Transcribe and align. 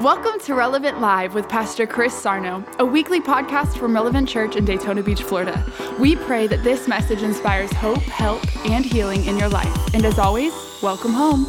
Welcome 0.00 0.40
to 0.40 0.56
Relevant 0.56 1.00
Live 1.00 1.34
with 1.34 1.48
Pastor 1.48 1.86
Chris 1.86 2.12
Sarno, 2.12 2.64
a 2.80 2.84
weekly 2.84 3.20
podcast 3.20 3.78
from 3.78 3.94
Relevant 3.94 4.28
Church 4.28 4.56
in 4.56 4.64
Daytona 4.64 5.04
Beach, 5.04 5.22
Florida. 5.22 5.64
We 6.00 6.16
pray 6.16 6.48
that 6.48 6.64
this 6.64 6.88
message 6.88 7.22
inspires 7.22 7.72
hope, 7.74 8.02
help, 8.02 8.42
and 8.66 8.84
healing 8.84 9.24
in 9.26 9.38
your 9.38 9.48
life. 9.48 9.94
And 9.94 10.04
as 10.04 10.18
always, 10.18 10.52
welcome 10.82 11.12
home. 11.12 11.46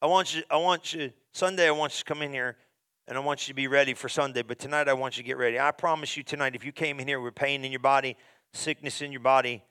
I 0.00 0.06
want 0.06 0.34
you, 0.34 0.44
I 0.50 0.56
want 0.56 0.94
you, 0.94 1.12
Sunday, 1.32 1.68
I 1.68 1.72
want 1.72 1.92
you 1.92 1.98
to 1.98 2.04
come 2.04 2.22
in 2.22 2.32
here 2.32 2.56
and 3.06 3.18
I 3.18 3.20
want 3.20 3.46
you 3.46 3.52
to 3.52 3.54
be 3.54 3.66
ready 3.68 3.92
for 3.92 4.08
Sunday. 4.08 4.40
But 4.40 4.58
tonight, 4.58 4.88
I 4.88 4.94
want 4.94 5.18
you 5.18 5.22
to 5.22 5.26
get 5.26 5.36
ready. 5.36 5.60
I 5.60 5.72
promise 5.72 6.16
you 6.16 6.22
tonight, 6.22 6.54
if 6.54 6.64
you 6.64 6.72
came 6.72 7.00
in 7.00 7.06
here 7.06 7.20
with 7.20 7.34
pain 7.34 7.66
in 7.66 7.70
your 7.70 7.80
body, 7.80 8.16
sickness 8.54 9.02
in 9.02 9.12
your 9.12 9.20
body, 9.20 9.62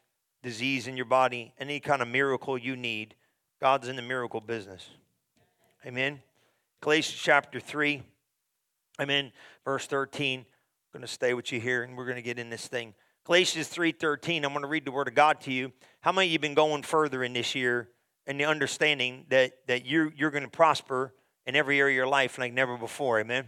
disease 0.44 0.88
in 0.88 0.98
your 0.98 1.08
body, 1.08 1.56
any 1.58 1.80
kind 1.80 2.04
of 2.04 2.08
miracle 2.08 2.60
you 2.60 2.76
need, 2.76 3.16
God's 3.60 3.88
in 3.88 3.96
the 3.96 4.04
miracle 4.04 4.40
business. 4.40 4.88
Amen. 5.86 6.22
Galatians 6.82 7.20
chapter 7.22 7.60
3. 7.60 8.02
Amen. 9.02 9.34
Verse 9.66 9.86
13. 9.86 10.40
I'm 10.40 10.46
going 10.94 11.02
to 11.02 11.12
stay 11.12 11.34
with 11.34 11.52
you 11.52 11.60
here 11.60 11.84
and 11.84 11.98
we're 11.98 12.06
going 12.06 12.16
to 12.16 12.22
get 12.22 12.40
in 12.40 12.50
this 12.50 12.68
thing. 12.68 12.94
Galatians 13.26 13.68
3:13. 13.70 14.44
I'm 14.44 14.52
going 14.52 14.62
to 14.62 14.68
read 14.68 14.86
the 14.86 14.92
word 14.92 15.08
of 15.08 15.16
God 15.16 15.42
to 15.42 15.52
you. 15.52 15.72
How 16.02 16.12
many 16.12 16.28
of 16.28 16.32
you 16.32 16.36
have 16.36 16.42
been 16.42 16.54
going 16.54 16.84
further 16.84 17.24
in 17.24 17.34
this 17.34 17.56
year 17.56 17.90
and 18.28 18.40
the 18.40 18.46
understanding 18.46 19.26
that 19.30 19.54
that 19.68 19.86
you're 19.86 20.12
you're 20.16 20.32
going 20.32 20.44
to 20.44 20.50
prosper 20.50 21.14
in 21.46 21.56
every 21.56 21.80
area 21.80 21.94
of 21.94 21.98
your 21.98 22.08
life 22.08 22.38
like 22.38 22.54
never 22.54 22.78
before. 22.78 23.20
Amen. 23.20 23.48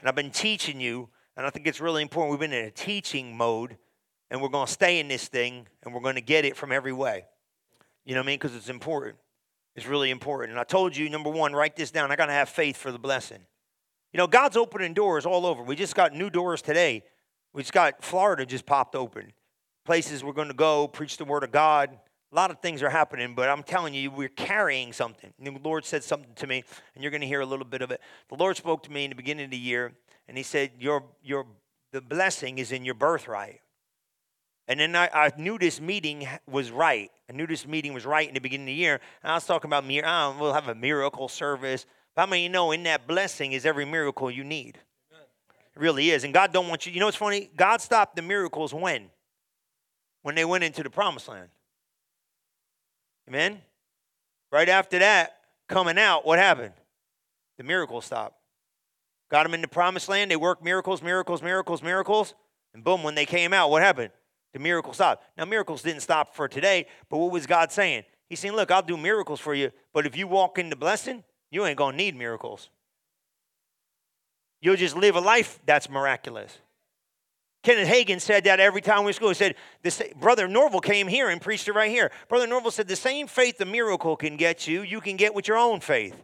And 0.00 0.08
I've 0.08 0.14
been 0.14 0.30
teaching 0.30 0.80
you, 0.80 1.08
and 1.36 1.46
I 1.46 1.50
think 1.50 1.66
it's 1.66 1.80
really 1.80 2.02
important. 2.02 2.30
We've 2.30 2.48
been 2.48 2.58
in 2.58 2.66
a 2.66 2.70
teaching 2.70 3.36
mode, 3.36 3.76
and 4.30 4.40
we're 4.40 4.48
going 4.48 4.66
to 4.66 4.72
stay 4.72 5.00
in 5.00 5.08
this 5.08 5.28
thing, 5.28 5.66
and 5.82 5.92
we're 5.92 6.00
going 6.00 6.14
to 6.14 6.20
get 6.20 6.44
it 6.44 6.56
from 6.56 6.72
every 6.72 6.92
way. 6.92 7.24
You 8.04 8.14
know 8.14 8.20
what 8.20 8.24
I 8.24 8.26
mean? 8.28 8.38
Because 8.38 8.54
it's 8.54 8.70
important. 8.70 9.16
It's 9.76 9.86
really 9.86 10.10
important. 10.10 10.50
And 10.52 10.60
I 10.60 10.64
told 10.64 10.96
you, 10.96 11.08
number 11.08 11.30
one, 11.30 11.52
write 11.52 11.76
this 11.76 11.90
down. 11.90 12.10
I 12.10 12.16
got 12.16 12.26
to 12.26 12.32
have 12.32 12.48
faith 12.48 12.76
for 12.76 12.90
the 12.90 12.98
blessing. 12.98 13.38
You 14.12 14.18
know, 14.18 14.26
God's 14.26 14.56
opening 14.56 14.94
doors 14.94 15.26
all 15.26 15.46
over. 15.46 15.62
We 15.62 15.76
just 15.76 15.94
got 15.94 16.14
new 16.14 16.30
doors 16.30 16.62
today. 16.62 17.04
We 17.52 17.62
just 17.62 17.72
got 17.72 18.02
Florida 18.02 18.46
just 18.46 18.66
popped 18.66 18.94
open. 18.94 19.32
Places 19.84 20.24
we're 20.24 20.32
going 20.32 20.48
to 20.48 20.54
go, 20.54 20.88
preach 20.88 21.16
the 21.16 21.24
word 21.24 21.44
of 21.44 21.52
God. 21.52 21.98
A 22.30 22.34
lot 22.34 22.50
of 22.50 22.60
things 22.60 22.82
are 22.82 22.90
happening, 22.90 23.34
but 23.34 23.48
I'm 23.48 23.62
telling 23.62 23.94
you, 23.94 24.10
we're 24.10 24.28
carrying 24.28 24.92
something. 24.92 25.32
And 25.38 25.46
the 25.46 25.60
Lord 25.62 25.86
said 25.86 26.04
something 26.04 26.34
to 26.34 26.46
me, 26.46 26.62
and 26.94 27.02
you're 27.02 27.10
going 27.10 27.22
to 27.22 27.26
hear 27.26 27.40
a 27.40 27.46
little 27.46 27.64
bit 27.64 27.80
of 27.80 27.90
it. 27.90 28.02
The 28.28 28.34
Lord 28.34 28.56
spoke 28.56 28.82
to 28.82 28.92
me 28.92 29.04
in 29.04 29.10
the 29.10 29.16
beginning 29.16 29.46
of 29.46 29.50
the 29.50 29.56
year, 29.56 29.92
and 30.28 30.36
He 30.36 30.42
said, 30.42 30.72
"Your, 30.78 31.04
your, 31.22 31.46
the 31.90 32.02
blessing 32.02 32.58
is 32.58 32.70
in 32.70 32.84
your 32.84 32.94
birthright." 32.94 33.60
And 34.68 34.78
then 34.78 34.94
I, 34.94 35.08
I, 35.12 35.32
knew 35.38 35.58
this 35.58 35.80
meeting 35.80 36.28
was 36.46 36.70
right. 36.70 37.10
I 37.28 37.32
knew 37.32 37.46
this 37.46 37.66
meeting 37.66 37.94
was 37.94 38.04
right 38.04 38.28
in 38.28 38.34
the 38.34 38.40
beginning 38.40 38.66
of 38.66 38.72
the 38.72 38.74
year. 38.74 39.00
And 39.22 39.32
I 39.32 39.34
was 39.34 39.46
talking 39.46 39.68
about, 39.68 39.84
oh, 39.84 40.36
we'll 40.38 40.52
have 40.52 40.68
a 40.68 40.74
miracle 40.74 41.28
service. 41.28 41.86
But 42.14 42.22
how 42.22 42.26
many 42.26 42.42
you 42.42 42.48
know 42.50 42.72
in 42.72 42.82
that 42.82 43.06
blessing 43.06 43.52
is 43.52 43.64
every 43.64 43.86
miracle 43.86 44.30
you 44.30 44.44
need? 44.44 44.78
It 45.10 45.80
really 45.80 46.10
is. 46.10 46.24
And 46.24 46.34
God 46.34 46.52
don't 46.52 46.68
want 46.68 46.84
you. 46.84 46.92
You 46.92 47.00
know 47.00 47.06
what's 47.06 47.16
funny? 47.16 47.50
God 47.56 47.80
stopped 47.80 48.14
the 48.14 48.22
miracles 48.22 48.74
when? 48.74 49.08
When 50.20 50.34
they 50.34 50.44
went 50.44 50.64
into 50.64 50.82
the 50.82 50.90
promised 50.90 51.28
land. 51.28 51.48
Amen? 53.26 53.62
Right 54.52 54.68
after 54.68 54.98
that, 54.98 55.36
coming 55.66 55.98
out, 55.98 56.26
what 56.26 56.38
happened? 56.38 56.74
The 57.56 57.64
miracle 57.64 58.02
stopped. 58.02 58.36
Got 59.30 59.44
them 59.44 59.54
in 59.54 59.62
the 59.62 59.68
promised 59.68 60.10
land. 60.10 60.30
They 60.30 60.36
worked 60.36 60.62
miracles, 60.62 61.02
miracles, 61.02 61.42
miracles, 61.42 61.82
miracles. 61.82 62.34
And 62.74 62.84
boom, 62.84 63.02
when 63.02 63.14
they 63.14 63.26
came 63.26 63.54
out, 63.54 63.70
what 63.70 63.82
happened? 63.82 64.10
The 64.52 64.58
miracle 64.58 64.92
stopped. 64.92 65.24
Now, 65.36 65.44
miracles 65.44 65.82
didn't 65.82 66.00
stop 66.00 66.34
for 66.34 66.48
today, 66.48 66.86
but 67.08 67.18
what 67.18 67.32
was 67.32 67.46
God 67.46 67.70
saying? 67.70 68.04
He's 68.28 68.40
saying, 68.40 68.54
Look, 68.54 68.70
I'll 68.70 68.82
do 68.82 68.96
miracles 68.96 69.40
for 69.40 69.54
you, 69.54 69.70
but 69.92 70.06
if 70.06 70.16
you 70.16 70.26
walk 70.26 70.58
into 70.58 70.76
blessing, 70.76 71.24
you 71.50 71.64
ain't 71.66 71.78
going 71.78 71.92
to 71.92 71.96
need 71.96 72.16
miracles. 72.16 72.70
You'll 74.60 74.76
just 74.76 74.96
live 74.96 75.16
a 75.16 75.20
life 75.20 75.60
that's 75.64 75.88
miraculous. 75.88 76.58
Kenneth 77.62 77.88
Hagin 77.88 78.20
said 78.20 78.44
that 78.44 78.60
every 78.60 78.80
time 78.80 79.04
we 79.04 79.12
school. 79.12 79.28
He 79.28 79.34
said, 79.34 79.56
this, 79.82 80.02
Brother 80.16 80.48
Norvel 80.48 80.82
came 80.82 81.08
here 81.08 81.28
and 81.28 81.40
preached 81.40 81.68
it 81.68 81.72
right 81.72 81.90
here. 81.90 82.10
Brother 82.28 82.46
Norvel 82.46 82.72
said, 82.72 82.88
The 82.88 82.96
same 82.96 83.26
faith 83.26 83.60
a 83.60 83.64
miracle 83.64 84.16
can 84.16 84.36
get 84.36 84.66
you, 84.66 84.82
you 84.82 85.00
can 85.00 85.16
get 85.16 85.34
with 85.34 85.48
your 85.48 85.58
own 85.58 85.80
faith. 85.80 86.16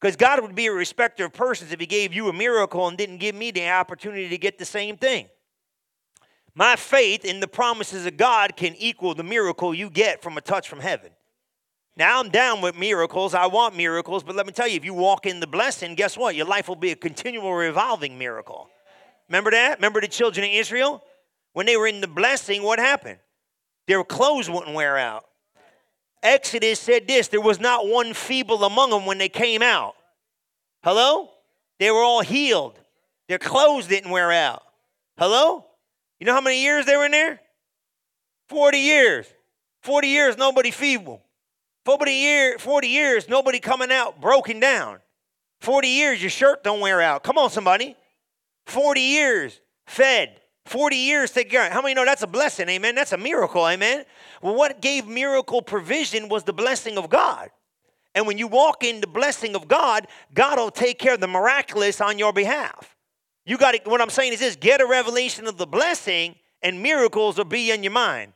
Because 0.00 0.16
God 0.16 0.40
would 0.40 0.54
be 0.54 0.66
a 0.66 0.72
respecter 0.72 1.24
of 1.24 1.32
persons 1.32 1.72
if 1.72 1.80
He 1.80 1.86
gave 1.86 2.12
you 2.14 2.28
a 2.28 2.32
miracle 2.32 2.88
and 2.88 2.96
didn't 2.96 3.18
give 3.18 3.34
me 3.34 3.50
the 3.50 3.68
opportunity 3.68 4.28
to 4.28 4.38
get 4.38 4.58
the 4.58 4.64
same 4.64 4.96
thing. 4.96 5.28
My 6.58 6.74
faith 6.74 7.24
in 7.24 7.38
the 7.38 7.46
promises 7.46 8.04
of 8.04 8.16
God 8.16 8.56
can 8.56 8.74
equal 8.74 9.14
the 9.14 9.22
miracle 9.22 9.72
you 9.72 9.88
get 9.88 10.24
from 10.24 10.36
a 10.36 10.40
touch 10.40 10.68
from 10.68 10.80
heaven. 10.80 11.12
Now 11.96 12.18
I'm 12.18 12.30
down 12.30 12.60
with 12.62 12.76
miracles. 12.76 13.32
I 13.32 13.46
want 13.46 13.76
miracles, 13.76 14.24
but 14.24 14.34
let 14.34 14.44
me 14.44 14.52
tell 14.52 14.66
you, 14.66 14.74
if 14.74 14.84
you 14.84 14.92
walk 14.92 15.24
in 15.24 15.38
the 15.38 15.46
blessing, 15.46 15.94
guess 15.94 16.18
what? 16.18 16.34
Your 16.34 16.46
life 16.46 16.66
will 16.66 16.74
be 16.74 16.90
a 16.90 16.96
continual 16.96 17.54
revolving 17.54 18.18
miracle. 18.18 18.68
Remember 19.28 19.52
that? 19.52 19.78
Remember 19.78 20.00
the 20.00 20.08
children 20.08 20.46
of 20.46 20.50
Israel? 20.52 21.04
When 21.52 21.64
they 21.64 21.76
were 21.76 21.86
in 21.86 22.00
the 22.00 22.08
blessing, 22.08 22.64
what 22.64 22.80
happened? 22.80 23.20
Their 23.86 24.02
clothes 24.02 24.50
wouldn't 24.50 24.74
wear 24.74 24.98
out. 24.98 25.26
Exodus 26.24 26.80
said 26.80 27.06
this 27.06 27.28
there 27.28 27.40
was 27.40 27.60
not 27.60 27.86
one 27.86 28.14
feeble 28.14 28.64
among 28.64 28.90
them 28.90 29.06
when 29.06 29.18
they 29.18 29.28
came 29.28 29.62
out. 29.62 29.94
Hello? 30.82 31.30
They 31.78 31.92
were 31.92 32.02
all 32.02 32.22
healed. 32.22 32.80
Their 33.28 33.38
clothes 33.38 33.86
didn't 33.86 34.10
wear 34.10 34.32
out. 34.32 34.64
Hello? 35.16 35.64
You 36.18 36.26
know 36.26 36.34
how 36.34 36.40
many 36.40 36.62
years 36.62 36.86
they 36.86 36.96
were 36.96 37.06
in 37.06 37.12
there? 37.12 37.40
40 38.48 38.78
years. 38.78 39.26
40 39.82 40.08
years, 40.08 40.36
nobody 40.36 40.70
feeble. 40.70 41.22
40, 41.84 42.12
year, 42.12 42.58
40 42.58 42.88
years, 42.88 43.28
nobody 43.28 43.60
coming 43.60 43.90
out 43.90 44.20
broken 44.20 44.60
down. 44.60 44.98
40 45.60 45.88
years, 45.88 46.20
your 46.20 46.30
shirt 46.30 46.62
don't 46.62 46.80
wear 46.80 47.00
out. 47.00 47.22
Come 47.22 47.38
on, 47.38 47.50
somebody. 47.50 47.96
40 48.66 49.00
years 49.00 49.60
fed, 49.86 50.40
40 50.66 50.96
years 50.96 51.32
care 51.32 51.66
of. 51.66 51.72
How 51.72 51.80
many 51.80 51.94
know 51.94 52.04
that's 52.04 52.22
a 52.22 52.26
blessing? 52.26 52.68
Amen. 52.68 52.94
That's 52.94 53.12
a 53.12 53.16
miracle. 53.16 53.66
Amen. 53.66 54.04
Well, 54.42 54.54
what 54.54 54.82
gave 54.82 55.06
miracle 55.06 55.62
provision 55.62 56.28
was 56.28 56.44
the 56.44 56.52
blessing 56.52 56.98
of 56.98 57.08
God. 57.08 57.48
And 58.14 58.26
when 58.26 58.36
you 58.36 58.46
walk 58.46 58.84
in 58.84 59.00
the 59.00 59.06
blessing 59.06 59.54
of 59.56 59.68
God, 59.68 60.06
God 60.34 60.58
will 60.58 60.70
take 60.70 60.98
care 60.98 61.14
of 61.14 61.20
the 61.20 61.26
miraculous 61.26 62.00
on 62.00 62.18
your 62.18 62.32
behalf. 62.32 62.97
You 63.48 63.56
got 63.56 63.72
to, 63.72 63.80
what 63.88 64.02
I'm 64.02 64.10
saying 64.10 64.34
is 64.34 64.40
this 64.40 64.56
get 64.56 64.82
a 64.82 64.86
revelation 64.86 65.46
of 65.46 65.56
the 65.56 65.66
blessing, 65.66 66.34
and 66.60 66.82
miracles 66.82 67.38
will 67.38 67.46
be 67.46 67.70
in 67.70 67.82
your 67.82 67.92
mind 67.92 68.34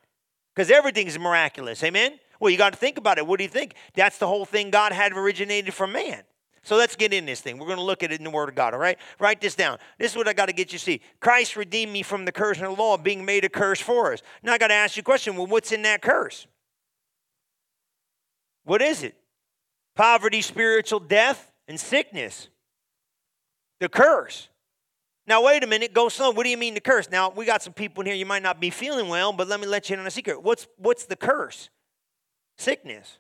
because 0.54 0.70
everything's 0.70 1.18
miraculous. 1.18 1.84
Amen. 1.84 2.18
Well, 2.40 2.50
you 2.50 2.56
got 2.56 2.72
to 2.72 2.78
think 2.78 2.96
about 2.96 3.18
it. 3.18 3.26
What 3.26 3.36
do 3.36 3.44
you 3.44 3.50
think? 3.50 3.74
That's 3.94 4.16
the 4.16 4.26
whole 4.26 4.46
thing 4.46 4.70
God 4.70 4.90
had 4.90 5.12
originated 5.12 5.74
from 5.74 5.92
man. 5.92 6.22
So 6.62 6.76
let's 6.76 6.96
get 6.96 7.12
in 7.12 7.26
this 7.26 7.42
thing. 7.42 7.58
We're 7.58 7.66
going 7.66 7.78
to 7.78 7.84
look 7.84 8.02
at 8.02 8.10
it 8.10 8.20
in 8.20 8.24
the 8.24 8.30
Word 8.30 8.48
of 8.48 8.54
God, 8.54 8.72
all 8.72 8.80
right? 8.80 8.96
Write 9.18 9.42
this 9.42 9.54
down. 9.54 9.78
This 9.98 10.12
is 10.12 10.16
what 10.16 10.28
I 10.28 10.32
got 10.32 10.46
to 10.46 10.54
get 10.54 10.72
you 10.72 10.78
to 10.78 10.84
see. 10.84 11.02
Christ 11.20 11.56
redeemed 11.56 11.92
me 11.92 12.02
from 12.02 12.24
the 12.24 12.32
curse 12.32 12.56
of 12.56 12.64
the 12.64 12.70
law, 12.70 12.96
being 12.96 13.22
made 13.22 13.44
a 13.44 13.50
curse 13.50 13.82
for 13.82 14.14
us. 14.14 14.22
Now 14.42 14.54
I 14.54 14.58
got 14.58 14.68
to 14.68 14.74
ask 14.74 14.96
you 14.96 15.02
a 15.02 15.04
question 15.04 15.36
well, 15.36 15.46
what's 15.46 15.72
in 15.72 15.82
that 15.82 16.00
curse? 16.00 16.46
What 18.64 18.80
is 18.80 19.02
it? 19.02 19.14
Poverty, 19.94 20.40
spiritual 20.40 21.00
death, 21.00 21.52
and 21.68 21.78
sickness. 21.78 22.48
The 23.78 23.90
curse. 23.90 24.48
Now, 25.26 25.44
wait 25.44 25.62
a 25.62 25.66
minute, 25.66 25.92
go 25.92 26.08
slow. 26.08 26.30
What 26.30 26.44
do 26.44 26.50
you 26.50 26.56
mean 26.56 26.74
the 26.74 26.80
curse? 26.80 27.08
Now, 27.10 27.30
we 27.30 27.46
got 27.46 27.62
some 27.62 27.72
people 27.72 28.00
in 28.00 28.06
here, 28.06 28.16
you 28.16 28.26
might 28.26 28.42
not 28.42 28.60
be 28.60 28.70
feeling 28.70 29.08
well, 29.08 29.32
but 29.32 29.48
let 29.48 29.60
me 29.60 29.66
let 29.66 29.88
you 29.88 29.94
in 29.94 30.00
on 30.00 30.06
a 30.06 30.10
secret. 30.10 30.42
What's, 30.42 30.66
what's 30.78 31.04
the 31.04 31.16
curse? 31.16 31.70
Sickness. 32.58 33.18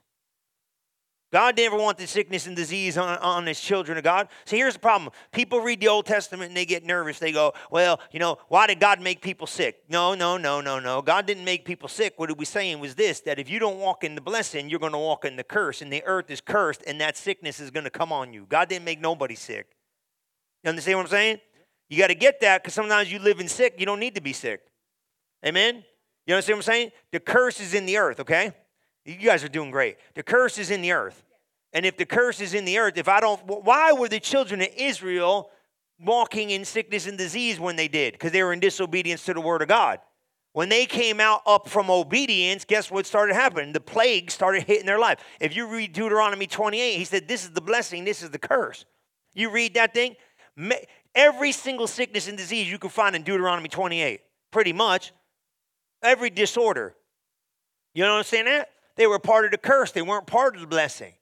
God 1.32 1.56
never 1.56 1.76
wanted 1.76 2.06
sickness 2.10 2.46
and 2.46 2.54
disease 2.54 2.98
on, 2.98 3.16
on 3.18 3.46
his 3.46 3.58
children 3.58 3.96
of 3.96 4.04
God. 4.04 4.28
See, 4.44 4.58
here's 4.58 4.74
the 4.74 4.80
problem. 4.80 5.12
People 5.32 5.60
read 5.60 5.80
the 5.80 5.88
Old 5.88 6.04
Testament 6.04 6.48
and 6.48 6.56
they 6.56 6.66
get 6.66 6.84
nervous. 6.84 7.18
They 7.18 7.32
go, 7.32 7.54
well, 7.70 8.00
you 8.10 8.20
know, 8.20 8.36
why 8.48 8.66
did 8.66 8.80
God 8.80 9.00
make 9.00 9.22
people 9.22 9.46
sick? 9.46 9.82
No, 9.88 10.14
no, 10.14 10.36
no, 10.36 10.60
no, 10.60 10.78
no. 10.78 11.00
God 11.00 11.24
didn't 11.24 11.46
make 11.46 11.64
people 11.64 11.88
sick. 11.88 12.14
What 12.18 12.28
he 12.28 12.34
was 12.34 12.50
saying 12.50 12.80
was 12.80 12.96
this 12.96 13.20
that 13.20 13.38
if 13.38 13.48
you 13.48 13.58
don't 13.58 13.78
walk 13.78 14.04
in 14.04 14.14
the 14.14 14.20
blessing, 14.20 14.68
you're 14.68 14.78
going 14.78 14.92
to 14.92 14.98
walk 14.98 15.24
in 15.24 15.36
the 15.36 15.44
curse, 15.44 15.80
and 15.80 15.90
the 15.90 16.04
earth 16.04 16.30
is 16.30 16.42
cursed, 16.42 16.82
and 16.86 17.00
that 17.00 17.16
sickness 17.16 17.60
is 17.60 17.70
going 17.70 17.84
to 17.84 17.90
come 17.90 18.12
on 18.12 18.34
you. 18.34 18.44
God 18.46 18.68
didn't 18.68 18.84
make 18.84 19.00
nobody 19.00 19.34
sick. 19.34 19.68
You 20.62 20.68
understand 20.68 20.98
what 20.98 21.06
I'm 21.06 21.10
saying? 21.10 21.40
You 21.88 21.98
got 21.98 22.08
to 22.08 22.14
get 22.14 22.40
that 22.40 22.62
because 22.62 22.74
sometimes 22.74 23.12
you 23.12 23.18
live 23.18 23.40
in 23.40 23.48
sick, 23.48 23.74
you 23.78 23.86
don't 23.86 24.00
need 24.00 24.14
to 24.14 24.20
be 24.20 24.32
sick. 24.32 24.62
Amen? 25.44 25.84
You 26.26 26.34
understand 26.34 26.58
what 26.58 26.68
I'm 26.68 26.72
saying? 26.72 26.90
The 27.10 27.20
curse 27.20 27.60
is 27.60 27.74
in 27.74 27.86
the 27.86 27.98
earth, 27.98 28.20
okay? 28.20 28.52
You 29.04 29.16
guys 29.16 29.42
are 29.42 29.48
doing 29.48 29.70
great. 29.70 29.96
The 30.14 30.22
curse 30.22 30.58
is 30.58 30.70
in 30.70 30.82
the 30.82 30.92
earth. 30.92 31.24
And 31.72 31.84
if 31.84 31.96
the 31.96 32.06
curse 32.06 32.40
is 32.40 32.54
in 32.54 32.64
the 32.64 32.78
earth, 32.78 32.96
if 32.96 33.08
I 33.08 33.20
don't, 33.20 33.40
why 33.46 33.92
were 33.92 34.08
the 34.08 34.20
children 34.20 34.60
of 34.60 34.68
Israel 34.76 35.50
walking 35.98 36.50
in 36.50 36.64
sickness 36.64 37.06
and 37.06 37.18
disease 37.18 37.58
when 37.58 37.76
they 37.76 37.88
did? 37.88 38.12
Because 38.12 38.32
they 38.32 38.42
were 38.42 38.52
in 38.52 38.60
disobedience 38.60 39.24
to 39.24 39.34
the 39.34 39.40
word 39.40 39.62
of 39.62 39.68
God. 39.68 39.98
When 40.52 40.68
they 40.68 40.84
came 40.84 41.18
out 41.18 41.40
up 41.46 41.66
from 41.66 41.90
obedience, 41.90 42.66
guess 42.66 42.90
what 42.90 43.06
started 43.06 43.34
happening? 43.34 43.72
The 43.72 43.80
plague 43.80 44.30
started 44.30 44.64
hitting 44.64 44.84
their 44.84 44.98
life. 44.98 45.18
If 45.40 45.56
you 45.56 45.66
read 45.66 45.94
Deuteronomy 45.94 46.46
28, 46.46 46.96
he 46.96 47.04
said, 47.04 47.26
This 47.26 47.42
is 47.44 47.52
the 47.52 47.62
blessing, 47.62 48.04
this 48.04 48.22
is 48.22 48.30
the 48.30 48.38
curse. 48.38 48.84
You 49.34 49.50
read 49.50 49.74
that 49.74 49.94
thing? 49.94 50.14
Every 51.14 51.52
single 51.52 51.86
sickness 51.86 52.28
and 52.28 52.38
disease 52.38 52.70
you 52.70 52.78
can 52.78 52.90
find 52.90 53.14
in 53.14 53.22
Deuteronomy 53.22 53.68
28, 53.68 54.20
pretty 54.50 54.72
much. 54.72 55.12
Every 56.02 56.30
disorder. 56.30 56.94
You 57.94 58.04
understand 58.04 58.46
that? 58.46 58.70
They 58.96 59.06
were 59.06 59.18
part 59.18 59.44
of 59.44 59.50
the 59.50 59.58
curse, 59.58 59.92
they 59.92 60.02
weren't 60.02 60.26
part 60.26 60.54
of 60.54 60.60
the 60.60 60.66
blessing. 60.66 61.12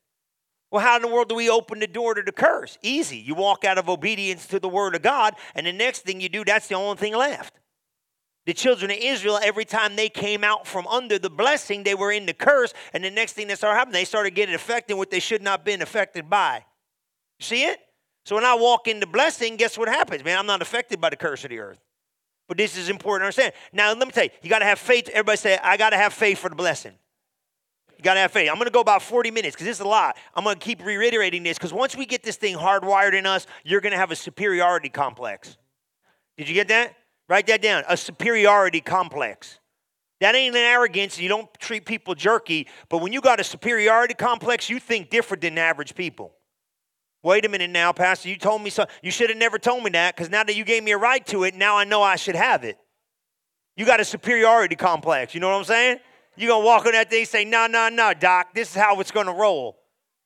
Well, 0.71 0.83
how 0.83 0.97
in 0.97 1.03
the 1.03 1.09
world 1.09 1.29
do 1.29 1.35
we 1.35 1.51
open 1.51 1.81
the 1.81 1.89
door 1.89 2.15
to 2.15 2.23
the 2.23 2.31
curse? 2.31 2.79
Easy. 2.81 3.19
You 3.19 3.35
walk 3.35 3.65
out 3.65 3.77
of 3.77 3.89
obedience 3.89 4.47
to 4.49 4.61
the 4.61 4.69
word 4.69 4.95
of 4.95 5.03
God, 5.03 5.35
and 5.57 5.67
the 5.67 5.73
next 5.73 6.03
thing 6.03 6.21
you 6.21 6.29
do, 6.29 6.45
that's 6.45 6.69
the 6.69 6.77
only 6.77 6.97
thing 6.97 7.17
left. 7.17 7.59
The 8.47 8.55
children 8.55 8.91
of 8.91 8.97
Israel, 9.01 9.41
every 9.43 9.65
time 9.65 9.97
they 9.97 10.09
came 10.09 10.45
out 10.45 10.67
from 10.67 10.87
under 10.87 11.19
the 11.19 11.29
blessing, 11.29 11.83
they 11.83 11.95
were 11.95 12.13
in 12.13 12.25
the 12.25 12.33
curse, 12.33 12.73
and 12.93 13.03
the 13.03 13.11
next 13.11 13.33
thing 13.33 13.49
that 13.49 13.59
started 13.59 13.79
happening, 13.79 13.95
they 13.95 14.05
started 14.05 14.35
getting 14.35 14.55
affected 14.55 14.95
what 14.95 15.11
they 15.11 15.21
should 15.21 15.43
not 15.43 15.61
have 15.61 15.65
been 15.65 15.83
affected 15.83 16.31
by. 16.31 16.65
See 17.41 17.65
it? 17.65 17.81
So 18.31 18.37
when 18.37 18.45
I 18.45 18.55
walk 18.55 18.87
into 18.87 19.09
blessing, 19.09 19.57
guess 19.57 19.77
what 19.77 19.89
happens? 19.89 20.23
Man, 20.23 20.39
I'm 20.39 20.47
not 20.47 20.63
affected 20.63 21.01
by 21.01 21.11
the 21.11 21.17
curse 21.17 21.43
of 21.43 21.51
the 21.51 21.59
earth. 21.59 21.81
But 22.47 22.59
this 22.59 22.77
is 22.77 22.89
important 22.89 23.23
to 23.23 23.25
understand. 23.25 23.55
Now, 23.73 23.89
let 23.89 24.07
me 24.07 24.13
tell 24.13 24.23
you, 24.23 24.31
you 24.41 24.49
got 24.49 24.61
to 24.61 24.67
have 24.67 24.79
faith. 24.79 25.09
Everybody 25.09 25.37
say, 25.37 25.59
I 25.61 25.77
got 25.77 25.91
to 25.91 25.97
have 25.97 26.13
faith 26.13 26.39
for 26.39 26.49
the 26.49 26.55
blessing. 26.55 26.93
You 27.99 28.05
got 28.05 28.15
to 28.15 28.21
have 28.21 28.31
faith. 28.31 28.49
I'm 28.49 28.55
going 28.55 28.67
to 28.69 28.71
go 28.71 28.83
about 28.83 29.03
40 29.03 29.33
minutes 29.33 29.57
because 29.57 29.67
this 29.67 29.79
is 29.79 29.81
a 29.81 29.89
lot. 29.89 30.17
I'm 30.33 30.45
going 30.45 30.57
to 30.57 30.65
keep 30.65 30.81
reiterating 30.85 31.43
this 31.43 31.59
because 31.59 31.73
once 31.73 31.97
we 31.97 32.07
get 32.07 32.23
this 32.23 32.37
thing 32.37 32.57
hardwired 32.57 33.15
in 33.15 33.27
us, 33.27 33.49
you're 33.65 33.81
going 33.81 33.91
to 33.91 33.99
have 33.99 34.13
a 34.13 34.17
superiority 34.17 34.91
complex. 34.91 35.57
Did 36.37 36.49
you 36.49 36.55
get 36.55 36.69
that? 36.69 36.95
Write 37.29 37.49
that 37.49 37.63
down. 37.63 37.83
A 37.89 37.97
superiority 37.97 38.81
complex. 38.81 39.59
That 40.21 40.37
ain't 40.37 40.55
an 40.55 40.63
arrogance. 40.63 41.19
You 41.19 41.29
don't 41.29 41.53
treat 41.59 41.85
people 41.85 42.15
jerky. 42.15 42.69
But 42.91 42.99
when 42.99 43.13
you 43.13 43.23
got 43.23 43.41
a 43.41 43.45
superiority 43.45 44.15
complex, 44.15 44.71
you 44.71 44.79
think 44.79 45.11
different 45.11 45.41
than 45.41 45.59
average 45.59 45.97
people. 45.97 46.37
Wait 47.23 47.45
a 47.45 47.49
minute 47.49 47.71
now, 47.71 47.93
Pastor. 47.93 48.29
You 48.29 48.37
told 48.37 48.63
me 48.63 48.71
so. 48.71 48.87
You 49.03 49.11
should 49.11 49.29
have 49.29 49.39
never 49.39 49.59
told 49.59 49.85
me 49.85 49.91
that 49.91 50.17
because 50.17 50.31
now 50.31 50.43
that 50.43 50.57
you 50.57 50.65
gave 50.65 50.83
me 50.83 50.93
a 50.93 50.99
right 50.99 51.25
to 51.27 51.45
it, 51.45 51.55
now 51.55 51.77
I 51.77 51.85
know 51.85 52.03
I 52.03 52.17
should 52.17 52.37
have 52.37 52.65
it. 52.65 52.79
You 53.77 53.85
got 53.87 54.01
a 54.01 54.05
superiority 54.05 54.77
complex. 54.77 55.35
You 55.35 55.41
know 55.41 55.49
what 55.51 55.57
I'm 55.57 55.65
saying? 55.65 55.99
You're 56.37 56.49
going 56.49 56.63
to 56.63 56.67
walk 56.67 56.87
on 56.87 56.93
that 56.93 57.11
thing 57.11 57.21
and 57.21 57.29
say, 57.29 57.45
no, 57.45 57.67
no, 57.67 57.89
no, 57.89 58.15
doc, 58.15 58.55
this 58.55 58.71
is 58.71 58.77
how 58.77 58.99
it's 59.01 59.11
going 59.11 59.27
to 59.27 59.33
roll. 59.33 59.79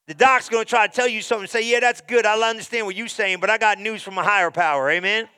The 0.06 0.14
doc's 0.14 0.48
going 0.48 0.64
to 0.64 0.68
try 0.68 0.86
to 0.86 0.92
tell 0.92 1.08
you 1.08 1.22
something, 1.22 1.48
say, 1.48 1.68
yeah, 1.68 1.80
that's 1.80 2.00
good. 2.00 2.26
I 2.26 2.36
understand 2.48 2.86
what 2.86 2.94
you're 2.94 3.08
saying, 3.08 3.38
but 3.40 3.50
I 3.50 3.58
got 3.58 3.78
news 3.78 4.02
from 4.02 4.18
a 4.18 4.22
higher 4.22 4.50
power. 4.50 4.90
Amen? 4.90 5.28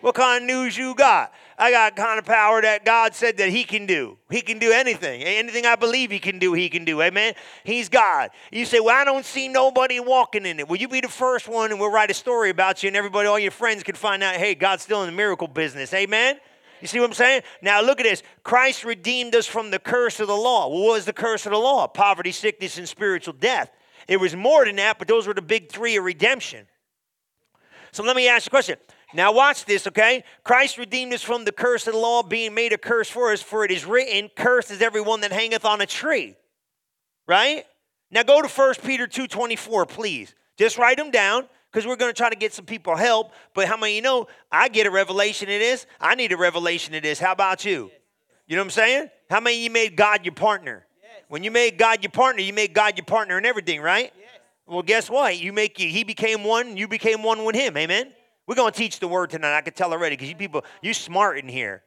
What 0.00 0.14
kind 0.14 0.42
of 0.42 0.46
news 0.48 0.76
you 0.76 0.94
got? 0.94 1.32
I 1.62 1.70
got 1.70 1.94
kind 1.94 2.18
of 2.18 2.24
power 2.24 2.60
that 2.60 2.84
God 2.84 3.14
said 3.14 3.36
that 3.36 3.50
He 3.50 3.62
can 3.62 3.86
do. 3.86 4.18
He 4.28 4.40
can 4.40 4.58
do 4.58 4.72
anything. 4.72 5.22
Anything 5.22 5.64
I 5.64 5.76
believe 5.76 6.10
He 6.10 6.18
can 6.18 6.40
do, 6.40 6.54
He 6.54 6.68
can 6.68 6.84
do. 6.84 7.00
Amen? 7.00 7.34
He's 7.62 7.88
God. 7.88 8.30
You 8.50 8.64
say, 8.64 8.80
well, 8.80 8.96
I 9.00 9.04
don't 9.04 9.24
see 9.24 9.46
nobody 9.46 10.00
walking 10.00 10.44
in 10.44 10.58
it. 10.58 10.68
Will 10.68 10.78
you 10.78 10.88
be 10.88 11.00
the 11.00 11.06
first 11.06 11.46
one 11.46 11.70
and 11.70 11.78
we'll 11.78 11.92
write 11.92 12.10
a 12.10 12.14
story 12.14 12.50
about 12.50 12.82
you 12.82 12.88
and 12.88 12.96
everybody, 12.96 13.28
all 13.28 13.38
your 13.38 13.52
friends 13.52 13.84
can 13.84 13.94
find 13.94 14.24
out, 14.24 14.34
hey, 14.34 14.56
God's 14.56 14.82
still 14.82 15.04
in 15.04 15.06
the 15.06 15.16
miracle 15.16 15.46
business. 15.46 15.94
Amen? 15.94 16.40
You 16.80 16.88
see 16.88 16.98
what 16.98 17.06
I'm 17.06 17.14
saying? 17.14 17.42
Now 17.62 17.80
look 17.80 18.00
at 18.00 18.02
this. 18.02 18.24
Christ 18.42 18.84
redeemed 18.84 19.36
us 19.36 19.46
from 19.46 19.70
the 19.70 19.78
curse 19.78 20.18
of 20.18 20.26
the 20.26 20.36
law. 20.36 20.66
Well, 20.66 20.80
what 20.80 20.94
was 20.94 21.04
the 21.04 21.12
curse 21.12 21.46
of 21.46 21.52
the 21.52 21.58
law? 21.58 21.86
Poverty, 21.86 22.32
sickness, 22.32 22.76
and 22.76 22.88
spiritual 22.88 23.34
death. 23.34 23.70
It 24.08 24.16
was 24.16 24.34
more 24.34 24.64
than 24.64 24.74
that, 24.76 24.98
but 24.98 25.06
those 25.06 25.28
were 25.28 25.34
the 25.34 25.40
big 25.40 25.70
three 25.70 25.94
of 25.94 26.02
redemption. 26.02 26.66
So 27.92 28.02
let 28.02 28.16
me 28.16 28.26
ask 28.26 28.46
you 28.46 28.48
a 28.48 28.50
question. 28.50 28.78
Now 29.14 29.32
watch 29.32 29.64
this, 29.64 29.86
okay? 29.86 30.24
Christ 30.44 30.78
redeemed 30.78 31.12
us 31.12 31.22
from 31.22 31.44
the 31.44 31.52
curse 31.52 31.86
of 31.86 31.92
the 31.92 31.98
law, 31.98 32.22
being 32.22 32.54
made 32.54 32.72
a 32.72 32.78
curse 32.78 33.08
for 33.08 33.32
us, 33.32 33.42
for 33.42 33.64
it 33.64 33.70
is 33.70 33.84
written, 33.84 34.30
Cursed 34.34 34.70
is 34.70 34.82
everyone 34.82 35.20
that 35.20 35.32
hangeth 35.32 35.64
on 35.64 35.80
a 35.80 35.86
tree. 35.86 36.36
Right? 37.26 37.64
Now 38.10 38.22
go 38.22 38.42
to 38.42 38.48
1 38.48 38.74
Peter 38.84 39.06
2.24, 39.06 39.88
please. 39.88 40.34
Just 40.56 40.78
write 40.78 40.96
them 40.96 41.10
down 41.10 41.46
because 41.70 41.86
we're 41.86 41.96
going 41.96 42.10
to 42.10 42.16
try 42.16 42.28
to 42.28 42.36
get 42.36 42.52
some 42.52 42.66
people 42.66 42.96
help. 42.96 43.32
But 43.54 43.68
how 43.68 43.76
many 43.76 43.96
you 43.96 44.02
know 44.02 44.28
I 44.50 44.68
get 44.68 44.86
a 44.86 44.90
revelation 44.90 45.48
of 45.48 45.58
this? 45.58 45.86
I 46.00 46.14
need 46.14 46.32
a 46.32 46.36
revelation 46.36 46.94
of 46.94 47.02
this. 47.02 47.18
How 47.18 47.32
about 47.32 47.64
you? 47.64 47.90
You 48.46 48.56
know 48.56 48.62
what 48.62 48.66
I'm 48.66 48.70
saying? 48.70 49.10
How 49.30 49.40
many 49.40 49.62
you 49.62 49.70
made 49.70 49.96
God 49.96 50.24
your 50.24 50.34
partner? 50.34 50.86
When 51.28 51.42
you 51.42 51.50
made 51.50 51.78
God 51.78 52.02
your 52.02 52.10
partner, 52.10 52.42
you 52.42 52.52
made 52.52 52.74
God 52.74 52.98
your 52.98 53.06
partner 53.06 53.38
in 53.38 53.46
everything, 53.46 53.80
right? 53.80 54.12
Well, 54.66 54.82
guess 54.82 55.08
what? 55.08 55.38
You 55.38 55.52
make 55.52 55.78
you, 55.78 55.88
he 55.88 56.04
became 56.04 56.44
one, 56.44 56.76
you 56.76 56.86
became 56.86 57.22
one 57.22 57.44
with 57.44 57.54
him. 57.54 57.76
Amen. 57.76 58.12
We're 58.52 58.56
going 58.56 58.72
to 58.72 58.78
teach 58.78 59.00
the 59.00 59.08
word 59.08 59.30
tonight. 59.30 59.56
I 59.56 59.62
can 59.62 59.72
tell 59.72 59.92
already 59.92 60.14
because 60.14 60.28
you 60.28 60.36
people, 60.36 60.62
you 60.82 60.92
smart 60.92 61.38
in 61.38 61.48
here. 61.48 61.84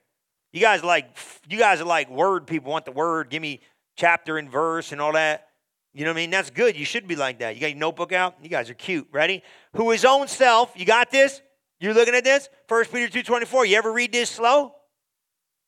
You 0.52 0.60
guys 0.60 0.84
like 0.84 1.16
you 1.48 1.60
guys 1.60 1.80
are 1.80 1.86
like 1.86 2.10
word 2.10 2.48
people. 2.48 2.72
Want 2.72 2.86
the 2.86 2.92
word? 2.92 3.30
Give 3.30 3.40
me 3.40 3.62
chapter 3.96 4.40
and 4.40 4.50
verse 4.50 4.92
and 4.92 5.00
all 5.00 5.14
that. 5.14 5.50
You 5.94 6.06
know 6.06 6.10
what 6.10 6.18
I 6.18 6.22
mean? 6.22 6.32
That's 6.32 6.50
good. 6.50 6.76
You 6.76 6.84
should 6.84 7.08
be 7.08 7.16
like 7.16 7.38
that. 7.38 7.54
You 7.54 7.62
got 7.62 7.70
your 7.70 7.78
notebook 7.78 8.14
out? 8.14 8.38
You 8.42 8.50
guys 8.50 8.72
are 8.72 8.74
cute. 8.74 9.08
Ready? 9.12 9.44
Who 9.76 9.92
his 9.92 10.06
own 10.06 10.28
self, 10.28 10.72
you 10.76 10.86
got 10.86 11.12
this? 11.12 11.40
You're 11.80 11.94
looking 11.94 12.16
at 12.16 12.24
this? 12.24 12.50
1 12.68 12.86
Peter 12.86 13.22
2.24. 13.22 13.68
You 13.68 13.78
ever 13.78 13.94
read 13.94 14.12
this 14.12 14.32
slow? 14.32 14.74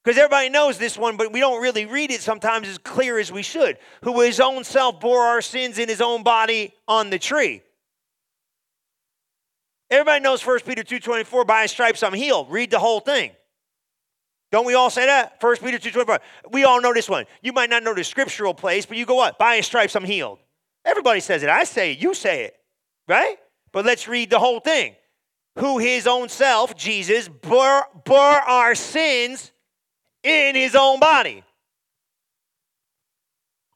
Because 0.04 0.18
everybody 0.18 0.50
knows 0.50 0.80
this 0.80 0.98
one, 0.98 1.16
but 1.16 1.32
we 1.32 1.40
don't 1.40 1.62
really 1.62 1.86
read 1.86 2.10
it 2.10 2.22
sometimes 2.22 2.68
as 2.68 2.80
clear 2.80 3.20
as 3.20 3.32
we 3.32 3.44
should. 3.44 3.78
Who 4.04 4.20
his 4.22 4.40
own 4.40 4.64
self 4.64 5.00
bore 5.00 5.22
our 5.22 5.44
sins 5.44 5.78
in 5.78 5.90
his 5.90 6.02
own 6.02 6.24
body 6.24 6.74
on 6.88 7.12
the 7.12 7.20
tree. 7.20 7.62
Everybody 9.90 10.22
knows 10.22 10.46
1 10.46 10.60
Peter 10.62 10.84
2.24, 10.84 11.48
by 11.48 11.62
his 11.64 11.72
stripes 11.72 12.04
I'm 12.04 12.14
healed. 12.14 12.52
Read 12.52 12.72
the 12.72 12.80
whole 12.80 13.00
thing. 13.00 13.32
Don't 14.52 14.66
we 14.66 14.74
all 14.74 14.90
say 14.90 15.06
that? 15.06 15.38
1 15.42 15.58
Peter 15.58 15.78
2.24. 15.78 16.20
We 16.52 16.64
all 16.64 16.82
know 16.82 16.94
this 16.94 17.10
one. 17.10 17.26
You 17.42 17.54
might 17.54 17.70
not 17.70 17.84
know 17.84 17.94
the 17.94 18.04
scriptural 18.04 18.54
place, 18.54 18.86
but 18.86 18.98
you 18.98 19.06
go 19.06 19.16
what? 19.16 19.38
By 19.38 19.58
his 19.58 19.66
stripes 19.66 19.96
I'm 19.96 20.04
healed. 20.04 20.40
Everybody 20.86 21.20
says 21.20 21.44
it. 21.44 21.50
I 21.50 21.64
say 21.64 21.92
it. 21.92 22.00
You 22.00 22.14
say 22.14 22.46
it. 22.46 22.56
Right? 23.08 23.38
But 23.72 23.86
let's 23.86 24.08
read 24.08 24.30
the 24.30 24.40
whole 24.40 24.60
thing. 24.60 24.96
Who 25.60 25.80
his 25.80 26.08
own 26.08 26.30
self, 26.30 26.76
Jesus, 26.76 27.28
bore, 27.28 27.86
bore 28.06 28.18
our 28.20 28.76
sins 28.76 29.52
in 30.24 30.56
his 30.56 30.76
own 30.76 31.00
body. 31.00 31.44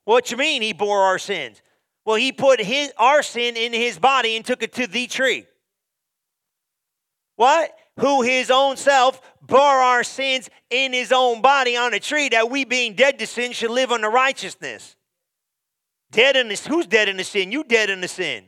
What 0.05 0.31
you 0.31 0.37
mean 0.37 0.61
he 0.61 0.73
bore 0.73 1.01
our 1.01 1.19
sins? 1.19 1.61
Well, 2.05 2.15
he 2.15 2.31
put 2.31 2.61
his, 2.61 2.91
our 2.97 3.23
sin 3.23 3.55
in 3.55 3.73
his 3.73 3.99
body 3.99 4.35
and 4.35 4.45
took 4.45 4.63
it 4.63 4.73
to 4.73 4.87
the 4.87 5.07
tree. 5.07 5.45
What? 7.41 7.75
Who 7.99 8.21
his 8.21 8.51
own 8.51 8.77
self 8.77 9.19
bore 9.41 9.59
our 9.59 10.03
sins 10.03 10.47
in 10.69 10.93
his 10.93 11.11
own 11.11 11.41
body 11.41 11.75
on 11.75 11.91
a 11.91 11.99
tree, 11.99 12.29
that 12.29 12.51
we 12.51 12.65
being 12.65 12.93
dead 12.93 13.17
to 13.17 13.25
sin 13.25 13.51
should 13.51 13.71
live 13.71 13.91
unto 13.91 14.09
righteousness. 14.09 14.95
Dead 16.11 16.35
in 16.35 16.49
this, 16.49 16.67
who's 16.67 16.85
dead 16.85 17.09
in 17.09 17.17
the 17.17 17.23
sin? 17.23 17.51
You 17.51 17.63
dead 17.63 17.89
in 17.89 17.99
the 17.99 18.07
sin. 18.07 18.43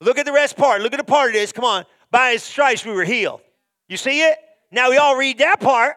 Look 0.00 0.18
at 0.18 0.26
the 0.26 0.32
rest 0.32 0.56
part. 0.56 0.82
Look 0.82 0.92
at 0.92 0.96
the 0.96 1.04
part 1.04 1.28
of 1.28 1.34
this. 1.34 1.52
Come 1.52 1.64
on. 1.64 1.84
By 2.10 2.32
his 2.32 2.42
stripes 2.42 2.84
we 2.84 2.90
were 2.90 3.04
healed. 3.04 3.42
You 3.88 3.96
see 3.96 4.22
it? 4.22 4.38
Now 4.72 4.90
we 4.90 4.96
all 4.96 5.16
read 5.16 5.38
that 5.38 5.60
part. 5.60 5.94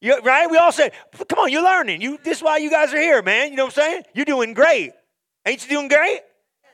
You, 0.00 0.20
right? 0.20 0.50
We 0.50 0.56
all 0.56 0.72
say, 0.72 0.90
come 1.28 1.38
on, 1.38 1.52
you're 1.52 1.62
learning. 1.62 2.00
You, 2.00 2.18
this 2.24 2.38
is 2.38 2.42
why 2.42 2.56
you 2.56 2.70
guys 2.70 2.94
are 2.94 3.00
here, 3.00 3.20
man. 3.20 3.50
You 3.50 3.58
know 3.58 3.66
what 3.66 3.76
I'm 3.76 3.84
saying? 3.84 4.02
You're 4.14 4.24
doing 4.24 4.54
great. 4.54 4.92
Ain't 5.44 5.62
you 5.64 5.68
doing 5.68 5.88
great? 5.88 6.20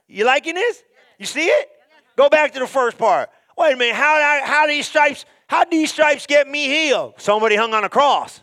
You 0.07 0.25
liking 0.25 0.55
this? 0.55 0.85
You 1.19 1.27
see 1.27 1.47
it? 1.47 1.69
Go 2.15 2.29
back 2.29 2.53
to 2.53 2.61
the 2.61 2.69
first 2.69 2.97
part. 2.97 3.29
Wait 3.57 3.73
a 3.73 3.77
minute. 3.77 3.95
How, 3.95 4.41
how 4.45 4.67
these 4.67 4.87
stripes 4.87 5.25
how 5.49 5.65
these 5.65 5.93
stripes 5.93 6.27
get 6.27 6.49
me 6.49 6.67
healed? 6.67 7.15
Somebody 7.19 7.57
hung 7.57 7.73
on 7.73 7.85
a 7.85 7.89
cross. 7.89 8.41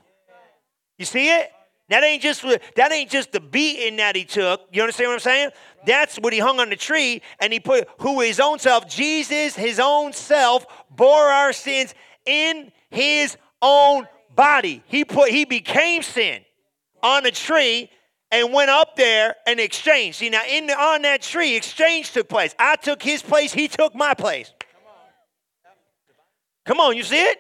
You 0.98 1.06
see 1.06 1.30
it? 1.30 1.52
That 1.90 2.04
ain't 2.04 2.22
just 2.22 2.44
that 2.76 2.92
ain't 2.92 3.10
just 3.10 3.34
the 3.34 3.42
beating 3.42 3.98
that 3.98 4.16
he 4.16 4.24
took. 4.24 4.62
You 4.72 4.82
understand 4.82 5.10
what 5.10 5.14
I'm 5.16 5.20
saying? 5.20 5.50
That's 5.86 6.18
what 6.18 6.32
he 6.32 6.40
hung 6.40 6.60
on 6.60 6.70
the 6.70 6.78
tree, 6.78 7.22
and 7.40 7.52
he 7.52 7.60
put 7.60 7.90
who 8.00 8.22
his 8.22 8.40
own 8.40 8.58
self, 8.58 8.88
Jesus, 8.88 9.56
his 9.56 9.80
own 9.80 10.14
self, 10.14 10.66
bore 10.90 11.30
our 11.30 11.52
sins 11.52 11.94
in 12.26 12.72
his 12.90 13.38
own 13.62 14.08
body. 14.34 14.82
He 14.88 15.04
put 15.04 15.30
he 15.30 15.44
became 15.44 16.04
sin 16.04 16.42
on 17.04 17.26
a 17.26 17.32
tree 17.32 17.90
and 18.32 18.54
went 18.54 18.72
up 18.72 18.96
there 18.96 19.36
and 19.46 19.60
exchanged. 19.60 20.20
See 20.20 20.30
now 20.30 20.42
in 20.50 20.68
the, 20.68 20.80
on 20.80 21.02
that 21.02 21.22
tree, 21.22 21.56
exchange 21.56 22.12
took 22.12 22.30
place. 22.30 22.56
I 22.58 22.78
took 22.78 23.04
his 23.04 23.22
place, 23.22 23.52
he 23.54 23.68
took 23.68 23.94
my 23.94 24.14
place. 24.14 24.54
Come 26.66 26.80
on, 26.80 26.96
you 26.96 27.04
see 27.04 27.22
it? 27.22 27.40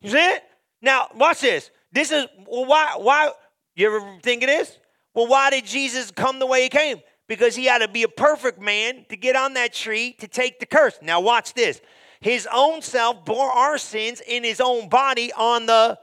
You 0.00 0.10
see 0.10 0.18
it? 0.18 0.42
Now, 0.82 1.08
watch 1.14 1.40
this. 1.40 1.70
This 1.92 2.10
is 2.10 2.26
well, 2.46 2.66
why 2.66 2.94
why 2.96 3.30
you 3.74 3.86
ever 3.86 4.18
think 4.22 4.42
of 4.42 4.48
this? 4.48 4.78
Well, 5.14 5.26
why 5.26 5.50
did 5.50 5.66
Jesus 5.66 6.10
come 6.10 6.38
the 6.38 6.46
way 6.46 6.62
he 6.62 6.68
came? 6.68 7.00
Because 7.26 7.54
he 7.54 7.66
had 7.66 7.78
to 7.78 7.88
be 7.88 8.02
a 8.02 8.08
perfect 8.08 8.60
man 8.60 9.04
to 9.08 9.16
get 9.16 9.36
on 9.36 9.54
that 9.54 9.72
tree 9.72 10.12
to 10.20 10.28
take 10.28 10.60
the 10.60 10.66
curse. 10.66 10.98
Now, 11.02 11.20
watch 11.20 11.54
this. 11.54 11.80
His 12.20 12.46
own 12.52 12.82
self 12.82 13.24
bore 13.24 13.50
our 13.50 13.78
sins 13.78 14.20
in 14.26 14.44
his 14.44 14.60
own 14.60 14.88
body 14.88 15.32
on 15.32 15.66
the 15.66 15.98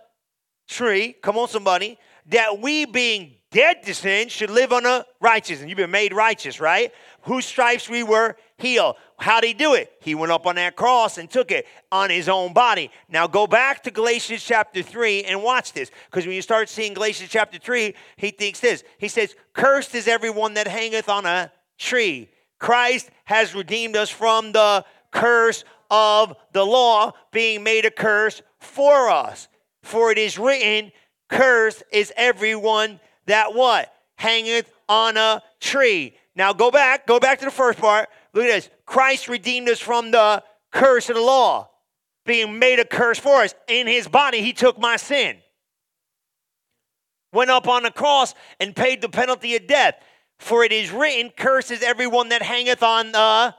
tree. 0.67 1.15
Come 1.21 1.37
on, 1.37 1.47
somebody. 1.47 1.97
That 2.27 2.59
we, 2.59 2.85
being 2.85 3.36
dead 3.51 3.83
to 3.83 3.93
sin, 3.93 4.29
should 4.29 4.49
live 4.49 4.73
on 4.73 4.85
a 4.85 5.05
righteous. 5.19 5.61
And 5.61 5.69
you've 5.69 5.77
been 5.77 5.91
made 5.91 6.13
righteous, 6.13 6.59
right? 6.59 6.91
Whose 7.21 7.45
stripes 7.45 7.89
we 7.89 8.03
were 8.03 8.35
healed. 8.57 8.95
How'd 9.19 9.43
he 9.43 9.53
do 9.53 9.73
it? 9.73 9.91
He 9.99 10.15
went 10.15 10.31
up 10.31 10.45
on 10.45 10.55
that 10.55 10.75
cross 10.75 11.17
and 11.17 11.29
took 11.29 11.51
it 11.51 11.65
on 11.91 12.09
his 12.09 12.29
own 12.29 12.53
body. 12.53 12.91
Now 13.09 13.27
go 13.27 13.47
back 13.47 13.83
to 13.83 13.91
Galatians 13.91 14.43
chapter 14.43 14.81
3 14.81 15.23
and 15.23 15.43
watch 15.43 15.73
this. 15.73 15.91
Because 16.09 16.25
when 16.25 16.35
you 16.35 16.41
start 16.41 16.69
seeing 16.69 16.93
Galatians 16.93 17.29
chapter 17.29 17.57
3, 17.57 17.93
he 18.17 18.31
thinks 18.31 18.59
this. 18.59 18.83
He 18.97 19.07
says, 19.07 19.35
Cursed 19.53 19.95
is 19.95 20.07
everyone 20.07 20.53
that 20.55 20.67
hangeth 20.67 21.09
on 21.09 21.25
a 21.25 21.51
tree. 21.77 22.29
Christ 22.59 23.09
has 23.25 23.55
redeemed 23.55 23.95
us 23.95 24.09
from 24.09 24.51
the 24.51 24.85
curse 25.11 25.63
of 25.89 26.35
the 26.53 26.65
law, 26.65 27.13
being 27.31 27.63
made 27.63 27.85
a 27.85 27.91
curse 27.91 28.41
for 28.59 29.09
us. 29.09 29.47
For 29.83 30.11
it 30.11 30.17
is 30.17 30.37
written, 30.37 30.91
Cursed 31.29 31.83
is 31.91 32.11
everyone 32.15 32.99
that 33.27 33.53
what? 33.53 33.93
Hangeth 34.15 34.71
on 34.89 35.17
a 35.17 35.41
tree. 35.59 36.15
Now 36.35 36.53
go 36.53 36.71
back, 36.71 37.07
go 37.07 37.19
back 37.19 37.39
to 37.39 37.45
the 37.45 37.51
first 37.51 37.79
part. 37.79 38.09
Look 38.33 38.45
at 38.45 38.47
this. 38.47 38.69
Christ 38.85 39.27
redeemed 39.27 39.69
us 39.69 39.79
from 39.79 40.11
the 40.11 40.43
curse 40.71 41.09
of 41.09 41.15
the 41.15 41.21
law, 41.21 41.69
being 42.25 42.59
made 42.59 42.79
a 42.79 42.85
curse 42.85 43.19
for 43.19 43.43
us. 43.43 43.53
In 43.67 43.87
his 43.87 44.07
body, 44.07 44.41
he 44.41 44.53
took 44.53 44.79
my 44.79 44.97
sin. 44.97 45.37
Went 47.33 47.49
up 47.49 47.67
on 47.67 47.83
the 47.83 47.91
cross 47.91 48.33
and 48.59 48.75
paid 48.75 49.01
the 49.01 49.09
penalty 49.09 49.55
of 49.55 49.67
death. 49.67 49.95
For 50.39 50.63
it 50.63 50.71
is 50.71 50.91
written, 50.91 51.31
curses 51.35 51.81
everyone 51.81 52.29
that 52.29 52.41
hangeth 52.41 52.83
on 52.83 53.11
the 53.11 53.55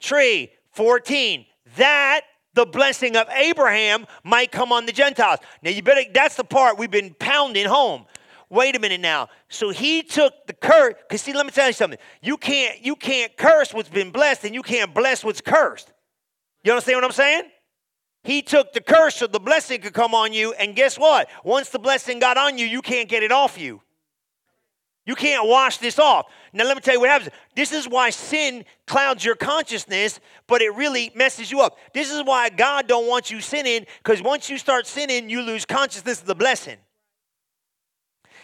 tree. 0.00 0.50
14. 0.72 1.44
That 1.76 2.22
the 2.54 2.66
blessing 2.66 3.16
of 3.16 3.28
Abraham 3.28 4.06
might 4.24 4.50
come 4.50 4.72
on 4.72 4.86
the 4.86 4.92
Gentiles. 4.92 5.38
Now 5.62 5.70
you 5.70 5.82
better 5.82 6.02
that's 6.12 6.36
the 6.36 6.44
part 6.44 6.78
we've 6.78 6.90
been 6.90 7.14
pounding 7.18 7.66
home. 7.66 8.06
Wait 8.50 8.74
a 8.74 8.78
minute 8.78 9.00
now. 9.00 9.28
So 9.48 9.70
he 9.70 10.02
took 10.02 10.46
the 10.46 10.54
curse, 10.54 10.94
because 11.06 11.22
see, 11.22 11.32
let 11.34 11.44
me 11.44 11.52
tell 11.52 11.66
you 11.66 11.72
something. 11.72 11.98
You 12.22 12.36
can't 12.36 12.82
you 12.84 12.96
can't 12.96 13.36
curse 13.36 13.74
what's 13.74 13.90
been 13.90 14.10
blessed, 14.10 14.44
and 14.44 14.54
you 14.54 14.62
can't 14.62 14.94
bless 14.94 15.22
what's 15.22 15.40
cursed. 15.40 15.92
You 16.64 16.72
understand 16.72 16.96
what 16.96 17.04
I'm 17.04 17.12
saying? 17.12 17.44
He 18.24 18.42
took 18.42 18.72
the 18.72 18.80
curse 18.80 19.16
so 19.16 19.26
the 19.26 19.38
blessing 19.38 19.80
could 19.80 19.92
come 19.92 20.14
on 20.14 20.32
you, 20.32 20.52
and 20.54 20.74
guess 20.74 20.98
what? 20.98 21.28
Once 21.44 21.68
the 21.70 21.78
blessing 21.78 22.18
got 22.18 22.36
on 22.36 22.58
you, 22.58 22.66
you 22.66 22.82
can't 22.82 23.08
get 23.08 23.22
it 23.22 23.32
off 23.32 23.58
you. 23.58 23.80
You 25.06 25.14
can't 25.14 25.48
wash 25.48 25.78
this 25.78 25.98
off. 25.98 26.26
Now, 26.52 26.64
let 26.64 26.76
me 26.76 26.82
tell 26.82 26.92
you 26.92 27.00
what 27.00 27.08
happens. 27.08 27.30
This 27.54 27.72
is 27.72 27.88
why 27.88 28.10
sin 28.10 28.66
clouds 28.86 29.24
your 29.24 29.36
consciousness, 29.36 30.20
but 30.46 30.60
it 30.60 30.74
really 30.74 31.10
messes 31.14 31.50
you 31.50 31.62
up. 31.62 31.78
This 31.94 32.12
is 32.12 32.22
why 32.24 32.50
God 32.50 32.86
don't 32.86 33.06
want 33.06 33.30
you 33.30 33.40
sinning, 33.40 33.86
because 34.02 34.20
once 34.20 34.50
you 34.50 34.58
start 34.58 34.86
sinning, 34.86 35.30
you 35.30 35.40
lose 35.40 35.64
consciousness 35.64 36.20
of 36.20 36.26
the 36.26 36.34
blessing. 36.34 36.76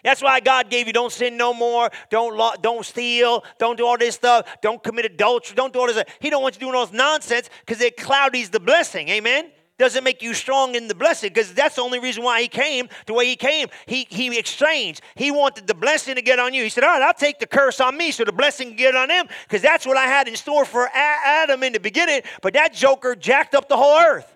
That's 0.04 0.22
why 0.22 0.40
God 0.40 0.70
gave 0.70 0.86
you 0.86 0.92
don't 0.92 1.10
sin 1.10 1.36
no 1.36 1.52
more, 1.54 1.90
don't 2.10 2.62
don't 2.62 2.84
steal, 2.84 3.42
don't 3.58 3.76
do 3.76 3.86
all 3.86 3.98
this 3.98 4.14
stuff, 4.14 4.46
don't 4.62 4.82
commit 4.82 5.06
adultery, 5.06 5.56
don't 5.56 5.72
do 5.72 5.80
all 5.80 5.86
this. 5.86 6.02
He 6.20 6.30
don't 6.30 6.42
want 6.42 6.54
you 6.56 6.60
doing 6.60 6.74
all 6.74 6.86
this 6.86 6.94
nonsense 6.94 7.50
because 7.66 7.80
it 7.80 7.96
cloudies 7.96 8.50
the 8.50 8.60
blessing. 8.60 9.08
Amen 9.08 9.50
doesn't 9.78 10.04
make 10.04 10.22
you 10.22 10.34
strong 10.34 10.74
in 10.76 10.86
the 10.86 10.94
blessing 10.94 11.30
because 11.30 11.52
that's 11.52 11.76
the 11.76 11.82
only 11.82 11.98
reason 11.98 12.22
why 12.22 12.40
he 12.40 12.48
came 12.48 12.88
the 13.06 13.12
way 13.12 13.26
he 13.26 13.34
came. 13.34 13.68
He, 13.86 14.06
he 14.08 14.38
exchanged. 14.38 15.00
He 15.16 15.30
wanted 15.30 15.66
the 15.66 15.74
blessing 15.74 16.14
to 16.14 16.22
get 16.22 16.38
on 16.38 16.54
you. 16.54 16.62
He 16.62 16.68
said, 16.68 16.84
All 16.84 16.90
right, 16.90 17.02
I'll 17.02 17.14
take 17.14 17.40
the 17.40 17.46
curse 17.46 17.80
on 17.80 17.96
me 17.96 18.12
so 18.12 18.24
the 18.24 18.32
blessing 18.32 18.68
can 18.68 18.76
get 18.76 18.94
on 18.94 19.10
him 19.10 19.26
because 19.48 19.62
that's 19.62 19.84
what 19.84 19.96
I 19.96 20.04
had 20.04 20.28
in 20.28 20.36
store 20.36 20.64
for 20.64 20.88
Adam 20.94 21.62
in 21.62 21.72
the 21.72 21.80
beginning. 21.80 22.22
But 22.40 22.54
that 22.54 22.72
joker 22.72 23.16
jacked 23.16 23.54
up 23.54 23.68
the 23.68 23.76
whole 23.76 23.98
earth. 23.98 24.33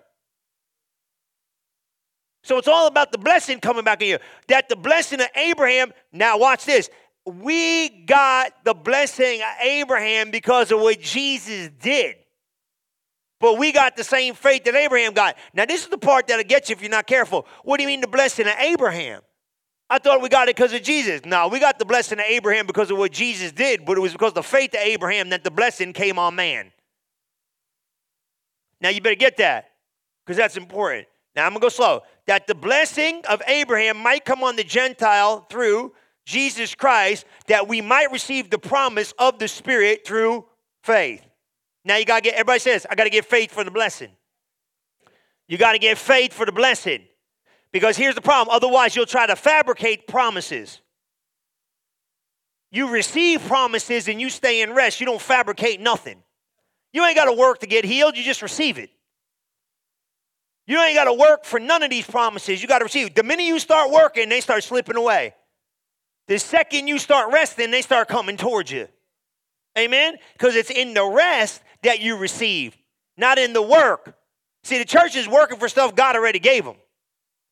So 2.43 2.57
it's 2.57 2.67
all 2.67 2.87
about 2.87 3.11
the 3.11 3.17
blessing 3.17 3.59
coming 3.59 3.83
back 3.83 4.01
in 4.01 4.07
you. 4.07 4.17
That 4.47 4.69
the 4.69 4.75
blessing 4.75 5.19
of 5.19 5.27
Abraham, 5.35 5.91
now 6.11 6.37
watch 6.37 6.65
this. 6.65 6.89
We 7.25 7.89
got 8.05 8.63
the 8.63 8.73
blessing 8.73 9.41
of 9.41 9.47
Abraham 9.61 10.31
because 10.31 10.71
of 10.71 10.79
what 10.79 10.99
Jesus 10.99 11.69
did. 11.81 12.15
But 13.39 13.57
we 13.57 13.71
got 13.71 13.95
the 13.95 14.03
same 14.03 14.33
faith 14.33 14.65
that 14.65 14.75
Abraham 14.75 15.13
got. 15.13 15.37
Now, 15.53 15.65
this 15.65 15.83
is 15.83 15.87
the 15.87 15.97
part 15.97 16.27
that'll 16.27 16.43
get 16.43 16.69
you 16.69 16.75
if 16.75 16.81
you're 16.81 16.91
not 16.91 17.07
careful. 17.07 17.45
What 17.63 17.77
do 17.77 17.83
you 17.83 17.87
mean 17.87 18.01
the 18.01 18.07
blessing 18.07 18.47
of 18.47 18.53
Abraham? 18.59 19.21
I 19.89 19.97
thought 19.97 20.21
we 20.21 20.29
got 20.29 20.49
it 20.49 20.55
because 20.55 20.73
of 20.73 20.83
Jesus. 20.83 21.25
No, 21.25 21.47
we 21.47 21.59
got 21.59 21.79
the 21.79 21.85
blessing 21.85 22.19
of 22.19 22.25
Abraham 22.27 22.67
because 22.67 22.91
of 22.91 22.97
what 22.97 23.11
Jesus 23.11 23.51
did, 23.51 23.85
but 23.85 23.97
it 23.97 24.01
was 24.01 24.11
because 24.11 24.29
of 24.29 24.35
the 24.35 24.43
faith 24.43 24.73
of 24.73 24.81
Abraham 24.81 25.29
that 25.29 25.43
the 25.43 25.51
blessing 25.51 25.93
came 25.93 26.19
on 26.19 26.35
man. 26.35 26.71
Now, 28.81 28.89
you 28.89 29.01
better 29.01 29.15
get 29.15 29.37
that 29.37 29.71
because 30.25 30.37
that's 30.37 30.57
important. 30.57 31.07
Now, 31.35 31.45
I'm 31.45 31.51
going 31.51 31.61
to 31.61 31.65
go 31.65 31.69
slow. 31.69 32.01
That 32.29 32.45
the 32.45 32.53
blessing 32.53 33.23
of 33.27 33.41
Abraham 33.47 33.97
might 33.97 34.23
come 34.23 34.43
on 34.43 34.55
the 34.55 34.63
Gentile 34.63 35.47
through 35.49 35.93
Jesus 36.27 36.75
Christ, 36.75 37.25
that 37.47 37.67
we 37.67 37.81
might 37.81 38.11
receive 38.11 38.51
the 38.51 38.59
promise 38.59 39.15
of 39.17 39.39
the 39.39 39.47
Spirit 39.47 40.05
through 40.05 40.45
faith. 40.83 41.25
Now 41.83 41.95
you 41.95 42.05
got 42.05 42.17
to 42.17 42.29
get, 42.29 42.35
everybody 42.35 42.59
says, 42.59 42.85
I 42.87 42.93
got 42.93 43.05
to 43.05 43.09
get 43.09 43.25
faith 43.25 43.49
for 43.49 43.63
the 43.63 43.71
blessing. 43.71 44.09
You 45.47 45.57
got 45.57 45.71
to 45.71 45.79
get 45.79 45.97
faith 45.97 46.31
for 46.31 46.45
the 46.45 46.51
blessing. 46.51 47.01
Because 47.71 47.97
here's 47.97 48.13
the 48.13 48.21
problem 48.21 48.55
otherwise, 48.55 48.95
you'll 48.95 49.07
try 49.07 49.25
to 49.25 49.35
fabricate 49.35 50.05
promises. 50.07 50.81
You 52.69 52.91
receive 52.91 53.41
promises 53.41 54.07
and 54.07 54.21
you 54.21 54.29
stay 54.29 54.61
in 54.61 54.73
rest. 54.73 54.99
You 54.99 55.07
don't 55.07 55.19
fabricate 55.19 55.81
nothing. 55.81 56.21
You 56.93 57.03
ain't 57.05 57.15
got 57.15 57.25
to 57.25 57.33
work 57.33 57.61
to 57.61 57.65
get 57.65 57.85
healed, 57.85 58.15
you 58.15 58.21
just 58.21 58.43
receive 58.43 58.77
it. 58.77 58.91
You 60.69 60.79
ain't 60.83 60.95
got 60.95 61.05
to 61.05 61.13
work 61.13 61.45
for 61.45 61.59
none 61.59 61.81
of 61.81 61.89
these 61.89 62.05
promises. 62.05 62.61
You 62.61 62.67
got 62.67 62.77
to 62.77 62.85
receive. 62.85 63.15
The 63.15 63.23
minute 63.23 63.45
you 63.45 63.57
start 63.57 63.89
working, 63.89 64.29
they 64.29 64.39
start 64.39 64.63
slipping 64.63 64.97
away. 64.97 65.33
The 66.27 66.37
second 66.37 66.87
you 66.87 66.99
start 66.99 67.33
resting, 67.33 67.71
they 67.71 67.81
start 67.81 68.07
coming 68.07 68.37
towards 68.37 68.71
you. 68.71 68.87
Amen? 69.75 70.17
Because 70.33 70.55
it's 70.55 70.69
in 70.69 70.93
the 70.93 71.03
rest 71.03 71.63
that 71.81 72.01
you 72.01 72.17
receive, 72.17 72.77
not 73.17 73.39
in 73.39 73.51
the 73.53 73.63
work. 73.63 74.15
See, 74.63 74.77
the 74.77 74.85
church 74.85 75.15
is 75.15 75.27
working 75.27 75.57
for 75.57 75.67
stuff 75.69 75.95
God 75.95 76.15
already 76.15 76.37
gave 76.37 76.65
them. 76.65 76.75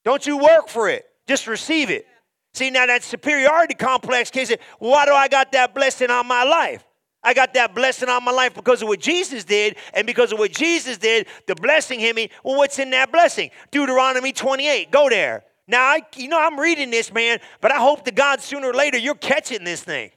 Don't 0.06 0.28
you 0.28 0.38
work 0.38 0.68
for 0.68 0.88
it, 0.88 1.04
just 1.28 1.48
receive 1.48 1.90
it. 1.90 2.06
See, 2.54 2.70
now 2.70 2.86
that 2.86 3.02
superiority 3.02 3.74
complex 3.74 4.30
case, 4.30 4.54
why 4.78 5.08
do 5.08 5.12
I 5.12 5.28
got 5.28 5.52
that 5.54 5.74
blessing 5.74 6.12
on 6.12 6.28
my 6.28 6.44
life? 6.44 6.87
I 7.28 7.34
got 7.34 7.54
that 7.56 7.76
blessing 7.76 8.08
on 8.08 8.24
my 8.24 8.32
life 8.32 8.54
because 8.54 8.82
of 8.82 8.88
what 8.88 9.02
Jesus 9.02 9.44
did, 9.44 9.76
and 9.94 10.08
because 10.08 10.32
of 10.32 10.40
what 10.40 10.50
Jesus 10.54 10.98
did, 10.98 11.28
the 11.46 11.56
blessing 11.56 12.00
hit 12.00 12.16
me. 12.16 12.30
Well, 12.42 12.56
what's 12.56 12.80
in 12.80 12.90
that 12.92 13.12
blessing? 13.12 13.52
Deuteronomy 13.70 14.32
28. 14.32 14.92
Go 14.92 15.10
there. 15.10 15.44
Now, 15.68 15.82
I, 15.82 16.04
you 16.16 16.30
know, 16.30 16.40
I'm 16.42 16.58
reading 16.58 16.90
this, 16.90 17.14
man, 17.14 17.40
but 17.60 17.74
I 17.74 17.80
hope 17.80 18.06
to 18.06 18.12
God 18.12 18.40
sooner 18.40 18.70
or 18.70 18.74
later 18.74 18.98
you're 18.98 19.14
catching 19.14 19.66
this 19.66 19.84
thing. 19.84 20.12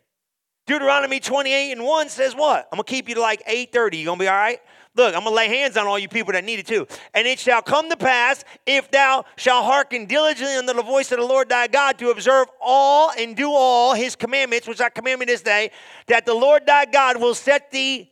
Deuteronomy 0.68 1.18
28 1.18 1.72
and 1.72 1.84
1 1.84 2.08
says 2.10 2.36
what? 2.36 2.68
I'm 2.70 2.76
going 2.76 2.84
to 2.84 2.92
keep 2.92 3.08
you 3.08 3.16
to 3.16 3.20
like 3.20 3.44
8.30. 3.44 3.98
You 3.98 4.04
going 4.04 4.18
to 4.18 4.22
be 4.22 4.28
all 4.28 4.36
right? 4.36 4.60
Look, 4.96 5.14
I'm 5.14 5.22
going 5.22 5.32
to 5.32 5.36
lay 5.36 5.48
hands 5.48 5.76
on 5.76 5.86
all 5.86 5.98
you 5.98 6.08
people 6.08 6.32
that 6.32 6.44
need 6.44 6.58
it 6.58 6.66
too. 6.66 6.86
And 7.14 7.26
it 7.26 7.38
shall 7.38 7.62
come 7.62 7.88
to 7.90 7.96
pass, 7.96 8.44
if 8.66 8.90
thou 8.90 9.24
shalt 9.36 9.64
hearken 9.64 10.06
diligently 10.06 10.56
unto 10.56 10.72
the 10.72 10.82
voice 10.82 11.12
of 11.12 11.18
the 11.18 11.24
Lord 11.24 11.48
thy 11.48 11.68
God, 11.68 11.98
to 11.98 12.10
observe 12.10 12.48
all 12.60 13.12
and 13.16 13.36
do 13.36 13.50
all 13.52 13.94
his 13.94 14.16
commandments, 14.16 14.66
which 14.66 14.80
I 14.80 14.88
command 14.88 15.20
this 15.22 15.42
day, 15.42 15.70
that 16.08 16.26
the 16.26 16.34
Lord 16.34 16.66
thy 16.66 16.86
God 16.86 17.20
will 17.20 17.34
set 17.34 17.70
thee 17.70 18.10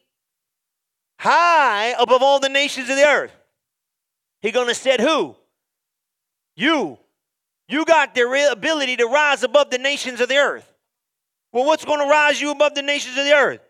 high 1.19 1.97
above 1.99 2.23
all 2.23 2.39
the 2.39 2.49
nations 2.49 2.89
of 2.89 2.97
the 2.97 3.07
earth. 3.07 3.33
He 4.41 4.53
going 4.53 4.69
to 4.69 4.75
set 4.75 5.01
who? 5.01 5.35
You. 6.55 6.99
You 7.69 7.85
got 7.85 8.15
the 8.15 8.51
ability 8.53 8.97
to 8.97 9.07
rise 9.07 9.43
above 9.43 9.71
the 9.71 9.79
nations 9.79 10.21
of 10.21 10.29
the 10.29 10.37
earth. 10.37 10.73
Well, 11.53 11.65
what's 11.65 11.85
going 11.85 12.01
to 12.01 12.07
rise 12.07 12.41
you 12.41 12.53
above 12.53 12.75
the 12.75 12.83
nations 12.83 13.19
of 13.19 13.25
the 13.25 13.35
earth? 13.35 13.61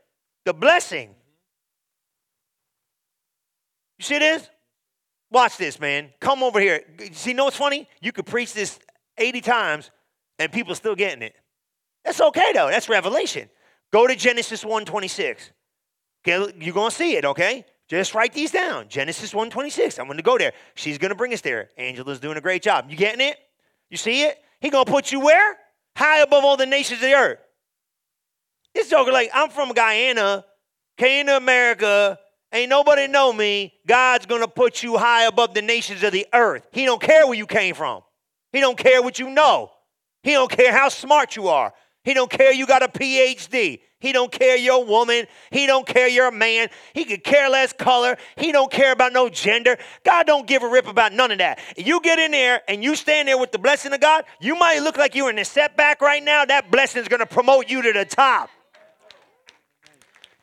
The 0.44 0.52
blessing. 0.52 1.14
You 3.98 4.04
see 4.04 4.18
this? 4.18 4.48
Watch 5.30 5.56
this, 5.56 5.78
man. 5.78 6.10
Come 6.20 6.42
over 6.42 6.60
here. 6.60 6.82
See, 7.12 7.32
know 7.32 7.44
what's 7.44 7.56
funny? 7.56 7.88
You 8.00 8.12
could 8.12 8.26
preach 8.26 8.54
this 8.54 8.78
80 9.18 9.40
times 9.40 9.90
and 10.38 10.50
people 10.50 10.74
still 10.74 10.94
getting 10.94 11.22
it. 11.22 11.34
That's 12.04 12.20
okay 12.20 12.52
though. 12.54 12.68
That's 12.68 12.88
revelation. 12.88 13.50
Go 13.92 14.06
to 14.06 14.14
Genesis 14.14 14.64
1:26. 14.64 15.50
Okay, 16.26 16.52
you're 16.58 16.74
gonna 16.74 16.90
see 16.90 17.16
it, 17.16 17.24
okay? 17.24 17.64
Just 17.88 18.14
write 18.14 18.32
these 18.32 18.50
down. 18.50 18.88
Genesis 18.88 19.32
1:26. 19.32 19.98
I'm 19.98 20.06
gonna 20.06 20.22
go 20.22 20.38
there. 20.38 20.52
She's 20.74 20.98
gonna 20.98 21.14
bring 21.14 21.32
us 21.34 21.40
there. 21.40 21.70
Angela's 21.76 22.20
doing 22.20 22.36
a 22.36 22.40
great 22.40 22.62
job. 22.62 22.90
You 22.90 22.96
getting 22.96 23.26
it? 23.26 23.38
You 23.90 23.96
see 23.96 24.24
it? 24.24 24.42
He 24.60 24.70
gonna 24.70 24.90
put 24.90 25.12
you 25.12 25.20
where? 25.20 25.58
High 25.96 26.20
above 26.20 26.44
all 26.44 26.56
the 26.56 26.66
nations 26.66 27.00
of 27.00 27.08
the 27.08 27.14
earth. 27.14 27.40
This 28.74 28.90
joker 28.90 29.12
like, 29.12 29.30
I'm 29.34 29.50
from 29.50 29.72
Guyana, 29.72 30.44
came 30.96 31.26
to 31.26 31.36
America, 31.36 32.18
ain't 32.52 32.70
nobody 32.70 33.06
know 33.06 33.32
me. 33.32 33.74
God's 33.86 34.26
gonna 34.26 34.48
put 34.48 34.82
you 34.82 34.96
high 34.96 35.24
above 35.24 35.54
the 35.54 35.62
nations 35.62 36.02
of 36.02 36.12
the 36.12 36.26
earth. 36.32 36.66
He 36.72 36.84
don't 36.84 37.00
care 37.00 37.26
where 37.26 37.36
you 37.36 37.46
came 37.46 37.74
from. 37.74 38.02
He 38.52 38.60
don't 38.60 38.78
care 38.78 39.02
what 39.02 39.18
you 39.18 39.30
know. 39.30 39.70
He 40.22 40.32
don't 40.32 40.50
care 40.50 40.72
how 40.72 40.88
smart 40.88 41.36
you 41.36 41.48
are. 41.48 41.72
He 42.04 42.14
don't 42.14 42.30
care 42.30 42.52
you 42.52 42.66
got 42.66 42.82
a 42.82 42.88
PhD. 42.88 43.80
He 44.00 44.12
don't 44.12 44.30
care 44.30 44.56
you're 44.56 44.82
a 44.82 44.86
woman. 44.86 45.26
He 45.50 45.66
don't 45.66 45.86
care 45.86 46.08
you're 46.08 46.28
a 46.28 46.32
man. 46.32 46.68
He 46.94 47.04
could 47.04 47.24
care 47.24 47.50
less 47.50 47.72
color. 47.72 48.16
He 48.36 48.52
don't 48.52 48.70
care 48.70 48.92
about 48.92 49.12
no 49.12 49.28
gender. 49.28 49.76
God 50.04 50.26
don't 50.26 50.46
give 50.46 50.62
a 50.62 50.68
rip 50.68 50.86
about 50.86 51.12
none 51.12 51.32
of 51.32 51.38
that. 51.38 51.58
You 51.76 52.00
get 52.00 52.18
in 52.18 52.30
there 52.30 52.62
and 52.68 52.82
you 52.82 52.94
stand 52.94 53.28
there 53.28 53.36
with 53.36 53.50
the 53.50 53.58
blessing 53.58 53.92
of 53.92 54.00
God, 54.00 54.24
you 54.40 54.54
might 54.54 54.78
look 54.78 54.96
like 54.96 55.14
you're 55.14 55.30
in 55.30 55.38
a 55.38 55.44
setback 55.44 56.00
right 56.00 56.22
now. 56.22 56.44
That 56.44 56.70
blessing 56.70 57.02
is 57.02 57.08
going 57.08 57.20
to 57.20 57.26
promote 57.26 57.68
you 57.68 57.82
to 57.82 57.92
the 57.92 58.04
top. 58.04 58.50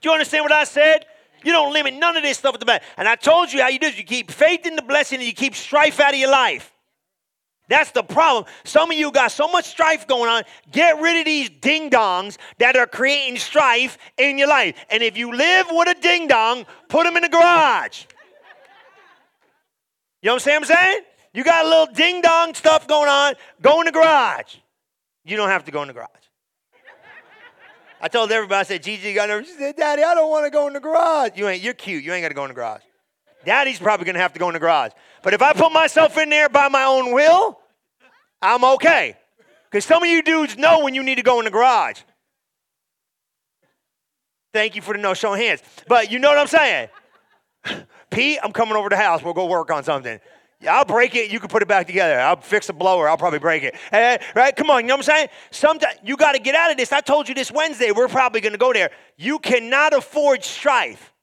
Do 0.01 0.09
you 0.09 0.13
understand 0.13 0.43
what 0.43 0.51
I 0.51 0.65
said? 0.65 1.05
You 1.45 1.51
don't 1.51 1.71
limit 1.71 1.93
none 1.93 2.17
of 2.17 2.23
this 2.23 2.39
stuff 2.39 2.55
at 2.55 2.59
the 2.59 2.65
back. 2.65 2.81
And 2.97 3.07
I 3.07 3.15
told 3.15 3.53
you 3.53 3.61
how 3.61 3.67
you 3.67 3.77
do 3.77 3.85
it. 3.85 3.97
You 3.97 4.03
keep 4.03 4.31
faith 4.31 4.65
in 4.65 4.75
the 4.75 4.81
blessing 4.81 5.19
and 5.19 5.27
you 5.27 5.33
keep 5.33 5.55
strife 5.55 5.99
out 5.99 6.13
of 6.13 6.19
your 6.19 6.31
life. 6.31 6.73
That's 7.69 7.91
the 7.91 8.03
problem. 8.03 8.45
Some 8.63 8.89
of 8.91 8.97
you 8.97 9.11
got 9.11 9.31
so 9.31 9.47
much 9.47 9.65
strife 9.65 10.07
going 10.07 10.29
on. 10.29 10.43
Get 10.71 10.99
rid 10.99 11.19
of 11.19 11.25
these 11.25 11.49
ding 11.49 11.91
dongs 11.91 12.37
that 12.57 12.75
are 12.75 12.87
creating 12.87 13.37
strife 13.37 13.97
in 14.17 14.39
your 14.39 14.47
life. 14.47 14.75
And 14.89 15.03
if 15.03 15.17
you 15.17 15.35
live 15.35 15.67
with 15.69 15.87
a 15.87 15.99
ding 16.01 16.27
dong, 16.27 16.65
put 16.89 17.03
them 17.03 17.15
in 17.15 17.21
the 17.21 17.29
garage. 17.29 18.05
You 20.21 20.29
know 20.29 20.35
what 20.35 20.47
I'm 20.47 20.65
saying? 20.65 21.01
You 21.33 21.43
got 21.43 21.65
a 21.65 21.69
little 21.69 21.93
ding 21.93 22.21
dong 22.21 22.55
stuff 22.55 22.87
going 22.87 23.09
on, 23.09 23.35
go 23.61 23.81
in 23.81 23.85
the 23.85 23.91
garage. 23.91 24.55
You 25.23 25.37
don't 25.37 25.49
have 25.49 25.65
to 25.65 25.71
go 25.71 25.83
in 25.83 25.87
the 25.87 25.93
garage. 25.93 26.09
I 28.05 28.07
told 28.07 28.31
everybody, 28.31 28.59
I 28.59 28.61
said, 28.61 28.83
Gigi 28.83 29.15
got 29.15 29.29
nervous. 29.29 29.49
She 29.49 29.55
said, 29.55 29.77
Daddy, 29.77 30.03
I 30.03 30.13
don't 30.13 30.29
want 30.29 30.45
to 30.45 30.51
go 30.51 30.67
in 30.67 30.73
the 30.73 30.79
garage. 30.79 31.31
You 31.33 31.47
ain't, 31.47 31.63
you're 31.63 31.73
cute. 31.73 32.03
You 32.03 32.13
ain't 32.13 32.23
got 32.23 32.27
to 32.27 32.35
go 32.35 32.43
in 32.43 32.49
the 32.49 32.53
garage. 32.53 32.83
Daddy's 33.43 33.79
probably 33.79 34.05
going 34.05 34.13
to 34.13 34.21
have 34.21 34.31
to 34.33 34.39
go 34.39 34.47
in 34.47 34.53
the 34.53 34.59
garage. 34.59 34.91
But 35.23 35.33
if 35.33 35.41
I 35.41 35.53
put 35.53 35.71
myself 35.71 36.15
in 36.19 36.29
there 36.29 36.47
by 36.47 36.67
my 36.69 36.83
own 36.83 37.13
will, 37.15 37.59
I'm 38.43 38.63
okay. 38.75 39.17
Because 39.71 39.85
some 39.85 40.03
of 40.03 40.07
you 40.07 40.21
dudes 40.21 40.55
know 40.55 40.83
when 40.83 40.93
you 40.93 41.01
need 41.01 41.15
to 41.15 41.23
go 41.23 41.39
in 41.39 41.45
the 41.45 41.51
garage. 41.51 42.01
Thank 44.53 44.75
you 44.75 44.83
for 44.83 44.93
the 44.93 45.01
no 45.01 45.15
showing 45.15 45.41
hands. 45.41 45.63
But 45.87 46.11
you 46.11 46.19
know 46.19 46.29
what 46.29 46.37
I'm 46.37 46.45
saying? 46.45 46.89
Pete, 48.11 48.37
I'm 48.43 48.51
coming 48.51 48.75
over 48.75 48.87
to 48.87 48.95
the 48.95 49.01
house. 49.01 49.23
We'll 49.23 49.33
go 49.33 49.47
work 49.47 49.71
on 49.71 49.83
something. 49.83 50.19
I'll 50.67 50.85
break 50.85 51.15
it. 51.15 51.31
You 51.31 51.39
can 51.39 51.49
put 51.49 51.61
it 51.61 51.67
back 51.67 51.87
together. 51.87 52.19
I'll 52.19 52.39
fix 52.39 52.67
the 52.67 52.73
blower. 52.73 53.07
I'll 53.07 53.17
probably 53.17 53.39
break 53.39 53.63
it. 53.63 53.75
Hey, 53.91 54.19
right? 54.35 54.55
Come 54.55 54.69
on. 54.69 54.81
You 54.81 54.87
know 54.87 54.95
what 54.95 55.09
I'm 55.09 55.15
saying? 55.15 55.27
Sometimes 55.51 55.95
you 56.03 56.17
got 56.17 56.33
to 56.33 56.39
get 56.39 56.55
out 56.55 56.71
of 56.71 56.77
this. 56.77 56.91
I 56.91 57.01
told 57.01 57.29
you 57.29 57.35
this 57.35 57.51
Wednesday. 57.51 57.91
We're 57.91 58.07
probably 58.07 58.41
going 58.41 58.53
to 58.53 58.59
go 58.59 58.73
there. 58.73 58.91
You 59.17 59.39
cannot 59.39 59.93
afford 59.93 60.43
strife. 60.43 61.13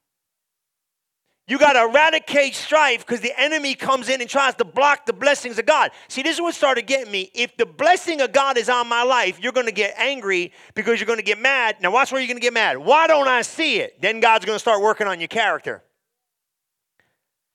You 1.48 1.58
got 1.58 1.72
to 1.72 1.82
eradicate 1.82 2.54
strife 2.54 3.04
because 3.04 3.20
the 3.20 3.38
enemy 3.38 3.74
comes 3.74 4.08
in 4.08 4.20
and 4.20 4.30
tries 4.30 4.54
to 4.54 4.64
block 4.64 5.06
the 5.06 5.12
blessings 5.12 5.58
of 5.58 5.66
God. 5.66 5.90
See, 6.06 6.22
this 6.22 6.36
is 6.36 6.40
what 6.40 6.54
started 6.54 6.86
getting 6.86 7.10
me. 7.10 7.30
If 7.34 7.56
the 7.56 7.66
blessing 7.66 8.20
of 8.20 8.32
God 8.32 8.56
is 8.56 8.68
on 8.68 8.88
my 8.88 9.02
life, 9.02 9.40
you're 9.40 9.52
going 9.52 9.66
to 9.66 9.72
get 9.72 9.94
angry 9.98 10.52
because 10.74 11.00
you're 11.00 11.06
going 11.06 11.18
to 11.18 11.24
get 11.24 11.40
mad. 11.40 11.76
Now, 11.80 11.90
watch 11.90 12.12
where 12.12 12.20
you're 12.20 12.28
going 12.28 12.38
to 12.38 12.42
get 12.42 12.54
mad. 12.54 12.78
Why 12.78 13.08
don't 13.08 13.26
I 13.26 13.42
see 13.42 13.80
it? 13.80 14.00
Then 14.00 14.20
God's 14.20 14.44
going 14.44 14.54
to 14.54 14.60
start 14.60 14.80
working 14.80 15.08
on 15.08 15.20
your 15.20 15.28
character. 15.28 15.82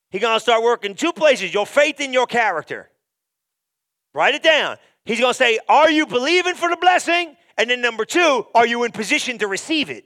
He's 0.09 0.21
going 0.21 0.35
to 0.35 0.39
start 0.39 0.63
working 0.63 0.95
two 0.95 1.13
places 1.13 1.53
your 1.53 1.65
faith 1.65 1.95
and 1.99 2.13
your 2.13 2.27
character. 2.27 2.89
Write 4.13 4.35
it 4.35 4.43
down. 4.43 4.77
He's 5.05 5.19
going 5.19 5.31
to 5.31 5.37
say, 5.37 5.59
Are 5.67 5.89
you 5.89 6.05
believing 6.05 6.55
for 6.55 6.69
the 6.69 6.77
blessing? 6.77 7.35
And 7.57 7.69
then 7.69 7.81
number 7.81 8.05
two, 8.05 8.45
are 8.53 8.67
you 8.67 8.83
in 8.83 8.91
position 8.91 9.39
to 9.39 9.47
receive 9.47 9.89
it? 9.89 10.05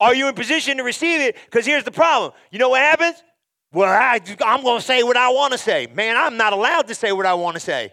Are 0.00 0.14
you 0.14 0.28
in 0.28 0.34
position 0.34 0.76
to 0.78 0.84
receive 0.84 1.20
it? 1.20 1.36
Because 1.44 1.66
here's 1.66 1.84
the 1.84 1.90
problem. 1.90 2.32
You 2.50 2.58
know 2.58 2.70
what 2.70 2.80
happens? 2.80 3.22
Well, 3.72 3.88
I, 3.88 4.20
am 4.44 4.62
going 4.62 4.80
to 4.80 4.84
say 4.84 5.02
what 5.02 5.16
I 5.16 5.30
want 5.30 5.52
to 5.52 5.58
say. 5.58 5.88
Man, 5.94 6.16
I'm 6.16 6.36
not 6.36 6.52
allowed 6.52 6.88
to 6.88 6.94
say 6.94 7.10
what 7.12 7.26
I 7.26 7.34
want 7.34 7.54
to 7.54 7.60
say. 7.60 7.92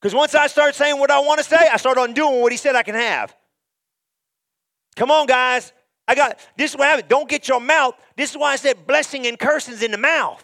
Because 0.00 0.14
once 0.14 0.34
I 0.34 0.46
start 0.46 0.74
saying 0.74 0.98
what 0.98 1.10
I 1.10 1.20
want 1.20 1.38
to 1.38 1.44
say, 1.44 1.56
I 1.56 1.76
start 1.76 1.96
undoing 1.96 2.40
what 2.40 2.52
he 2.52 2.58
said 2.58 2.74
I 2.74 2.82
can 2.82 2.94
have. 2.94 3.34
Come 4.96 5.10
on, 5.10 5.26
guys. 5.26 5.72
I 6.08 6.14
got 6.14 6.38
this 6.56 6.72
is 6.72 6.76
what 6.76 6.88
happened. 6.88 7.08
Don't 7.08 7.28
get 7.28 7.48
your 7.48 7.60
mouth. 7.60 7.94
This 8.16 8.30
is 8.30 8.36
why 8.36 8.52
I 8.52 8.56
said 8.56 8.86
blessing 8.86 9.26
and 9.26 9.38
cursings 9.38 9.82
in 9.82 9.90
the 9.90 9.98
mouth. 9.98 10.42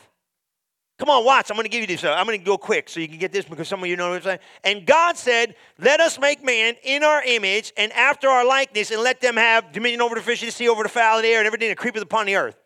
Come 0.98 1.10
on, 1.10 1.24
watch. 1.24 1.50
I'm 1.50 1.56
going 1.56 1.64
to 1.64 1.70
give 1.70 1.80
you 1.80 1.86
this. 1.86 2.04
Uh, 2.04 2.12
I'm 2.12 2.26
going 2.26 2.38
to 2.38 2.44
go 2.44 2.56
quick 2.56 2.88
so 2.88 3.00
you 3.00 3.08
can 3.08 3.18
get 3.18 3.32
this 3.32 3.44
because 3.44 3.66
some 3.66 3.80
of 3.80 3.88
you 3.88 3.96
know 3.96 4.10
what 4.10 4.16
I'm 4.16 4.22
saying. 4.22 4.38
And 4.62 4.86
God 4.86 5.16
said, 5.16 5.56
Let 5.78 6.00
us 6.00 6.18
make 6.18 6.44
man 6.44 6.76
in 6.84 7.02
our 7.02 7.22
image 7.24 7.72
and 7.76 7.92
after 7.92 8.28
our 8.28 8.46
likeness, 8.46 8.90
and 8.90 9.02
let 9.02 9.20
them 9.20 9.36
have 9.36 9.72
dominion 9.72 10.00
over 10.00 10.14
the 10.14 10.20
fish 10.20 10.42
of 10.42 10.46
the 10.46 10.52
sea, 10.52 10.68
over 10.68 10.82
the 10.82 10.88
fowl 10.88 11.16
of 11.16 11.22
the 11.22 11.28
air, 11.28 11.38
and 11.38 11.46
everything 11.46 11.70
that 11.70 11.78
creepeth 11.78 12.02
upon 12.02 12.26
the 12.26 12.36
earth. 12.36 12.56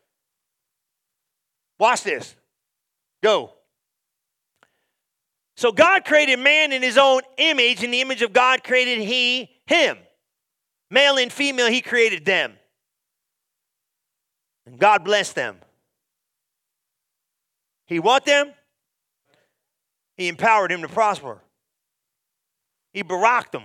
Watch 1.79 2.03
this. 2.03 2.35
Go. 3.23 3.53
So 5.57 5.73
God 5.73 6.05
created 6.05 6.39
man 6.39 6.73
in 6.73 6.83
his 6.83 6.99
own 6.99 7.23
image. 7.39 7.83
In 7.83 7.91
the 7.91 8.01
image 8.01 8.21
of 8.21 8.33
God 8.33 8.63
created 8.63 8.99
he 8.99 9.51
him. 9.67 9.97
Male 10.91 11.17
and 11.17 11.33
female, 11.33 11.69
he 11.69 11.81
created 11.81 12.25
them. 12.25 12.53
And 14.67 14.79
God 14.79 15.05
blessed 15.05 15.37
them. 15.37 15.57
He 17.87 18.01
what 18.01 18.25
them? 18.25 18.53
He 20.17 20.29
empowered 20.29 20.73
him 20.73 20.83
to 20.83 20.89
prosper. 20.89 21.39
He 22.93 23.05
baraked 23.05 23.53
them. 23.53 23.65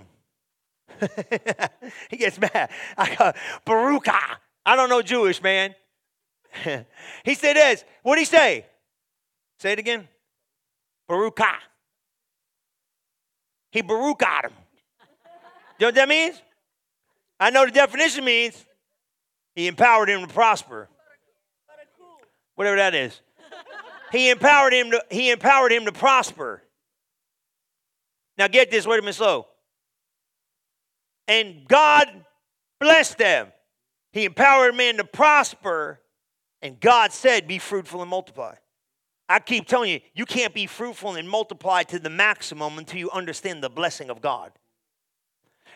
he 2.10 2.16
gets 2.16 2.38
mad. 2.38 2.70
I 2.96 3.14
go, 3.16 3.32
Baruka. 3.66 4.18
I 4.64 4.76
don't 4.76 4.88
know 4.88 5.02
Jewish, 5.02 5.42
man. 5.42 5.74
he 7.24 7.34
said 7.34 7.56
this. 7.56 7.84
What 8.02 8.16
did 8.16 8.20
he 8.20 8.24
say? 8.26 8.66
Say 9.58 9.72
it 9.72 9.78
again. 9.78 10.06
Baruka. 11.08 11.50
He 13.70 13.82
barukat 13.82 14.44
him. 14.44 14.52
You 15.78 15.84
know 15.84 15.86
what 15.88 15.94
that 15.94 16.08
means? 16.08 16.40
I 17.40 17.50
know 17.50 17.64
the 17.64 17.72
definition 17.72 18.24
means 18.24 18.64
he 19.54 19.66
empowered 19.66 20.10
him 20.10 20.20
to 20.26 20.32
prosper. 20.32 20.88
Whatever 22.54 22.76
that 22.76 22.94
is. 22.94 23.20
He 24.12 24.30
empowered 24.30 24.72
him 24.74 24.90
to, 24.90 25.04
he 25.10 25.30
empowered 25.30 25.72
him 25.72 25.86
to 25.86 25.92
prosper. 25.92 26.62
Now 28.36 28.48
get 28.48 28.70
this, 28.70 28.86
wait 28.86 28.98
a 28.98 29.02
minute 29.02 29.14
slow. 29.14 29.46
And 31.28 31.66
God 31.66 32.08
blessed 32.78 33.18
them. 33.18 33.52
He 34.12 34.26
empowered 34.26 34.74
man 34.74 34.98
to 34.98 35.04
prosper, 35.04 36.00
and 36.60 36.78
God 36.78 37.12
said, 37.12 37.48
Be 37.48 37.58
fruitful 37.58 38.02
and 38.02 38.10
multiply. 38.10 38.54
I 39.28 39.38
keep 39.38 39.66
telling 39.66 39.90
you, 39.90 40.00
you 40.14 40.26
can't 40.26 40.52
be 40.52 40.66
fruitful 40.66 41.14
and 41.14 41.26
multiply 41.26 41.84
to 41.84 41.98
the 41.98 42.10
maximum 42.10 42.76
until 42.76 42.98
you 42.98 43.10
understand 43.10 43.62
the 43.62 43.70
blessing 43.70 44.10
of 44.10 44.20
God. 44.20 44.52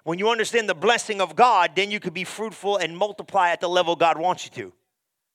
When 0.05 0.19
you 0.19 0.29
understand 0.29 0.69
the 0.69 0.75
blessing 0.75 1.23
of 1.23 1.35
God, 1.35 1.73
then 1.75 1.91
you 1.91 1.99
can 1.99 2.13
be 2.13 2.25
fruitful 2.25 2.77
and 2.77 2.97
multiply 2.97 3.51
at 3.51 3.63
the 3.63 3.69
level 3.69 3.97
God 3.97 4.19
wants 4.19 4.45
you 4.45 4.51
to. 4.63 4.73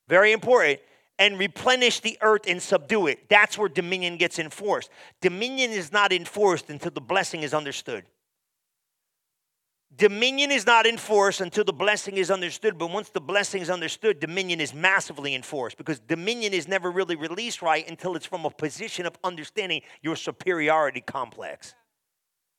Very 0.08 0.34
important 0.34 0.80
and 1.22 1.38
replenish 1.38 2.00
the 2.00 2.18
earth 2.22 2.42
and 2.48 2.60
subdue 2.60 3.06
it. 3.06 3.30
That's 3.30 3.56
where 3.56 3.70
dominion 3.70 4.18
gets 4.18 4.40
enforced. 4.40 4.90
Dominion 5.22 5.70
is 5.70 5.92
not 5.92 6.12
enforced 6.12 6.72
until 6.72 6.90
the 6.90 7.00
blessing 7.00 7.44
is 7.44 7.54
understood. 7.54 8.06
Dominion 9.96 10.50
is 10.50 10.66
not 10.66 10.88
enforced 10.88 11.40
until 11.40 11.64
the 11.64 11.74
blessing 11.74 12.18
is 12.18 12.32
understood, 12.32 12.80
but 12.80 12.90
once 12.90 13.10
the 13.10 13.22
blessing 13.22 13.62
is 13.62 13.70
understood, 13.70 14.20
dominion 14.20 14.60
is 14.60 14.74
massively 14.74 15.36
enforced 15.36 15.78
because 15.78 16.00
dominion 16.00 16.54
is 16.54 16.68
never 16.68 16.90
really 16.90 17.16
released 17.16 17.62
right 17.62 17.88
until 17.88 18.16
it's 18.16 18.26
from 18.26 18.44
a 18.44 18.50
position 18.50 19.06
of 19.06 19.16
understanding 19.24 19.84
your 20.02 20.16
superiority 20.16 21.02
complex. 21.02 21.76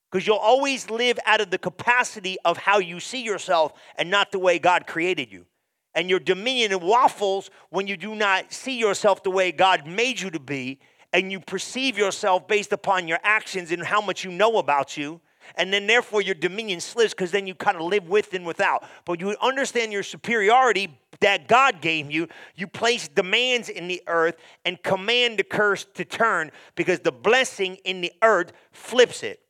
Because 0.08 0.24
you'll 0.24 0.36
always 0.36 0.88
live 0.88 1.18
out 1.26 1.40
of 1.40 1.50
the 1.50 1.58
capacity 1.58 2.36
of 2.44 2.58
how 2.58 2.78
you 2.78 3.00
see 3.00 3.24
yourself 3.24 3.72
and 3.96 4.08
not 4.08 4.30
the 4.30 4.38
way 4.38 4.60
God 4.60 4.86
created 4.86 5.32
you 5.32 5.46
and 5.94 6.08
your 6.08 6.20
dominion 6.20 6.78
waffles 6.80 7.50
when 7.70 7.86
you 7.86 7.96
do 7.96 8.14
not 8.14 8.52
see 8.52 8.78
yourself 8.78 9.22
the 9.22 9.30
way 9.30 9.52
God 9.52 9.86
made 9.86 10.20
you 10.20 10.30
to 10.30 10.40
be, 10.40 10.78
and 11.12 11.30
you 11.30 11.40
perceive 11.40 11.98
yourself 11.98 12.48
based 12.48 12.72
upon 12.72 13.06
your 13.06 13.18
actions 13.22 13.70
and 13.70 13.82
how 13.82 14.00
much 14.00 14.24
you 14.24 14.30
know 14.30 14.58
about 14.58 14.96
you. 14.96 15.20
And 15.56 15.72
then, 15.72 15.86
therefore, 15.86 16.22
your 16.22 16.34
dominion 16.34 16.80
slips 16.80 17.12
because 17.12 17.30
then 17.30 17.46
you 17.46 17.54
kind 17.54 17.76
of 17.76 17.82
live 17.82 18.08
with 18.08 18.32
and 18.32 18.46
without. 18.46 18.84
But 19.04 19.20
you 19.20 19.36
understand 19.42 19.92
your 19.92 20.04
superiority 20.04 20.98
that 21.20 21.48
God 21.48 21.80
gave 21.80 22.10
you. 22.10 22.28
You 22.54 22.66
place 22.66 23.08
demands 23.08 23.68
in 23.68 23.88
the 23.88 24.02
earth 24.06 24.36
and 24.64 24.82
command 24.82 25.38
the 25.38 25.42
curse 25.42 25.84
to 25.94 26.04
turn 26.04 26.52
because 26.74 27.00
the 27.00 27.12
blessing 27.12 27.76
in 27.84 28.00
the 28.00 28.12
earth 28.22 28.52
flips 28.70 29.22
it. 29.22 29.40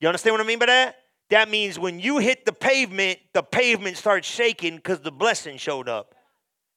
You 0.00 0.08
understand 0.08 0.34
what 0.34 0.40
I 0.40 0.44
mean 0.44 0.58
by 0.58 0.66
that? 0.66 0.96
That 1.30 1.50
means 1.50 1.78
when 1.78 2.00
you 2.00 2.18
hit 2.18 2.46
the 2.46 2.52
pavement, 2.52 3.18
the 3.34 3.42
pavement 3.42 3.96
starts 3.96 4.26
shaking 4.28 4.76
because 4.76 5.00
the 5.00 5.12
blessing 5.12 5.58
showed 5.58 5.88
up. 5.88 6.14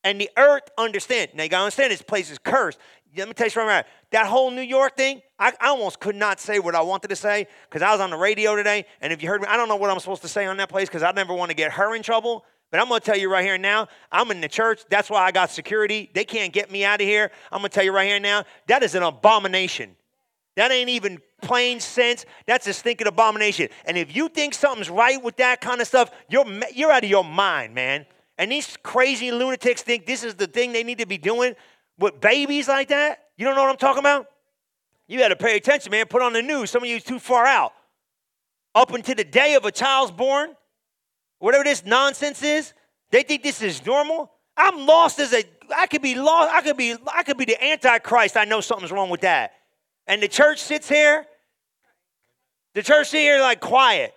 And 0.04 0.20
the 0.20 0.30
earth 0.36 0.64
understand. 0.78 1.32
Now 1.36 1.44
you 1.44 1.50
gotta 1.50 1.64
understand 1.64 1.92
this 1.92 2.02
place 2.02 2.32
is 2.32 2.40
cursed. 2.40 2.80
Let 3.16 3.28
me 3.28 3.34
tell 3.34 3.48
you 3.48 3.52
something 3.52 3.68
right. 3.68 3.86
Now. 3.86 3.92
That 4.12 4.26
whole 4.26 4.52
New 4.52 4.62
York 4.62 4.98
thing, 4.98 5.22
I, 5.38 5.54
I 5.60 5.70
almost 5.70 6.00
could 6.00 6.16
not 6.16 6.40
say 6.40 6.60
what 6.60 6.76
I 6.76 6.82
wanted 6.82 7.10
to 7.10 7.16
say 7.16 7.48
because 7.70 7.82
I 7.82 7.92
was 7.92 8.02
on 8.02 8.10
the 8.10 8.18
radio 8.18 8.56
today. 8.56 8.86
And 9.02 9.14
if 9.14 9.22
you 9.22 9.30
heard 9.30 9.42
me, 9.42 9.48
I 9.48 9.58
don't 9.58 9.68
know 9.68 9.76
what 9.76 9.90
I'm 9.90 10.00
supposed 10.00 10.22
to 10.24 10.28
say 10.28 10.46
on 10.46 10.58
that 10.58 10.70
place 10.70 10.88
because 10.88 11.04
I 11.04 11.12
never 11.12 11.34
want 11.34 11.50
to 11.50 11.56
get 11.56 11.72
her 11.74 11.96
in 11.96 12.04
trouble. 12.04 12.46
But 12.72 12.80
I'm 12.80 12.88
going 12.88 13.02
to 13.02 13.06
tell 13.06 13.18
you 13.18 13.30
right 13.30 13.44
here 13.44 13.58
now, 13.58 13.90
I'm 14.12 14.32
in 14.32 14.40
the 14.40 14.48
church. 14.48 14.82
That's 14.90 15.10
why 15.10 15.24
I 15.24 15.32
got 15.32 15.52
security. 15.52 16.10
They 16.14 16.24
can't 16.24 16.54
get 16.54 16.72
me 16.72 16.86
out 16.86 17.02
of 17.02 17.08
here. 17.08 17.32
I'm 17.52 17.60
going 17.60 17.70
to 17.70 17.76
tell 17.76 17.84
you 17.84 17.94
right 17.94 18.08
here 18.08 18.20
now, 18.20 18.46
that 18.68 18.82
is 18.82 18.96
an 18.96 19.04
abomination. 19.04 19.98
That 20.62 20.72
ain't 20.72 20.92
even 20.92 21.18
plain 21.42 21.80
sense. 21.80 22.24
That's 22.46 22.68
a 22.68 22.74
stinking 22.74 23.08
abomination. 23.08 23.70
And 23.86 23.98
if 23.98 24.16
you 24.16 24.30
think 24.30 24.54
something's 24.54 24.92
right 24.92 25.20
with 25.24 25.38
that 25.38 25.60
kind 25.60 25.82
of 25.82 25.88
stuff, 25.88 26.12
you're, 26.30 26.46
you're 26.76 26.92
out 26.92 27.04
of 27.04 27.10
your 27.10 27.24
mind, 27.24 27.74
man. 27.74 28.06
And 28.38 28.52
these 28.52 28.78
crazy 28.84 29.32
lunatics 29.32 29.82
think 29.82 30.06
this 30.06 30.24
is 30.24 30.36
the 30.36 30.46
thing 30.46 30.72
they 30.72 30.84
need 30.84 31.00
to 31.00 31.08
be 31.08 31.18
doing 31.18 31.56
with 31.98 32.22
babies 32.22 32.68
like 32.68 32.90
that. 32.90 33.30
You 33.38 33.48
don't 33.48 33.56
know 33.56 33.64
what 33.64 33.72
I'm 33.72 33.78
talking 33.78 34.02
about? 34.02 34.28
You 35.08 35.18
got 35.18 35.30
to 35.30 35.36
pay 35.36 35.58
attention, 35.58 35.90
man. 35.90 36.06
Put 36.06 36.22
on 36.22 36.32
the 36.32 36.44
news. 36.44 36.70
Some 36.70 36.84
of 36.84 36.90
you 36.90 37.00
too 37.00 37.18
far 37.18 37.48
out. 37.48 37.74
Up 38.76 38.94
until 38.94 39.16
the 39.16 39.24
day 39.24 39.56
of 39.56 39.66
a 39.66 39.72
child's 39.72 40.12
born, 40.12 40.52
whatever 41.40 41.64
this 41.64 41.84
nonsense 41.88 42.44
is, 42.44 42.74
they 43.10 43.24
think 43.24 43.42
this 43.42 43.64
is 43.64 43.84
normal. 43.84 44.32
I'm 44.56 44.86
lost 44.86 45.18
as 45.18 45.34
a. 45.34 45.44
I 45.76 45.88
could 45.88 46.04
be 46.04 46.14
lost. 46.14 46.54
I 46.54 46.62
could 46.62 46.78
be. 46.78 46.96
I 47.12 47.24
could 47.24 47.38
be 47.38 47.46
the 47.46 47.64
antichrist. 47.64 48.38
I 48.38 48.46
know 48.46 48.62
something's 48.62 48.92
wrong 48.92 49.10
with 49.10 49.22
that. 49.22 49.54
And 50.12 50.22
the 50.22 50.28
church 50.28 50.60
sits 50.60 50.90
here. 50.90 51.26
The 52.74 52.84
church 52.84 53.08
sits 53.08 53.22
here 53.22 53.40
like 53.40 53.62
quiet. 53.62 54.14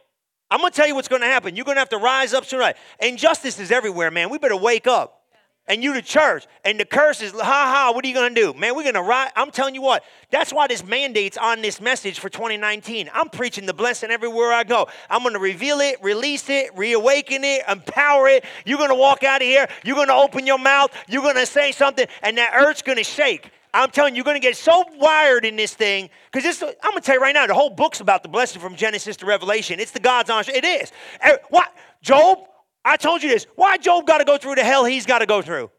I'm 0.50 0.59
gonna 0.59 0.72
tell 0.72 0.88
you 0.88 0.94
what's 0.96 1.07
gonna 1.07 1.26
happen. 1.26 1.54
You're 1.54 1.64
gonna 1.64 1.78
have 1.78 1.88
to 1.90 1.98
rise 1.98 2.35
up 2.35 2.44
sooner. 2.44 2.74
Injustice 3.00 3.61
is 3.61 3.70
everywhere, 3.70 4.11
man. 4.11 4.28
We 4.28 4.38
better 4.38 4.57
wake 4.57 4.88
up. 4.88 5.22
and 5.66 5.83
you 5.83 5.94
the 5.94 6.02
church, 6.02 6.46
and 6.64 6.78
the 6.78 6.85
curse 6.85 7.22
is, 7.22 7.33
ha 7.33 7.40
ha, 7.40 7.92
what 7.94 8.04
are 8.04 8.09
you 8.09 8.14
gonna 8.14 8.35
do? 8.35 8.52
Man, 8.52 8.76
we're 8.76 8.85
gonna 8.85 9.02
ride. 9.02 9.30
I'm 9.35 9.50
telling 9.50 9.74
you 9.74 9.80
what, 9.80 10.04
that's 10.30 10.52
why 10.52 10.66
this 10.66 10.85
mandate's 10.85 11.38
on 11.38 11.62
this 11.62 11.80
message 11.80 12.18
for 12.18 12.28
2019. 12.28 13.09
I'm 13.14 13.30
preaching 13.30 13.64
the 13.64 13.72
blessing 13.72 14.11
everywhere 14.11 14.52
I 14.52 14.64
go. 14.64 14.88
I'm 15.09 15.22
gonna 15.22 15.38
reveal 15.38 15.80
it, 15.80 15.96
release 16.02 16.50
it, 16.50 16.76
reawaken 16.76 17.44
it, 17.44 17.62
empower 17.68 18.28
it. 18.28 18.44
You're 18.66 18.78
gonna 18.78 18.94
walk 18.94 19.24
out 19.24 19.40
of 19.40 19.46
here, 19.46 19.66
you're 19.85 19.96
gonna 19.96 20.14
open 20.14 20.46
your 20.46 20.59
mouth, 20.59 20.90
you're 21.09 21.22
gonna 21.22 21.46
say 21.46 21.72
something, 21.72 22.07
and 22.22 22.37
that 22.37 22.52
earth's 22.54 22.83
gonna 22.83 23.04
shake. 23.04 23.50
I'm 23.74 23.90
telling 23.90 24.14
you, 24.14 24.18
you're 24.18 24.24
gonna 24.24 24.38
get 24.38 24.56
so 24.56 24.84
wired 24.98 25.44
in 25.44 25.56
this 25.56 25.74
thing, 25.74 26.08
because 26.30 26.44
this 26.44 26.62
I'm 26.62 26.90
gonna 26.92 27.00
tell 27.00 27.16
you 27.16 27.20
right 27.20 27.34
now, 27.34 27.46
the 27.46 27.54
whole 27.54 27.70
book's 27.70 28.00
about 28.00 28.22
the 28.22 28.28
blessing 28.28 28.62
from 28.62 28.76
Genesis 28.76 29.16
to 29.16 29.26
Revelation. 29.26 29.80
It's 29.80 29.90
the 29.90 30.00
God's 30.00 30.30
honor. 30.30 30.44
It 30.54 30.64
is. 30.64 30.92
Eh, 31.20 31.37
what? 31.50 31.74
Job, 32.00 32.38
I 32.84 32.96
told 32.96 33.22
you 33.22 33.28
this. 33.28 33.46
Why 33.56 33.76
Job 33.76 34.06
got 34.06 34.18
to 34.18 34.24
go 34.24 34.38
through 34.38 34.54
the 34.54 34.64
hell 34.64 34.84
he's 34.84 35.06
got 35.06 35.18
to 35.18 35.26
go 35.26 35.42
through? 35.42 35.70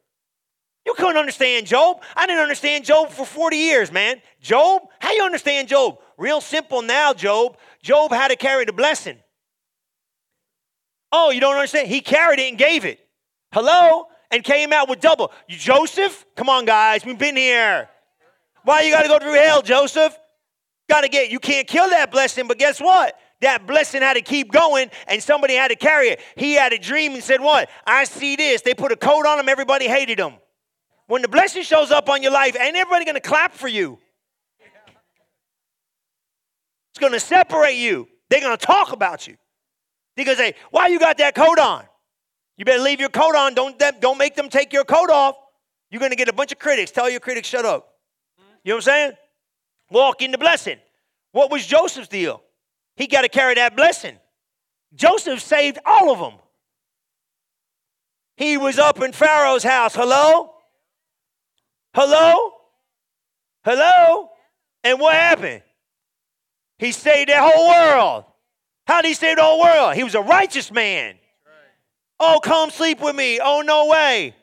You 0.85 0.93
couldn't 0.93 1.17
understand 1.17 1.67
Job. 1.67 2.01
I 2.15 2.27
didn't 2.27 2.41
understand 2.41 2.83
Job 2.83 3.09
for 3.09 3.25
40 3.25 3.57
years, 3.57 3.91
man. 3.91 4.21
Job? 4.41 4.83
How 4.99 5.13
you 5.13 5.23
understand 5.23 5.67
Job? 5.67 5.97
Real 6.17 6.41
simple 6.41 6.81
now, 6.81 7.13
Job. 7.13 7.57
Job 7.81 8.11
had 8.11 8.27
to 8.27 8.35
carry 8.35 8.65
the 8.65 8.73
blessing. 8.73 9.17
Oh, 11.11 11.31
you 11.31 11.39
don't 11.39 11.55
understand? 11.55 11.87
He 11.87 12.01
carried 12.01 12.39
it 12.39 12.49
and 12.49 12.57
gave 12.57 12.85
it. 12.85 12.99
Hello? 13.53 14.07
And 14.31 14.43
came 14.43 14.73
out 14.73 14.89
with 14.89 14.99
double. 14.99 15.31
Joseph? 15.47 16.25
Come 16.35 16.49
on, 16.49 16.65
guys. 16.65 17.05
We've 17.05 17.17
been 17.17 17.35
here. 17.35 17.89
Why 18.63 18.81
you 18.81 18.91
got 18.91 19.03
to 19.03 19.07
go 19.07 19.19
through 19.19 19.35
hell, 19.35 19.61
Joseph? 19.61 20.17
Got 20.89 21.01
to 21.01 21.09
get, 21.09 21.29
you 21.29 21.39
can't 21.39 21.67
kill 21.67 21.89
that 21.89 22.11
blessing, 22.11 22.47
but 22.47 22.57
guess 22.57 22.79
what? 22.79 23.19
that 23.41 23.67
blessing 23.67 24.01
had 24.01 24.13
to 24.15 24.21
keep 24.21 24.51
going 24.51 24.89
and 25.07 25.21
somebody 25.21 25.55
had 25.55 25.69
to 25.69 25.75
carry 25.75 26.07
it. 26.09 26.19
He 26.35 26.53
had 26.53 26.73
a 26.73 26.77
dream 26.77 27.13
and 27.13 27.23
said, 27.23 27.41
What? 27.41 27.69
I 27.85 28.03
see 28.05 28.35
this. 28.35 28.61
They 28.61 28.73
put 28.73 28.91
a 28.91 28.95
coat 28.95 29.25
on 29.25 29.39
him, 29.39 29.49
everybody 29.49 29.87
hated 29.87 30.19
him. 30.19 30.33
When 31.07 31.21
the 31.21 31.27
blessing 31.27 31.63
shows 31.63 31.91
up 31.91 32.09
on 32.09 32.23
your 32.23 32.31
life, 32.31 32.55
ain't 32.59 32.75
everybody 32.75 33.05
gonna 33.05 33.19
clap 33.19 33.53
for 33.53 33.67
you? 33.67 33.99
It's 36.91 36.99
gonna 36.99 37.19
separate 37.19 37.75
you. 37.75 38.07
They're 38.29 38.41
gonna 38.41 38.57
talk 38.57 38.91
about 38.91 39.27
you. 39.27 39.35
They're 40.15 40.25
gonna 40.25 40.37
say, 40.37 40.55
Why 40.71 40.87
you 40.87 40.99
got 40.99 41.17
that 41.17 41.35
coat 41.35 41.59
on? 41.59 41.85
You 42.57 42.65
better 42.65 42.81
leave 42.81 42.99
your 42.99 43.09
coat 43.09 43.35
on. 43.35 43.53
Don't, 43.53 43.81
don't 43.99 44.17
make 44.17 44.35
them 44.35 44.49
take 44.49 44.71
your 44.71 44.85
coat 44.85 45.09
off. 45.09 45.35
You're 45.89 46.01
gonna 46.01 46.15
get 46.15 46.29
a 46.29 46.33
bunch 46.33 46.51
of 46.51 46.59
critics. 46.59 46.91
Tell 46.91 47.09
your 47.09 47.19
critics, 47.19 47.47
shut 47.47 47.65
up. 47.65 47.95
You 48.63 48.71
know 48.71 48.75
what 48.75 48.79
I'm 48.79 48.81
saying? 48.81 49.11
Walk 49.91 50.21
in 50.21 50.31
the 50.31 50.37
blessing. 50.37 50.77
What 51.31 51.51
was 51.51 51.65
Joseph's 51.65 52.07
deal? 52.07 52.41
He 52.95 53.07
got 53.07 53.21
to 53.21 53.29
carry 53.29 53.55
that 53.55 53.75
blessing. 53.75 54.17
Joseph 54.93 55.41
saved 55.41 55.77
all 55.85 56.11
of 56.11 56.19
them. 56.19 56.39
He 58.37 58.57
was 58.57 58.79
up 58.79 59.01
in 59.01 59.11
Pharaoh's 59.11 59.63
house. 59.63 59.95
Hello? 59.95 60.53
Hello? 61.93 62.53
Hello? 63.63 64.29
And 64.83 64.99
what 64.99 65.13
happened? 65.13 65.61
He 66.79 66.91
saved 66.91 67.29
the 67.29 67.37
whole 67.37 67.67
world. 67.67 68.25
How 68.87 69.01
did 69.01 69.09
he 69.09 69.13
save 69.13 69.37
the 69.37 69.43
whole 69.43 69.61
world? 69.61 69.95
He 69.95 70.03
was 70.03 70.15
a 70.15 70.21
righteous 70.21 70.71
man. 70.71 71.15
Oh, 72.19 72.39
come 72.43 72.69
sleep 72.69 73.01
with 73.01 73.15
me. 73.15 73.39
Oh, 73.43 73.61
no 73.61 73.87
way. 73.87 74.35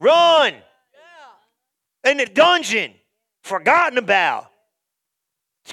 Run. 0.00 0.54
In 2.04 2.16
the 2.16 2.26
dungeon. 2.26 2.94
Forgotten 3.42 3.98
about. 3.98 4.50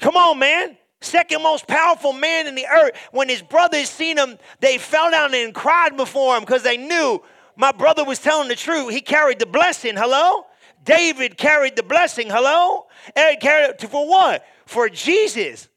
Come 0.00 0.16
on, 0.16 0.38
man 0.38 0.76
second 1.00 1.42
most 1.42 1.66
powerful 1.66 2.12
man 2.12 2.46
in 2.46 2.54
the 2.54 2.66
earth. 2.66 2.92
When 3.12 3.28
his 3.28 3.42
brothers 3.42 3.88
seen 3.88 4.18
him, 4.18 4.38
they 4.60 4.78
fell 4.78 5.10
down 5.10 5.34
and 5.34 5.54
cried 5.54 5.96
before 5.96 6.36
him 6.36 6.42
because 6.42 6.62
they 6.62 6.76
knew 6.76 7.22
my 7.56 7.72
brother 7.72 8.04
was 8.04 8.18
telling 8.18 8.48
the 8.48 8.56
truth. 8.56 8.92
He 8.92 9.00
carried 9.00 9.38
the 9.38 9.46
blessing. 9.46 9.96
Hello? 9.96 10.46
David 10.84 11.36
carried 11.36 11.76
the 11.76 11.82
blessing. 11.82 12.28
Hello? 12.30 12.86
Eric 13.16 13.40
carried 13.40 13.70
it 13.70 13.90
for 13.90 14.08
what? 14.08 14.44
For 14.66 14.88
Jesus. 14.88 15.68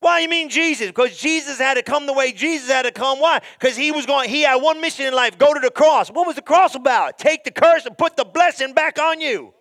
Why 0.00 0.18
do 0.18 0.22
you 0.22 0.28
mean 0.30 0.48
Jesus? 0.48 0.86
Because 0.86 1.18
Jesus 1.18 1.58
had 1.58 1.74
to 1.74 1.82
come 1.82 2.06
the 2.06 2.12
way 2.14 2.32
Jesus 2.32 2.70
had 2.70 2.82
to 2.82 2.90
come. 2.90 3.20
Why? 3.20 3.40
Because 3.58 3.76
he 3.76 3.92
was 3.92 4.06
going, 4.06 4.30
he 4.30 4.42
had 4.42 4.56
one 4.56 4.80
mission 4.80 5.06
in 5.06 5.12
life, 5.12 5.36
go 5.36 5.52
to 5.52 5.60
the 5.60 5.70
cross. 5.70 6.10
What 6.10 6.26
was 6.26 6.36
the 6.36 6.42
cross 6.42 6.74
about? 6.74 7.18
Take 7.18 7.44
the 7.44 7.50
curse 7.50 7.84
and 7.84 7.96
put 7.96 8.16
the 8.16 8.24
blessing 8.24 8.72
back 8.72 8.98
on 8.98 9.20
you. 9.20 9.52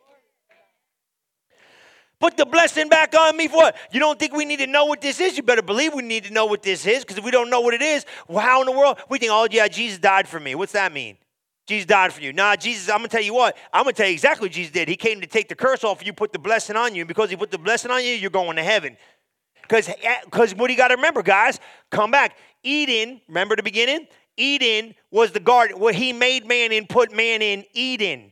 Put 2.21 2.35
the 2.35 2.45
blessing 2.45 2.89
back 2.89 3.15
on 3.15 3.35
me 3.37 3.47
for 3.47 3.57
what? 3.57 3.77
You 3.91 3.99
don't 3.99 4.19
think 4.19 4.33
we 4.33 4.43
need 4.43 4.59
to 4.59 4.67
know 4.67 4.85
what 4.85 4.99
this 4.99 5.21
is? 5.21 5.37
You 5.37 5.43
better 5.43 5.61
believe 5.61 5.93
we 5.93 6.03
need 6.03 6.25
to 6.25 6.33
know 6.33 6.45
what 6.45 6.61
this 6.61 6.85
is 6.85 7.03
because 7.03 7.17
if 7.17 7.23
we 7.23 7.31
don't 7.31 7.49
know 7.49 7.61
what 7.61 7.73
it 7.73 7.81
is, 7.81 8.05
well, 8.27 8.39
how 8.39 8.61
in 8.61 8.65
the 8.65 8.73
world? 8.73 8.97
We 9.09 9.19
think, 9.19 9.31
oh, 9.33 9.47
yeah, 9.49 9.67
Jesus 9.67 9.99
died 9.99 10.27
for 10.27 10.39
me. 10.39 10.55
What's 10.55 10.73
that 10.73 10.91
mean? 10.91 11.17
Jesus 11.65 11.85
died 11.85 12.11
for 12.11 12.21
you. 12.21 12.33
Nah, 12.33 12.55
Jesus, 12.55 12.89
I'm 12.89 13.01
to 13.03 13.07
tell 13.07 13.21
you 13.21 13.33
what. 13.33 13.55
I'm 13.71 13.85
to 13.85 13.93
tell 13.93 14.07
you 14.07 14.13
exactly 14.13 14.45
what 14.45 14.53
Jesus 14.53 14.71
did. 14.71 14.89
He 14.89 14.95
came 14.95 15.21
to 15.21 15.27
take 15.27 15.47
the 15.47 15.55
curse 15.55 15.83
off 15.83 16.05
you, 16.05 16.11
put 16.11 16.33
the 16.33 16.39
blessing 16.39 16.75
on 16.75 16.95
you. 16.95 17.01
And 17.01 17.07
because 17.07 17.29
he 17.29 17.35
put 17.35 17.51
the 17.51 17.57
blessing 17.57 17.91
on 17.91 18.03
you, 18.03 18.11
you're 18.11 18.31
going 18.31 18.55
to 18.55 18.63
heaven. 18.63 18.97
Because 19.69 19.87
eh, 19.87 20.53
what 20.55 20.67
do 20.67 20.73
you 20.73 20.77
got 20.77 20.87
to 20.87 20.95
remember, 20.95 21.21
guys? 21.21 21.59
Come 21.91 22.09
back. 22.09 22.35
Eden, 22.63 23.21
remember 23.27 23.55
the 23.55 23.63
beginning? 23.63 24.07
Eden 24.35 24.95
was 25.11 25.31
the 25.31 25.39
garden 25.39 25.79
where 25.79 25.93
he 25.93 26.11
made 26.11 26.47
man 26.47 26.71
and 26.71 26.89
put 26.89 27.15
man 27.15 27.43
in 27.43 27.63
Eden. 27.73 28.31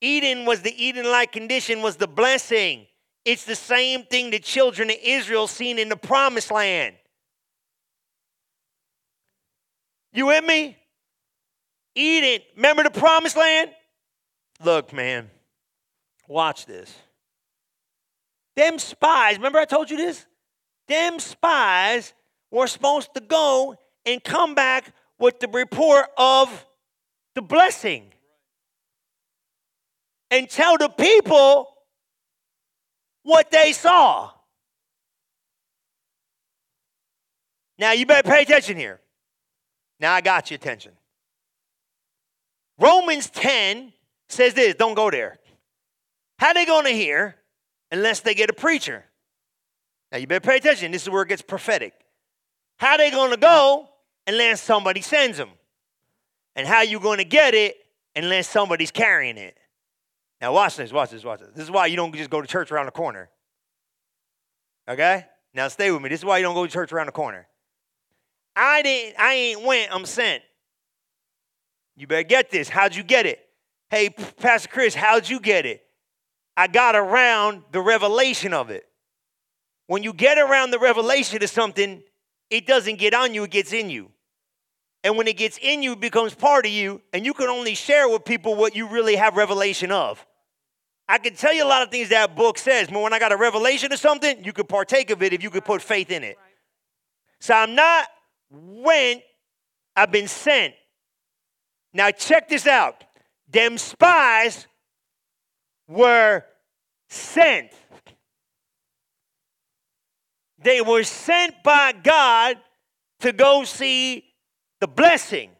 Eden 0.00 0.46
was 0.46 0.62
the 0.62 0.82
Eden 0.82 1.10
like 1.10 1.32
condition, 1.32 1.82
was 1.82 1.96
the 1.96 2.06
blessing. 2.06 2.86
It's 3.24 3.44
the 3.44 3.56
same 3.56 4.04
thing 4.04 4.30
the 4.30 4.38
children 4.38 4.88
of 4.90 4.96
Israel 5.02 5.48
seen 5.48 5.78
in 5.78 5.88
the 5.88 5.96
promised 5.96 6.52
land. 6.52 6.94
You 10.12 10.26
with 10.26 10.44
me? 10.44 10.76
Eden. 11.94 12.40
Remember 12.54 12.84
the 12.84 12.90
promised 12.90 13.36
land? 13.36 13.70
Look, 14.64 14.92
man, 14.92 15.28
watch 16.28 16.66
this. 16.66 16.94
Them 18.54 18.78
spies, 18.78 19.36
remember 19.36 19.58
I 19.58 19.64
told 19.64 19.90
you 19.90 19.96
this? 19.96 20.24
Them 20.88 21.18
spies 21.18 22.14
were 22.50 22.66
supposed 22.66 23.14
to 23.14 23.20
go 23.20 23.76
and 24.06 24.22
come 24.24 24.54
back 24.54 24.92
with 25.18 25.38
the 25.40 25.48
report 25.48 26.06
of 26.16 26.66
the 27.34 27.42
blessing 27.42 28.12
and 30.30 30.48
tell 30.48 30.78
the 30.78 30.88
people 30.88 31.68
what 33.22 33.50
they 33.50 33.72
saw. 33.72 34.30
Now 37.78 37.92
you 37.92 38.06
better 38.06 38.28
pay 38.28 38.42
attention 38.42 38.76
here. 38.76 39.00
Now 40.00 40.14
I 40.14 40.20
got 40.20 40.50
your 40.50 40.56
attention. 40.56 40.92
Romans 42.78 43.28
10 43.30 43.92
says 44.28 44.54
this 44.54 44.74
don't 44.74 44.94
go 44.94 45.10
there. 45.10 45.38
How 46.38 46.52
they 46.52 46.64
going 46.64 46.84
to 46.84 46.92
hear 46.92 47.36
unless 47.90 48.20
they 48.20 48.34
get 48.34 48.50
a 48.50 48.52
preacher? 48.52 49.04
Now 50.10 50.18
you 50.18 50.26
better 50.26 50.40
pay 50.40 50.56
attention. 50.56 50.92
This 50.92 51.02
is 51.02 51.10
where 51.10 51.22
it 51.22 51.28
gets 51.28 51.42
prophetic. 51.42 51.92
How 52.78 52.96
they 52.96 53.10
to 53.32 53.36
go 53.36 53.88
unless 54.26 54.62
somebody 54.62 55.00
sends 55.00 55.36
them? 55.36 55.50
And 56.56 56.66
how 56.66 56.82
you 56.82 56.98
to 57.18 57.24
get 57.24 57.54
it 57.54 57.76
unless 58.16 58.48
somebody's 58.48 58.90
carrying 58.90 59.36
it? 59.36 59.56
Now, 60.40 60.52
watch 60.52 60.76
this, 60.76 60.92
watch 60.92 61.10
this, 61.10 61.24
watch 61.24 61.40
this. 61.40 61.50
This 61.54 61.64
is 61.64 61.70
why 61.70 61.86
you 61.86 61.96
don't 61.96 62.14
just 62.14 62.30
go 62.30 62.40
to 62.40 62.46
church 62.46 62.70
around 62.70 62.86
the 62.86 62.92
corner. 62.92 63.28
Okay? 64.88 65.26
Now, 65.52 65.68
stay 65.68 65.90
with 65.90 66.00
me. 66.00 66.08
This 66.08 66.20
is 66.20 66.24
why 66.24 66.38
you 66.38 66.44
don't 66.44 66.54
go 66.54 66.64
to 66.64 66.72
church 66.72 66.92
around 66.92 67.06
the 67.06 67.12
corner. 67.12 67.48
I 68.54 68.82
didn't, 68.82 69.18
I 69.18 69.34
ain't 69.34 69.62
went, 69.62 69.92
I'm 69.92 70.06
sent. 70.06 70.42
You 71.96 72.06
better 72.06 72.22
get 72.22 72.50
this. 72.50 72.68
How'd 72.68 72.94
you 72.94 73.02
get 73.02 73.26
it? 73.26 73.40
Hey, 73.90 74.10
Pastor 74.10 74.68
Chris, 74.68 74.94
how'd 74.94 75.28
you 75.28 75.40
get 75.40 75.66
it? 75.66 75.82
I 76.56 76.66
got 76.66 76.94
around 76.94 77.62
the 77.72 77.80
revelation 77.80 78.52
of 78.52 78.70
it. 78.70 78.84
When 79.88 80.02
you 80.02 80.12
get 80.12 80.38
around 80.38 80.70
the 80.70 80.78
revelation 80.78 81.42
of 81.42 81.50
something, 81.50 82.02
it 82.50 82.66
doesn't 82.66 82.96
get 82.96 83.14
on 83.14 83.34
you, 83.34 83.44
it 83.44 83.50
gets 83.50 83.72
in 83.72 83.90
you. 83.90 84.10
And 85.02 85.16
when 85.16 85.26
it 85.26 85.36
gets 85.36 85.58
in 85.60 85.82
you, 85.82 85.92
it 85.92 86.00
becomes 86.00 86.34
part 86.34 86.66
of 86.66 86.72
you, 86.72 87.00
and 87.12 87.24
you 87.24 87.32
can 87.32 87.48
only 87.48 87.74
share 87.74 88.08
with 88.08 88.24
people 88.24 88.54
what 88.54 88.76
you 88.76 88.86
really 88.86 89.16
have 89.16 89.36
revelation 89.36 89.90
of. 89.90 90.24
I 91.08 91.16
can 91.16 91.34
tell 91.34 91.54
you 91.54 91.64
a 91.64 91.66
lot 91.66 91.82
of 91.82 91.90
things 91.90 92.10
that 92.10 92.36
book 92.36 92.58
says, 92.58 92.88
but 92.88 93.00
when 93.00 93.14
I 93.14 93.18
got 93.18 93.32
a 93.32 93.36
revelation 93.36 93.90
of 93.92 93.98
something, 93.98 94.44
you 94.44 94.52
could 94.52 94.68
partake 94.68 95.10
of 95.10 95.22
it 95.22 95.32
if 95.32 95.42
you 95.42 95.48
could 95.48 95.64
put 95.64 95.80
faith 95.80 96.10
in 96.10 96.22
it. 96.22 96.36
So 97.40 97.54
I'm 97.54 97.74
not 97.74 98.08
went, 98.50 99.22
I've 99.96 100.12
been 100.12 100.28
sent. 100.28 100.74
Now 101.94 102.10
check 102.10 102.48
this 102.48 102.66
out. 102.66 103.04
Them 103.50 103.78
spies 103.78 104.66
were 105.86 106.44
sent. 107.08 107.70
They 110.60 110.80
were 110.80 111.04
sent 111.04 111.62
by 111.62 111.92
God 111.92 112.58
to 113.20 113.32
go 113.32 113.64
see 113.64 114.24
the 114.80 114.88
blessing. 114.88 115.50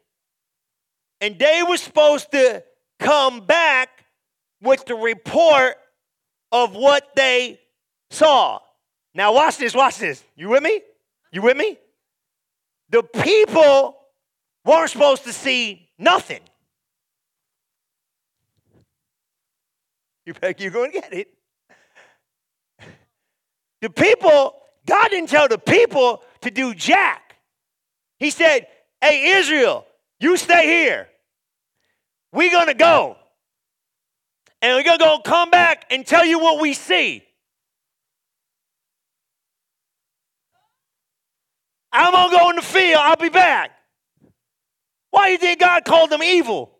And 1.20 1.38
they 1.38 1.62
were 1.68 1.76
supposed 1.76 2.30
to 2.32 2.62
come 2.98 3.46
back 3.46 4.04
with 4.60 4.84
the 4.86 4.94
report 4.94 5.76
of 6.52 6.74
what 6.74 7.14
they 7.14 7.60
saw. 8.10 8.60
Now, 9.14 9.34
watch 9.34 9.56
this, 9.56 9.74
watch 9.74 9.98
this. 9.98 10.22
You 10.36 10.48
with 10.48 10.62
me? 10.62 10.80
You 11.32 11.42
with 11.42 11.56
me? 11.56 11.78
The 12.90 13.02
people 13.02 13.96
weren't 14.64 14.90
supposed 14.90 15.24
to 15.24 15.32
see 15.32 15.88
nothing. 15.98 16.40
You 20.24 20.34
you're 20.58 20.70
going 20.70 20.92
to 20.92 21.00
get 21.00 21.12
it. 21.12 21.28
The 23.80 23.90
people, 23.90 24.60
God 24.88 25.08
didn't 25.10 25.28
tell 25.28 25.48
the 25.48 25.58
people 25.58 26.22
to 26.40 26.50
do 26.50 26.74
jack. 26.74 27.36
He 28.18 28.30
said, 28.30 28.66
Hey, 29.00 29.36
Israel, 29.36 29.86
you 30.18 30.36
stay 30.36 30.66
here. 30.66 31.08
We're 32.32 32.50
going 32.50 32.66
to 32.66 32.74
go. 32.74 33.16
And 34.60 34.76
we're 34.76 34.84
going 34.84 34.98
to 34.98 35.04
go 35.04 35.18
come 35.20 35.50
back 35.50 35.86
and 35.90 36.04
tell 36.04 36.24
you 36.24 36.38
what 36.38 36.60
we 36.60 36.72
see. 36.72 37.22
I'm 41.92 42.12
going 42.12 42.30
to 42.30 42.36
go 42.36 42.50
in 42.50 42.56
the 42.56 42.62
field. 42.62 43.00
I'll 43.00 43.16
be 43.16 43.28
back. 43.28 43.70
Why 45.10 45.28
you 45.28 45.38
think 45.38 45.60
God 45.60 45.84
called 45.84 46.10
them 46.10 46.22
evil? 46.22 46.78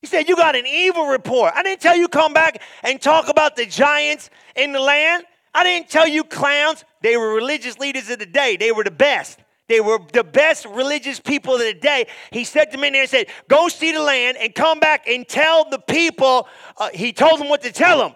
He 0.00 0.06
said, 0.06 0.28
You 0.28 0.36
got 0.36 0.54
an 0.54 0.66
evil 0.66 1.06
report. 1.06 1.52
I 1.54 1.62
didn't 1.62 1.80
tell 1.80 1.96
you 1.96 2.08
come 2.08 2.32
back 2.32 2.62
and 2.82 3.00
talk 3.00 3.28
about 3.28 3.56
the 3.56 3.66
giants 3.66 4.30
in 4.54 4.72
the 4.72 4.80
land. 4.80 5.24
I 5.56 5.64
didn't 5.64 5.88
tell 5.88 6.06
you 6.06 6.22
clowns. 6.22 6.84
They 7.00 7.16
were 7.16 7.32
religious 7.32 7.78
leaders 7.78 8.10
of 8.10 8.18
the 8.18 8.26
day, 8.26 8.58
they 8.58 8.72
were 8.72 8.84
the 8.84 8.90
best. 8.90 9.40
They 9.68 9.80
were 9.80 9.98
the 10.12 10.22
best 10.22 10.64
religious 10.66 11.18
people 11.18 11.54
of 11.54 11.60
the 11.60 11.74
day. 11.74 12.06
He 12.30 12.44
said 12.44 12.70
to 12.70 12.78
me 12.78 12.90
there 12.90 13.00
and 13.00 13.10
said, 13.10 13.26
Go 13.48 13.66
see 13.66 13.90
the 13.90 14.00
land 14.00 14.36
and 14.36 14.54
come 14.54 14.78
back 14.78 15.08
and 15.08 15.26
tell 15.26 15.68
the 15.68 15.80
people. 15.80 16.46
Uh, 16.76 16.90
he 16.94 17.12
told 17.12 17.40
them 17.40 17.48
what 17.48 17.62
to 17.62 17.72
tell 17.72 17.98
them. 17.98 18.14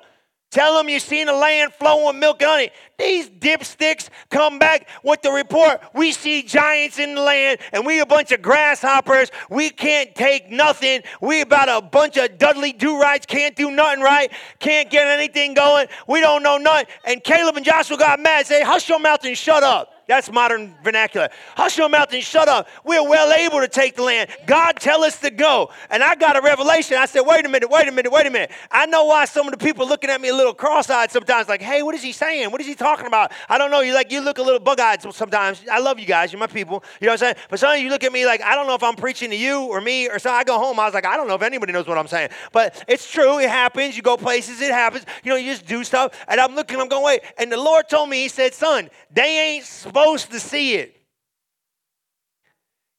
Tell 0.51 0.77
them 0.77 0.89
you've 0.89 1.03
seen 1.03 1.27
the 1.27 1.33
land 1.33 1.73
flowing 1.75 2.07
with 2.07 2.17
milk 2.17 2.43
and 2.43 2.51
honey. 2.51 2.71
These 2.99 3.31
dipsticks 3.31 4.09
come 4.31 4.59
back 4.59 4.89
with 5.05 5.23
the 5.23 5.31
report. 5.31 5.81
We 5.95 6.11
see 6.11 6.43
giants 6.43 6.99
in 6.99 7.15
the 7.15 7.21
land 7.21 7.61
and 7.73 7.87
we 7.87 8.01
a 8.01 8.07
bunch 8.07 8.33
of 8.33 8.43
grasshoppers. 8.43 9.31
We 9.49 9.71
can't 9.71 10.13
take 10.15 10.51
nothing. 10.51 11.03
We 11.21 11.43
about 11.43 11.69
a 11.69 11.81
bunch 11.87 12.17
of 12.17 12.37
Dudley 12.37 12.73
do-rights, 12.73 13.27
can't 13.27 13.55
do 13.55 13.71
nothing 13.71 14.03
right, 14.03 14.33
can't 14.59 14.91
get 14.91 15.07
anything 15.07 15.55
going. 15.55 15.87
We 16.09 16.21
don't 16.21 16.43
know 16.43 16.59
nothing. 16.59 16.87
And 17.05 17.23
Caleb 17.23 17.57
and 17.57 17.65
Joshua 17.65 17.97
got 17.97 18.19
mad 18.19 18.47
said, 18.47 18.65
hush 18.65 18.89
your 18.89 18.99
mouth 18.99 19.25
and 19.25 19.39
shut 19.39 19.63
up. 19.63 19.90
That's 20.11 20.29
modern 20.33 20.75
vernacular. 20.83 21.29
Hush 21.55 21.79
your 21.79 21.89
mouth 21.89 22.13
and 22.13 22.21
shut 22.21 22.49
up. 22.49 22.67
We're 22.83 23.09
well 23.09 23.33
able 23.33 23.61
to 23.61 23.69
take 23.69 23.95
the 23.95 24.03
land. 24.03 24.29
God 24.45 24.73
tell 24.81 25.05
us 25.05 25.21
to 25.21 25.31
go. 25.31 25.71
And 25.89 26.03
I 26.03 26.17
got 26.17 26.37
a 26.37 26.41
revelation. 26.41 26.97
I 26.97 27.07
said, 27.07 27.21
wait 27.21 27.47
a 27.47 27.49
minute, 27.49 27.71
wait 27.71 27.87
a 27.87 27.93
minute, 27.93 28.11
wait 28.11 28.27
a 28.27 28.31
minute. 28.31 28.51
I 28.73 28.87
know 28.87 29.05
why 29.05 29.25
some 29.27 29.47
of 29.47 29.57
the 29.57 29.65
people 29.65 29.87
looking 29.87 30.11
at 30.11 30.21
me 30.21 30.31
a 30.31 30.35
little 30.35 30.53
cross-eyed 30.53 31.13
sometimes, 31.13 31.49
like, 31.49 31.63
hey, 31.63 31.85
what 31.85 31.95
is 31.95 32.03
he 32.03 32.11
saying? 32.11 32.51
What 32.51 32.61
is 32.61 32.67
he 32.67 32.75
talking 32.75 33.07
about? 33.07 33.31
I 33.49 33.57
don't 33.57 33.71
know. 33.71 33.83
You 33.83 33.95
like 33.95 34.11
you 34.11 34.21
look 34.21 34.39
a 34.39 34.43
little 34.43 34.59
bug-eyed 34.59 35.01
sometimes. 35.15 35.63
I 35.71 35.79
love 35.79 36.01
you 36.01 36.07
guys. 36.07 36.33
You're 36.33 36.41
my 36.41 36.49
people. 36.49 36.83
You 37.01 37.07
know 37.07 37.13
what 37.13 37.23
I'm 37.23 37.27
saying? 37.27 37.37
But 37.49 37.61
some 37.61 37.77
of 37.77 37.79
you 37.81 37.89
look 37.89 38.03
at 38.03 38.13
me 38.13 38.27
like, 38.27 38.43
I 38.43 38.57
don't 38.57 38.67
know 38.67 38.75
if 38.75 38.83
I'm 38.83 38.97
preaching 38.97 39.31
to 39.31 39.37
you 39.37 39.61
or 39.61 39.81
me 39.81 40.09
or 40.09 40.19
so. 40.19 40.33
I 40.33 40.43
go 40.43 40.59
home. 40.59 40.81
I 40.81 40.87
was 40.87 40.95
like, 40.95 41.07
I 41.07 41.17
don't 41.17 41.29
know 41.29 41.37
if 41.37 41.43
anybody 41.43 41.73
knows 41.73 41.87
what 41.87 41.99
I'm 41.99 42.09
saying. 42.09 42.31
But 42.51 42.83
it's 42.89 43.09
true. 43.09 43.39
It 43.39 43.49
happens. 43.49 43.97
You 43.97 44.03
go 44.03 44.17
places. 44.17 44.61
It 44.61 44.73
happens. 44.73 45.07
You 45.23 45.31
know, 45.31 45.37
you 45.37 45.53
just 45.53 45.67
do 45.67 45.85
stuff. 45.85 46.19
And 46.27 46.41
I'm 46.41 46.57
looking. 46.57 46.81
I'm 46.81 46.89
going, 46.89 47.05
wait. 47.05 47.23
And 47.39 47.53
the 47.53 47.57
Lord 47.57 47.89
told 47.89 48.09
me, 48.09 48.23
He 48.23 48.29
said, 48.29 48.55
son, 48.55 48.91
they 49.13 49.55
ain't 49.55 49.65
supposed 49.65 50.00
to 50.05 50.41
see 50.41 50.75
it. 50.75 50.97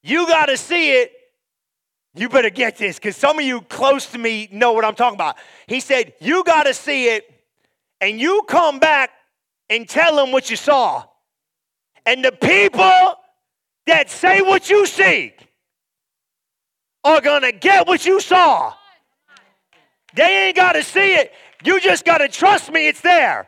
You 0.04 0.28
got 0.28 0.48
to 0.48 0.58
see 0.58 0.94
it. 0.94 1.12
You 2.14 2.28
better 2.28 2.50
get 2.50 2.78
this 2.78 2.98
because 2.98 3.16
some 3.16 3.40
of 3.40 3.46
you 3.46 3.62
close 3.62 4.08
to 4.08 4.18
me 4.18 4.50
know 4.52 4.74
what 4.74 4.84
I'm 4.84 4.96
talking 4.96 5.16
about. 5.16 5.38
He 5.68 5.80
said, 5.80 6.14
You 6.20 6.44
got 6.44 6.64
to 6.64 6.74
see 6.74 7.08
it, 7.08 7.24
and 8.02 8.20
you 8.20 8.44
come 8.48 8.80
back 8.80 9.12
and 9.70 9.88
tell 9.88 10.18
them 10.18 10.32
what 10.32 10.50
you 10.50 10.58
saw. 10.58 11.06
And 12.06 12.26
the 12.26 12.32
people 12.32 13.16
that 13.88 14.10
say 14.10 14.42
what 14.42 14.70
you 14.70 14.86
see 14.86 15.34
are 17.04 17.22
going 17.22 17.44
to 17.44 17.52
get 17.52 17.88
what 17.88 18.06
you 18.06 18.20
saw. 18.20 18.74
They 20.14 20.48
ain't 20.48 20.58
got 20.58 20.74
to 20.74 20.84
see 20.84 21.16
it. 21.16 21.32
You 21.64 21.80
just 21.80 22.04
got 22.04 22.18
to 22.18 22.28
trust 22.28 22.72
me, 22.72 22.88
it's 22.88 23.02
there. 23.02 23.46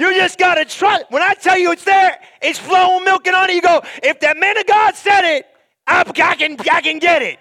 You 0.00 0.14
just 0.14 0.38
got 0.38 0.54
to 0.54 0.64
trust. 0.64 1.04
When 1.10 1.20
I 1.20 1.34
tell 1.34 1.58
you 1.58 1.72
it's 1.72 1.84
there, 1.84 2.18
it's 2.40 2.58
flowing 2.58 3.04
milk 3.04 3.26
and 3.26 3.36
honey. 3.36 3.56
You 3.56 3.60
go, 3.60 3.82
if 4.02 4.18
that 4.20 4.38
man 4.38 4.56
of 4.56 4.66
God 4.66 4.94
said 4.94 5.24
it, 5.24 5.46
I, 5.86 6.00
I, 6.00 6.36
can, 6.36 6.56
I 6.72 6.80
can 6.80 6.98
get 6.98 7.20
it. 7.20 7.38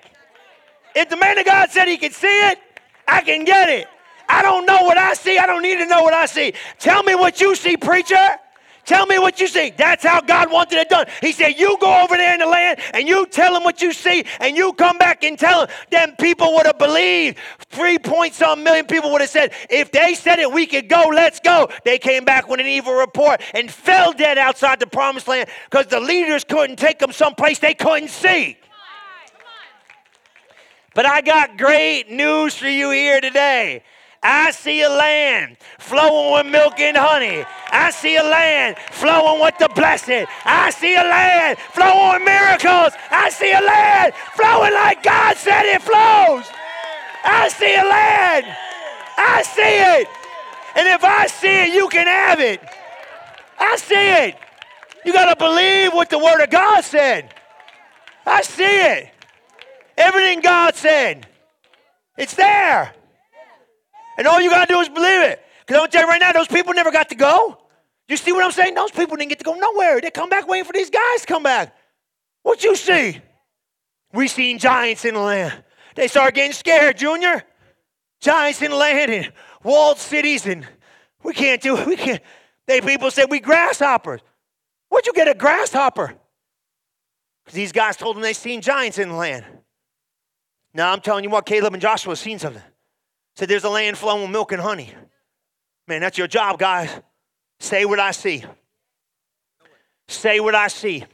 If 0.94 1.08
the 1.08 1.16
man 1.16 1.38
of 1.38 1.46
God 1.46 1.70
said 1.70 1.88
he 1.88 1.96
could 1.96 2.12
see 2.12 2.28
it, 2.50 2.60
I 3.08 3.22
can 3.22 3.46
get 3.46 3.70
it. 3.70 3.88
I 4.28 4.42
don't 4.42 4.66
know 4.66 4.84
what 4.84 4.98
I 4.98 5.14
see. 5.14 5.38
I 5.38 5.46
don't 5.46 5.62
need 5.62 5.78
to 5.78 5.86
know 5.86 6.04
what 6.04 6.14
I 6.14 6.26
see. 6.26 6.52
Tell 6.80 7.02
me 7.04 7.16
what 7.16 7.40
you 7.40 7.56
see, 7.56 7.78
preacher. 7.78 8.28
Tell 8.90 9.06
me 9.06 9.20
what 9.20 9.40
you 9.40 9.48
see. 9.48 9.70
That's 9.70 10.04
how 10.04 10.20
God 10.20 10.52
wanted 10.52 10.80
it 10.80 10.90
done. 10.90 11.06
He 11.22 11.32
said, 11.32 11.60
You 11.60 11.78
go 11.80 12.02
over 12.02 12.18
there 12.18 12.34
in 12.34 12.40
the 12.40 12.48
land 12.48 12.80
and 12.96 13.08
you 13.08 13.28
tell 13.28 13.54
them 13.54 13.64
what 13.64 13.84
you 13.84 13.94
see, 13.94 14.26
and 14.40 14.58
you 14.58 14.74
come 14.74 14.98
back 14.98 15.24
and 15.24 15.38
tell 15.38 15.68
them. 15.68 15.76
Then 15.92 16.16
people 16.16 16.56
would 16.56 16.66
have 16.66 16.80
believed. 16.80 17.38
Three 17.70 18.00
point 18.00 18.34
some 18.34 18.64
million 18.64 18.88
people 18.88 19.12
would 19.12 19.22
have 19.22 19.30
said, 19.30 19.54
If 19.70 19.92
they 19.92 20.16
said 20.16 20.40
it, 20.40 20.52
we 20.52 20.66
could 20.66 20.90
go, 20.90 21.12
let's 21.14 21.40
go. 21.40 21.70
They 21.86 22.00
came 22.00 22.26
back 22.26 22.50
with 22.50 22.60
an 22.60 22.66
evil 22.66 22.96
report 22.96 23.44
and 23.54 23.70
fell 23.70 24.12
dead 24.12 24.40
outside 24.40 24.80
the 24.80 24.88
promised 24.88 25.28
land 25.28 25.50
because 25.70 25.86
the 25.86 26.00
leaders 26.00 26.44
couldn't 26.44 26.78
take 26.78 26.98
them 26.98 27.12
someplace 27.12 27.60
they 27.60 27.76
couldn't 27.76 28.10
see. 28.10 28.58
But 30.96 31.06
I 31.06 31.22
got 31.22 31.60
great 31.60 32.10
news 32.10 32.56
for 32.56 32.68
you 32.68 32.90
here 32.90 33.22
today. 33.22 33.84
I 34.22 34.52
see 34.52 34.82
a 34.82 34.90
land 34.90 35.58
flowing 35.80 36.34
with 36.34 36.52
milk 36.52 36.80
and 36.80 36.98
honey. 36.98 37.46
I 37.72 37.90
see 37.92 38.18
a 38.18 38.24
land 38.24 38.78
flowing 38.92 39.42
with 39.42 39.58
the 39.60 39.70
blessed. 39.70 40.28
I 40.44 40.72
see 40.72 40.96
a 40.96 41.04
land 41.04 41.58
flowing 41.74 42.20
with 42.20 42.26
miracles. 42.26 42.94
I 43.12 43.30
see 43.30 43.52
a 43.52 43.62
land 43.62 44.14
flowing 44.36 44.74
like 44.74 45.04
God 45.04 45.38
said 45.38 45.64
it 45.66 45.82
flows. 45.82 46.46
I 47.24 47.48
see 47.50 47.74
a 47.76 47.84
land. 47.84 48.46
I 49.18 49.42
see 49.44 50.02
it. 50.02 50.08
And 50.76 50.88
if 50.88 51.04
I 51.04 51.28
see 51.28 51.64
it, 51.64 51.74
you 51.74 51.88
can 51.88 52.08
have 52.08 52.40
it. 52.40 52.62
I 53.58 53.76
see 53.78 53.96
it. 53.96 54.36
You 55.06 55.14
got 55.14 55.34
to 55.34 55.36
believe 55.36 55.94
what 55.94 56.10
the 56.10 56.20
Word 56.20 56.44
of 56.44 56.50
God 56.50 56.84
said. 56.84 57.34
I 58.26 58.42
see 58.42 58.64
it. 58.64 59.12
Everything 59.98 60.42
God 60.42 60.76
said, 60.76 61.28
it's 62.18 62.36
there. 62.36 62.94
And 64.20 64.28
all 64.28 64.42
you 64.42 64.50
got 64.50 64.68
to 64.68 64.74
do 64.74 64.82
is 64.82 64.90
believe 64.90 65.22
it. 65.22 65.42
Because 65.66 65.76
I'm 65.76 65.80
going 65.80 65.92
to 65.92 65.98
tell 65.98 66.06
you 66.06 66.10
right 66.10 66.20
now, 66.20 66.34
those 66.34 66.50
people 66.50 66.74
never 66.74 66.92
got 66.92 67.08
to 67.08 67.16
go. 67.16 67.58
You 68.10 68.18
see 68.18 68.34
what 68.34 68.44
I'm 68.44 68.52
saying? 68.52 68.74
Those 68.74 68.92
people 68.92 69.16
didn't 69.16 69.30
get 69.30 69.38
to 69.38 69.46
go 69.46 69.54
nowhere. 69.54 70.02
They 70.02 70.12
come 70.12 70.28
back 70.28 70.46
waiting 70.46 70.66
for 70.66 70.74
these 70.74 70.90
guys 70.90 71.22
to 71.22 71.26
come 71.26 71.42
back. 71.42 71.74
What 72.44 72.62
you 72.62 72.76
see? 72.76 73.22
We 74.12 74.28
seen 74.28 74.60
giants 74.60 75.06
in 75.06 75.14
the 75.14 75.22
land. 75.22 75.64
They 75.96 76.10
start 76.10 76.36
getting 76.36 76.52
scared, 76.52 76.98
Junior. 76.98 77.44
Giants 78.20 78.62
in 78.62 78.72
the 78.72 78.78
land 78.78 79.10
and 79.10 79.32
walled 79.64 80.00
cities, 80.00 80.46
and 80.46 80.68
we 81.24 81.34
can't 81.34 81.62
do 81.62 81.78
it. 81.78 81.88
We 81.88 81.96
can't. 81.96 82.22
They 82.68 82.82
people 82.82 83.12
said 83.12 83.28
we 83.30 83.40
grasshoppers. 83.40 84.20
Where'd 84.90 85.06
you 85.06 85.14
get 85.14 85.30
a 85.30 85.34
grasshopper? 85.34 86.14
Because 87.46 87.56
these 87.56 87.72
guys 87.72 87.96
told 87.96 88.18
them 88.18 88.24
they 88.24 88.34
seen 88.34 88.60
giants 88.60 88.98
in 88.98 89.08
the 89.08 89.16
land. 89.16 89.46
Now 90.74 90.92
I'm 90.92 91.00
telling 91.00 91.24
you 91.24 91.30
what, 91.30 91.46
Caleb 91.46 91.74
and 91.74 91.82
Joshua 91.82 92.18
seen 92.18 92.38
something. 92.38 92.62
Said 93.40 93.48
there's 93.48 93.64
a 93.64 93.70
land 93.70 93.98
flowing 93.98 94.24
with 94.24 94.32
milk 94.32 94.52
and 94.52 94.62
honey. 94.62 94.94
Man, 95.88 96.02
that's 96.02 96.18
your 96.18 96.28
job, 96.28 96.60
guys. 96.60 96.90
Say 97.62 97.86
what 97.86 97.98
I 97.98 98.12
see. 98.12 98.44
Say 100.10 100.42
what 100.42 100.56
I 100.56 100.68
see. 100.68 101.06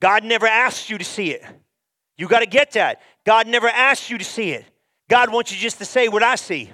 God 0.00 0.24
never 0.24 0.46
asked 0.46 0.88
you 0.88 0.96
to 0.96 1.04
see 1.04 1.32
it. 1.32 1.44
You 2.16 2.26
got 2.26 2.38
to 2.38 2.46
get 2.46 2.72
that. 2.72 3.02
God 3.26 3.48
never 3.48 3.68
asked 3.68 4.08
you 4.08 4.16
to 4.16 4.24
see 4.24 4.52
it. 4.52 4.64
God 5.10 5.30
wants 5.30 5.52
you 5.52 5.58
just 5.58 5.76
to 5.76 5.84
say 5.84 6.08
what 6.08 6.22
I 6.22 6.36
see. 6.36 6.72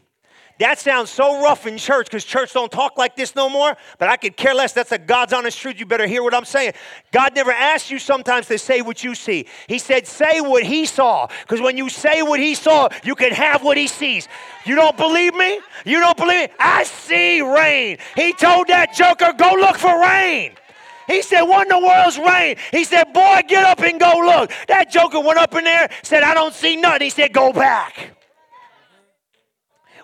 That 0.62 0.79
sounds 0.79 1.11
so 1.11 1.42
rough 1.42 1.66
in 1.66 1.77
church 1.77 2.07
because 2.07 2.25
church 2.25 2.53
don't 2.53 2.70
talk 2.70 2.96
like 2.96 3.16
this 3.16 3.35
no 3.35 3.48
more, 3.48 3.77
but 3.98 4.09
I 4.09 4.16
could 4.16 4.37
care 4.37 4.55
less. 4.55 4.72
That's 4.72 4.92
a 4.92 4.98
God's 4.98 5.33
honest 5.33 5.59
truth. 5.59 5.81
You 5.81 5.87
better 5.87 6.07
hear 6.07 6.22
what 6.22 6.35
I'm 6.35 6.44
saying. 6.44 6.75
God 7.11 7.35
never 7.35 7.51
asked 7.51 7.90
you 7.90 7.98
sometimes 7.98 8.46
to 8.46 8.57
say 8.59 8.81
what 8.81 9.03
you 9.03 9.16
see. 9.16 9.46
He 9.66 9.81
said, 9.81 10.07
say 10.07 10.40
what 10.40 10.62
he 10.62 10.87
saw. 10.87 11.27
Because 11.40 11.61
when 11.61 11.77
you 11.77 11.88
say 11.88 12.22
what 12.22 12.38
he 12.38 12.55
saw, 12.55 12.88
you 13.03 13.16
can 13.16 13.33
have 13.33 13.64
what 13.64 13.77
he 13.77 13.88
sees. 13.88 14.29
You 14.64 14.77
don't 14.77 14.96
believe 14.96 15.35
me? 15.35 15.59
You 15.85 15.98
don't 15.98 16.16
believe 16.16 16.48
me? 16.51 16.55
I 16.61 16.85
see 16.85 17.40
rain. 17.40 17.98
He 18.14 18.33
told 18.33 18.68
that 18.68 18.94
joker, 18.94 19.33
go 19.37 19.55
look 19.55 19.79
for 19.79 20.01
rain. 20.01 20.53
He 21.09 21.22
said, 21.22 21.42
What 21.42 21.62
in 21.66 21.70
the 21.70 21.85
world's 21.85 22.18
rain? 22.18 22.55
He 22.70 22.85
said, 22.85 23.12
Boy, 23.12 23.40
get 23.48 23.64
up 23.64 23.81
and 23.81 23.98
go 23.98 24.12
look. 24.25 24.53
That 24.68 24.92
joker 24.92 25.18
went 25.18 25.40
up 25.40 25.57
in 25.57 25.64
there, 25.64 25.90
said, 26.05 26.22
I 26.22 26.35
don't 26.35 26.55
see 26.55 26.77
nothing. 26.77 27.03
He 27.03 27.11
said, 27.11 27.33
Go 27.33 27.53
back. 27.53 28.12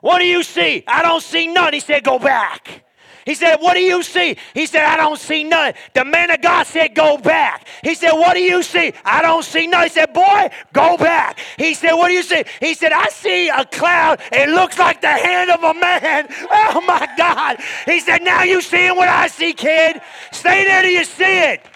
What 0.01 0.19
do 0.19 0.25
you 0.25 0.43
see? 0.43 0.85
I 0.87 1.03
don't 1.03 1.23
see 1.23 1.47
none. 1.47 1.73
He 1.73 1.81
said, 1.81 2.05
Go 2.05 2.19
back. 2.19 2.85
He 3.27 3.35
said, 3.35 3.57
What 3.57 3.75
do 3.75 3.81
you 3.81 4.03
see? 4.03 4.37
He 4.55 4.67
said, 4.67 4.85
I 4.85 4.97
don't 4.97 5.19
see 5.19 5.45
none. 5.45 5.75
The 5.95 6.05
man 6.05 6.31
of 6.31 6.41
God 6.41 6.67
said, 6.67 6.95
Go 6.95 7.19
back. 7.19 7.69
He 7.83 7.95
said, 7.95 8.13
What 8.13 8.35
do 8.35 8.41
you 8.41 8.63
see? 8.63 8.93
I 9.05 9.23
don't 9.23 9.45
see 9.45 9.67
none. 9.67 9.85
He 9.85 9.89
said, 9.91 10.15
Boy, 10.15 10.49
go 10.73 10.97
back. 10.97 11.39
He 11.59 11.75
said, 11.75 11.93
What 11.95 12.09
do 12.09 12.15
you 12.15 12.23
see? 12.23 12.45
He 12.61 12.75
said, 12.75 12.93
I 12.93 13.09
see 13.09 13.49
a 13.49 13.65
cloud. 13.67 14.21
It 14.33 14.49
looks 14.49 14.79
like 14.79 15.03
the 15.03 15.09
hand 15.09 15.51
of 15.51 15.63
a 15.63 15.75
man. 15.75 16.29
Oh 16.71 16.81
my 16.87 17.09
God. 17.17 17.59
He 17.87 18.01
said, 18.01 18.23
Now 18.23 18.45
you 18.45 18.61
seeing 18.63 18.97
what 18.97 19.09
I 19.09 19.29
see, 19.29 19.53
kid. 19.53 20.01
Stay 20.33 20.65
there 20.65 20.83
till 20.83 20.91
you 20.91 21.05
see 21.05 21.41
it. 21.53 21.67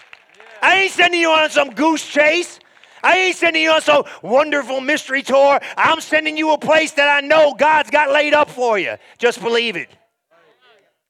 I 0.61 0.83
ain't 0.83 0.91
sending 0.91 1.21
you 1.21 1.29
on 1.29 1.49
some 1.49 1.71
goose 1.71 2.05
chase. 2.07 2.59
I 3.03 3.17
ain't 3.17 3.35
sending 3.35 3.61
you 3.61 3.71
on 3.71 3.81
some 3.81 4.05
wonderful 4.21 4.79
mystery 4.81 5.21
tour. 5.21 5.59
I'm 5.77 5.99
sending 5.99 6.37
you 6.37 6.53
a 6.53 6.57
place 6.57 6.91
that 6.91 7.09
I 7.09 7.25
know 7.25 7.53
God's 7.53 7.89
got 7.89 8.11
laid 8.11 8.33
up 8.33 8.49
for 8.49 8.79
you. 8.79 8.95
Just 9.17 9.41
believe 9.41 9.75
it. 9.75 9.89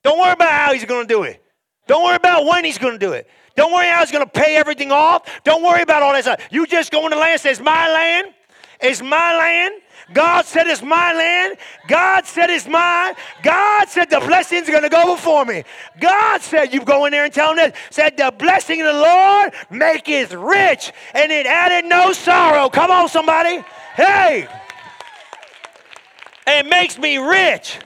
Don't 0.04 0.20
worry 0.20 0.34
about 0.34 0.52
how 0.52 0.74
he's 0.74 0.86
going 0.86 1.08
to 1.08 1.14
do 1.14 1.24
it. 1.24 1.42
Don't 1.88 2.04
worry 2.04 2.16
about 2.16 2.46
when 2.46 2.66
he's 2.66 2.78
going 2.78 2.94
to 2.94 3.00
do 3.00 3.14
it. 3.14 3.30
Don't 3.56 3.72
worry 3.72 3.88
how 3.88 4.00
he's 4.00 4.12
going 4.12 4.26
to 4.26 4.30
pay 4.30 4.56
everything 4.56 4.92
off. 4.92 5.30
Don't 5.44 5.64
worry 5.64 5.82
about 5.82 6.02
all 6.02 6.14
that 6.14 6.24
stuff. 6.24 6.42
You 6.52 6.66
just 6.66 6.92
go 6.92 7.06
in 7.06 7.12
the 7.12 7.18
land 7.18 7.40
says, 7.40 7.62
My 7.62 7.88
land 7.92 8.34
is 8.82 9.02
my 9.02 9.38
land. 9.38 9.76
God 10.12 10.46
said 10.46 10.68
it's 10.68 10.82
my 10.82 11.14
land. 11.14 11.58
God 11.88 12.26
said 12.26 12.50
it's 12.50 12.68
mine. 12.68 13.14
God 13.42 13.88
said 13.88 14.10
the 14.10 14.20
blessings 14.20 14.68
are 14.68 14.72
going 14.72 14.84
to 14.84 14.90
go 14.90 15.16
before 15.16 15.46
me. 15.46 15.64
God 16.00 16.42
said, 16.42 16.74
you 16.74 16.84
go 16.84 17.06
in 17.06 17.12
there 17.12 17.26
and 17.26 17.34
tell 17.34 17.56
them 17.56 17.72
this, 17.72 17.80
said 17.90 18.18
the 18.18 18.34
blessing 18.38 18.82
of 18.82 18.88
the 18.88 19.00
Lord 19.00 19.54
maketh 19.70 20.34
rich 20.34 20.92
and 21.14 21.32
it 21.32 21.46
added 21.46 21.88
no 21.88 22.12
sorrow. 22.12 22.70
Come 22.70 22.92
on, 22.92 23.08
somebody. 23.08 23.64
Hey. 23.96 24.48
It 26.46 26.66
makes 26.66 26.98
me 26.98 27.18
rich 27.18 27.80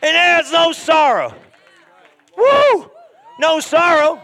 and 0.00 0.16
adds 0.16 0.50
no 0.50 0.72
sorrow. 0.72 1.34
Woo! 2.36 2.90
No 3.38 3.60
sorrow. 3.60 4.20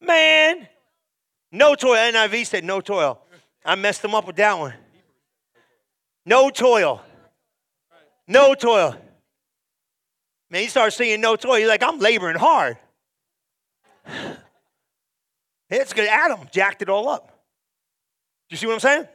Man. 0.00 0.68
No 1.50 1.74
toil. 1.74 1.94
NIV 2.12 2.46
said 2.46 2.64
no 2.64 2.80
toil. 2.80 3.20
I 3.64 3.74
messed 3.74 4.02
them 4.02 4.14
up 4.14 4.26
with 4.26 4.36
that 4.36 4.58
one. 4.58 4.74
No 6.26 6.50
toil. 6.50 7.00
No 8.26 8.54
toil. 8.54 8.96
Man, 10.50 10.62
you 10.62 10.68
start 10.68 10.92
seeing 10.92 11.20
no 11.20 11.36
toil. 11.36 11.58
You're 11.58 11.68
like, 11.68 11.82
I'm 11.82 11.98
laboring 11.98 12.36
hard. 12.36 12.76
It's 15.68 15.92
good. 15.92 16.06
Adam 16.08 16.38
jacked 16.52 16.82
it 16.82 16.88
all 16.88 17.08
up. 17.08 17.42
You 18.50 18.56
see 18.56 18.66
what 18.66 18.74
I'm 18.74 18.78
saying? 18.78 19.08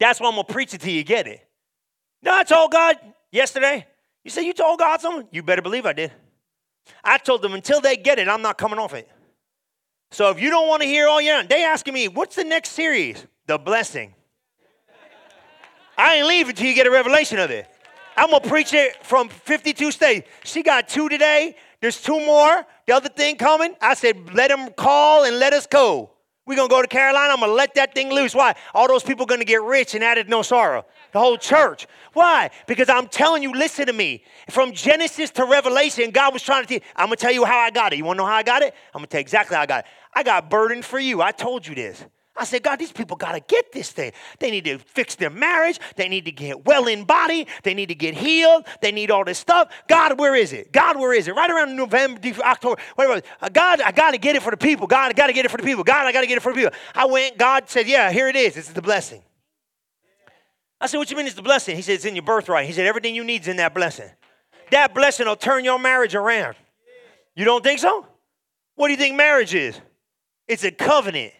That's 0.00 0.18
why 0.18 0.26
I'm 0.26 0.32
gonna 0.34 0.42
preach 0.42 0.74
it 0.74 0.80
till 0.80 0.92
you 0.92 1.04
get 1.04 1.28
it. 1.28 1.46
No, 2.20 2.34
I 2.34 2.42
told 2.42 2.72
God 2.72 2.96
yesterday. 3.30 3.86
You 4.24 4.30
said 4.32 4.40
you 4.40 4.54
told 4.54 4.80
God 4.80 5.00
something? 5.00 5.28
You 5.30 5.44
better 5.44 5.62
believe 5.62 5.86
I 5.86 5.92
did. 5.92 6.10
I 7.04 7.18
told 7.18 7.42
them 7.42 7.54
until 7.54 7.80
they 7.80 7.96
get 7.96 8.18
it, 8.18 8.28
I'm 8.28 8.42
not 8.42 8.58
coming 8.58 8.80
off 8.80 8.92
it. 8.92 9.08
So 10.10 10.30
if 10.30 10.40
you 10.40 10.50
don't 10.50 10.66
want 10.66 10.82
to 10.82 10.88
hear 10.88 11.06
all 11.06 11.20
year, 11.20 11.44
they 11.44 11.62
asking 11.62 11.94
me, 11.94 12.08
what's 12.08 12.34
the 12.34 12.42
next 12.42 12.70
series? 12.70 13.24
The 13.46 13.56
blessing. 13.56 14.16
I 15.96 16.16
ain't 16.16 16.26
leaving 16.26 16.50
until 16.50 16.66
you 16.66 16.74
get 16.74 16.86
a 16.86 16.90
revelation 16.90 17.38
of 17.38 17.50
it. 17.50 17.68
I'm 18.16 18.30
gonna 18.30 18.46
preach 18.46 18.74
it 18.74 19.04
from 19.04 19.28
52 19.28 19.90
states. 19.90 20.28
She 20.44 20.62
got 20.62 20.88
two 20.88 21.08
today. 21.08 21.56
There's 21.80 22.00
two 22.00 22.18
more. 22.24 22.66
The 22.86 22.94
other 22.94 23.08
thing 23.08 23.36
coming. 23.36 23.74
I 23.80 23.94
said, 23.94 24.34
let 24.34 24.48
them 24.48 24.70
call 24.72 25.24
and 25.24 25.38
let 25.38 25.52
us 25.52 25.66
go. 25.66 26.10
We're 26.44 26.56
gonna 26.56 26.68
go 26.68 26.82
to 26.82 26.88
Carolina. 26.88 27.32
I'm 27.32 27.40
gonna 27.40 27.52
let 27.52 27.74
that 27.76 27.94
thing 27.94 28.12
loose. 28.12 28.34
Why? 28.34 28.54
All 28.74 28.88
those 28.88 29.04
people 29.04 29.26
gonna 29.26 29.44
get 29.44 29.62
rich 29.62 29.94
and 29.94 30.02
added 30.02 30.28
no 30.28 30.42
sorrow. 30.42 30.84
The 31.12 31.18
whole 31.20 31.36
church. 31.36 31.86
Why? 32.14 32.50
Because 32.66 32.88
I'm 32.88 33.06
telling 33.06 33.42
you, 33.42 33.52
listen 33.52 33.86
to 33.86 33.92
me. 33.92 34.24
From 34.50 34.72
Genesis 34.72 35.30
to 35.32 35.44
Revelation, 35.44 36.10
God 36.10 36.32
was 36.32 36.42
trying 36.42 36.62
to 36.64 36.68
teach. 36.68 36.82
I'm 36.96 37.06
gonna 37.06 37.16
tell 37.16 37.32
you 37.32 37.44
how 37.44 37.58
I 37.58 37.70
got 37.70 37.92
it. 37.92 37.96
You 37.96 38.04
wanna 38.04 38.18
know 38.18 38.26
how 38.26 38.34
I 38.34 38.42
got 38.42 38.62
it? 38.62 38.74
I'm 38.92 38.98
gonna 38.98 39.06
tell 39.06 39.20
you 39.20 39.22
exactly 39.22 39.54
how 39.54 39.62
I 39.62 39.66
got 39.66 39.84
it. 39.84 39.90
I 40.14 40.22
got 40.24 40.50
burdened 40.50 40.84
for 40.84 40.98
you. 40.98 41.22
I 41.22 41.30
told 41.30 41.66
you 41.66 41.76
this. 41.76 42.04
I 42.34 42.44
said, 42.44 42.62
God, 42.62 42.78
these 42.78 42.92
people 42.92 43.16
got 43.16 43.32
to 43.32 43.40
get 43.40 43.72
this 43.72 43.90
thing. 43.90 44.12
They 44.38 44.50
need 44.50 44.64
to 44.64 44.78
fix 44.78 45.16
their 45.16 45.28
marriage. 45.28 45.78
They 45.96 46.08
need 46.08 46.24
to 46.24 46.32
get 46.32 46.64
well 46.64 46.86
in 46.86 47.04
body. 47.04 47.46
They 47.62 47.74
need 47.74 47.90
to 47.90 47.94
get 47.94 48.14
healed. 48.14 48.64
They 48.80 48.90
need 48.90 49.10
all 49.10 49.24
this 49.24 49.38
stuff. 49.38 49.70
God, 49.86 50.18
where 50.18 50.34
is 50.34 50.54
it? 50.54 50.72
God, 50.72 50.98
where 50.98 51.12
is 51.12 51.28
it? 51.28 51.34
Right 51.34 51.50
around 51.50 51.76
November, 51.76 52.20
October, 52.42 52.80
whatever. 52.94 53.20
Uh, 53.40 53.48
God, 53.50 53.82
I 53.82 53.92
got 53.92 54.12
to 54.12 54.18
get 54.18 54.34
it 54.34 54.42
for 54.42 54.50
the 54.50 54.56
people. 54.56 54.86
God, 54.86 55.10
I 55.10 55.12
got 55.12 55.26
to 55.26 55.34
get 55.34 55.44
it 55.44 55.50
for 55.50 55.58
the 55.58 55.62
people. 55.62 55.84
God, 55.84 56.06
I 56.06 56.12
got 56.12 56.22
to 56.22 56.26
get 56.26 56.38
it 56.38 56.40
for 56.40 56.52
the 56.52 56.56
people. 56.56 56.72
I 56.94 57.04
went, 57.04 57.36
God 57.36 57.68
said, 57.68 57.86
Yeah, 57.86 58.10
here 58.10 58.28
it 58.28 58.36
is. 58.36 58.54
This 58.54 58.68
is 58.68 58.74
the 58.74 58.82
blessing. 58.82 59.22
I 60.80 60.86
said, 60.86 60.96
What 60.96 61.10
you 61.10 61.16
mean 61.18 61.26
it's 61.26 61.36
the 61.36 61.42
blessing? 61.42 61.76
He 61.76 61.82
said, 61.82 61.96
It's 61.96 62.06
in 62.06 62.16
your 62.16 62.24
birthright. 62.24 62.66
He 62.66 62.72
said, 62.72 62.86
Everything 62.86 63.14
you 63.14 63.24
need 63.24 63.42
is 63.42 63.48
in 63.48 63.58
that 63.58 63.74
blessing. 63.74 64.08
That 64.70 64.94
blessing 64.94 65.26
will 65.26 65.36
turn 65.36 65.66
your 65.66 65.78
marriage 65.78 66.14
around. 66.14 66.56
You 67.36 67.44
don't 67.44 67.62
think 67.62 67.78
so? 67.78 68.06
What 68.74 68.88
do 68.88 68.92
you 68.92 68.98
think 68.98 69.16
marriage 69.16 69.54
is? 69.54 69.78
It's 70.48 70.64
a 70.64 70.70
covenant. 70.70 71.34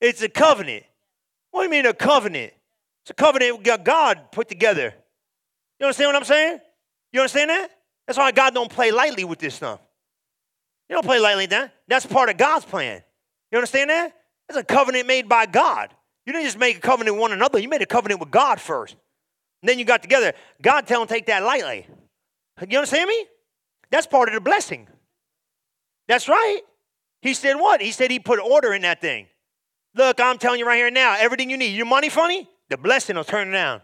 It's 0.00 0.22
a 0.22 0.28
covenant. 0.28 0.84
What 1.50 1.62
do 1.62 1.64
you 1.64 1.70
mean 1.70 1.86
a 1.86 1.94
covenant? 1.94 2.52
It's 3.02 3.10
a 3.10 3.14
covenant 3.14 3.62
God 3.84 4.32
put 4.32 4.48
together. 4.48 4.94
You 5.78 5.86
understand 5.86 6.08
what 6.08 6.16
I'm 6.16 6.24
saying? 6.24 6.58
You 7.12 7.20
understand 7.20 7.50
that? 7.50 7.70
That's 8.06 8.18
why 8.18 8.30
God 8.32 8.54
don't 8.54 8.70
play 8.70 8.90
lightly 8.90 9.24
with 9.24 9.38
this 9.38 9.54
stuff. 9.54 9.80
You 10.88 10.94
don't 10.94 11.04
play 11.04 11.18
lightly 11.18 11.46
that. 11.46 11.74
That's 11.88 12.06
part 12.06 12.28
of 12.28 12.36
God's 12.36 12.64
plan. 12.64 13.02
You 13.50 13.58
understand 13.58 13.90
that? 13.90 14.12
It's 14.48 14.58
a 14.58 14.64
covenant 14.64 15.06
made 15.06 15.28
by 15.28 15.46
God. 15.46 15.90
You 16.24 16.32
didn't 16.32 16.46
just 16.46 16.58
make 16.58 16.76
a 16.78 16.80
covenant 16.80 17.16
with 17.16 17.20
one 17.20 17.32
another. 17.32 17.58
You 17.58 17.68
made 17.68 17.82
a 17.82 17.86
covenant 17.86 18.20
with 18.20 18.30
God 18.30 18.60
first. 18.60 18.96
And 19.62 19.68
then 19.68 19.78
you 19.78 19.84
got 19.84 20.02
together. 20.02 20.32
God 20.62 20.86
tell 20.86 21.00
them 21.00 21.08
take 21.08 21.26
that 21.26 21.42
lightly. 21.42 21.86
You 22.68 22.78
understand 22.78 23.08
me? 23.08 23.26
That's 23.90 24.06
part 24.06 24.28
of 24.28 24.34
the 24.34 24.40
blessing. 24.40 24.88
That's 26.08 26.28
right. 26.28 26.60
He 27.22 27.34
said 27.34 27.54
what? 27.54 27.80
He 27.80 27.90
said 27.90 28.10
he 28.10 28.18
put 28.18 28.38
order 28.38 28.72
in 28.72 28.82
that 28.82 29.00
thing. 29.00 29.26
Look, 29.96 30.20
I'm 30.20 30.36
telling 30.36 30.60
you 30.60 30.66
right 30.66 30.76
here 30.76 30.90
now, 30.90 31.16
everything 31.18 31.48
you 31.48 31.56
need. 31.56 31.74
Your 31.74 31.86
money 31.86 32.10
funny? 32.10 32.48
The 32.68 32.76
blessing 32.76 33.16
will 33.16 33.24
turn 33.24 33.48
it 33.48 33.52
down. 33.52 33.80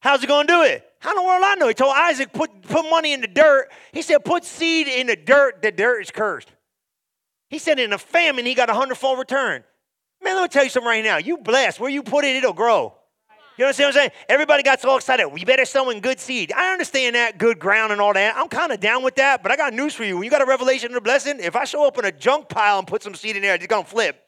How's 0.00 0.20
he 0.20 0.26
going 0.26 0.46
to 0.46 0.52
do 0.52 0.62
it? 0.62 0.84
How 0.98 1.10
in 1.10 1.16
the 1.16 1.22
world 1.22 1.42
I 1.44 1.54
know? 1.54 1.68
He 1.68 1.74
told 1.74 1.94
Isaac, 1.96 2.32
put, 2.32 2.62
put 2.62 2.88
money 2.90 3.12
in 3.12 3.20
the 3.20 3.28
dirt. 3.28 3.68
He 3.92 4.02
said, 4.02 4.24
put 4.24 4.44
seed 4.44 4.88
in 4.88 5.06
the 5.06 5.16
dirt. 5.16 5.62
The 5.62 5.70
dirt 5.70 6.02
is 6.02 6.10
cursed. 6.10 6.50
He 7.48 7.58
said, 7.58 7.78
in 7.78 7.92
a 7.92 7.98
famine, 7.98 8.44
he 8.44 8.54
got 8.54 8.70
a 8.70 8.74
hundredfold 8.74 9.18
return. 9.18 9.62
Man, 10.22 10.34
let 10.34 10.42
me 10.42 10.48
tell 10.48 10.64
you 10.64 10.70
something 10.70 10.88
right 10.88 11.04
now. 11.04 11.18
You 11.18 11.38
blessed. 11.38 11.78
Where 11.78 11.90
you 11.90 12.02
put 12.02 12.24
it, 12.24 12.34
it'll 12.34 12.52
grow. 12.52 12.94
You 13.56 13.64
understand 13.64 13.88
what 13.88 13.96
I'm 13.96 14.00
saying? 14.00 14.10
Everybody 14.28 14.62
got 14.62 14.80
so 14.80 14.96
excited. 14.96 15.28
We 15.28 15.44
better 15.44 15.64
sow 15.64 15.90
in 15.90 16.00
good 16.00 16.20
seed. 16.20 16.52
I 16.52 16.72
understand 16.72 17.16
that, 17.16 17.38
good 17.38 17.58
ground 17.58 17.92
and 17.92 18.00
all 18.00 18.12
that. 18.14 18.36
I'm 18.36 18.48
kind 18.48 18.72
of 18.72 18.80
down 18.80 19.02
with 19.02 19.16
that, 19.16 19.42
but 19.42 19.50
I 19.50 19.56
got 19.56 19.74
news 19.74 19.94
for 19.94 20.04
you. 20.04 20.16
When 20.16 20.24
you 20.24 20.30
got 20.30 20.42
a 20.42 20.46
revelation 20.46 20.90
of 20.90 20.96
a 20.96 21.00
blessing, 21.00 21.38
if 21.40 21.56
I 21.56 21.64
show 21.64 21.86
up 21.86 21.98
in 21.98 22.04
a 22.04 22.12
junk 22.12 22.48
pile 22.48 22.78
and 22.78 22.86
put 22.86 23.02
some 23.02 23.14
seed 23.14 23.36
in 23.36 23.42
there, 23.42 23.54
it's 23.54 23.66
going 23.66 23.84
to 23.84 23.90
flip. 23.90 24.27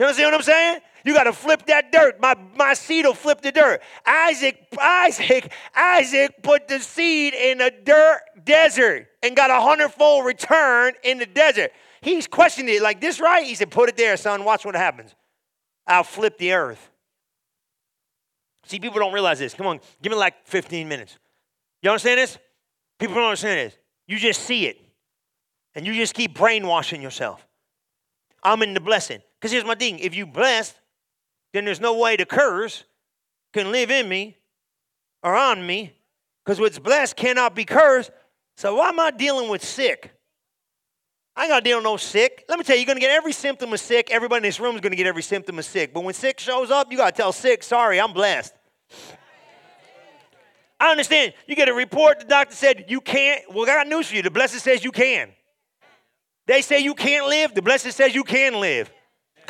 You 0.00 0.06
understand 0.06 0.32
what 0.32 0.38
I'm 0.38 0.42
saying? 0.44 0.80
You 1.04 1.12
got 1.12 1.24
to 1.24 1.32
flip 1.34 1.66
that 1.66 1.92
dirt. 1.92 2.22
My, 2.22 2.34
my 2.56 2.72
seed 2.72 3.04
will 3.04 3.12
flip 3.12 3.42
the 3.42 3.52
dirt. 3.52 3.82
Isaac, 4.06 4.66
Isaac, 4.80 5.52
Isaac 5.76 6.42
put 6.42 6.68
the 6.68 6.78
seed 6.78 7.34
in 7.34 7.60
a 7.60 7.70
dirt 7.70 8.20
desert 8.42 9.08
and 9.22 9.36
got 9.36 9.50
a 9.50 9.60
hundredfold 9.60 10.24
return 10.24 10.94
in 11.04 11.18
the 11.18 11.26
desert. 11.26 11.72
He's 12.00 12.26
questioning 12.26 12.74
it 12.74 12.80
like 12.80 13.02
this, 13.02 13.20
right? 13.20 13.44
He 13.44 13.54
said, 13.54 13.70
Put 13.70 13.90
it 13.90 13.98
there, 13.98 14.16
son. 14.16 14.42
Watch 14.42 14.64
what 14.64 14.74
happens. 14.74 15.14
I'll 15.86 16.02
flip 16.02 16.38
the 16.38 16.54
earth. 16.54 16.90
See, 18.64 18.80
people 18.80 19.00
don't 19.00 19.12
realize 19.12 19.38
this. 19.38 19.52
Come 19.52 19.66
on, 19.66 19.80
give 20.00 20.12
me 20.12 20.16
like 20.16 20.46
15 20.46 20.88
minutes. 20.88 21.18
You 21.82 21.90
understand 21.90 22.16
this? 22.16 22.38
People 22.98 23.16
don't 23.16 23.24
understand 23.24 23.68
this. 23.68 23.78
You 24.06 24.18
just 24.18 24.44
see 24.44 24.64
it, 24.64 24.78
and 25.74 25.86
you 25.86 25.92
just 25.92 26.14
keep 26.14 26.38
brainwashing 26.38 27.02
yourself. 27.02 27.46
I'm 28.42 28.62
in 28.62 28.72
the 28.72 28.80
blessing. 28.80 29.20
Because 29.40 29.52
here's 29.52 29.64
my 29.64 29.74
thing 29.74 29.98
if 29.98 30.14
you 30.14 30.26
blessed, 30.26 30.76
then 31.52 31.64
there's 31.64 31.80
no 31.80 31.98
way 31.98 32.16
the 32.16 32.26
curse 32.26 32.84
can 33.52 33.72
live 33.72 33.90
in 33.90 34.08
me 34.08 34.36
or 35.22 35.34
on 35.34 35.66
me. 35.66 35.94
Because 36.44 36.60
what's 36.60 36.78
blessed 36.78 37.16
cannot 37.16 37.54
be 37.54 37.64
cursed. 37.64 38.10
So 38.56 38.76
why 38.76 38.90
am 38.90 39.00
I 39.00 39.10
dealing 39.10 39.48
with 39.48 39.64
sick? 39.64 40.12
I 41.36 41.44
ain't 41.44 41.50
got 41.50 41.60
to 41.60 41.64
deal 41.64 41.78
with 41.78 41.84
no 41.84 41.96
sick. 41.96 42.44
Let 42.48 42.58
me 42.58 42.64
tell 42.64 42.76
you, 42.76 42.80
you're 42.80 42.86
going 42.86 42.96
to 42.96 43.00
get 43.00 43.10
every 43.10 43.32
symptom 43.32 43.72
of 43.72 43.80
sick. 43.80 44.10
Everybody 44.10 44.38
in 44.38 44.42
this 44.42 44.60
room 44.60 44.74
is 44.74 44.80
going 44.80 44.92
to 44.92 44.96
get 44.96 45.06
every 45.06 45.22
symptom 45.22 45.58
of 45.58 45.64
sick. 45.64 45.94
But 45.94 46.04
when 46.04 46.12
sick 46.12 46.38
shows 46.38 46.70
up, 46.70 46.90
you 46.90 46.98
got 46.98 47.14
to 47.14 47.16
tell 47.16 47.32
sick, 47.32 47.62
sorry, 47.62 48.00
I'm 48.00 48.12
blessed. 48.12 48.52
I 50.78 50.90
understand. 50.90 51.34
You 51.46 51.56
get 51.56 51.68
a 51.68 51.74
report, 51.74 52.20
the 52.20 52.26
doctor 52.26 52.54
said 52.54 52.86
you 52.88 53.00
can't. 53.00 53.42
Well, 53.54 53.64
I 53.64 53.66
got 53.66 53.86
news 53.86 54.08
for 54.08 54.16
you. 54.16 54.22
The 54.22 54.30
blessed 54.30 54.60
says 54.60 54.82
you 54.82 54.92
can. 54.92 55.30
They 56.46 56.62
say 56.62 56.80
you 56.80 56.94
can't 56.94 57.26
live, 57.26 57.54
the 57.54 57.62
blessed 57.62 57.92
says 57.92 58.14
you 58.14 58.24
can 58.24 58.60
live. 58.60 58.90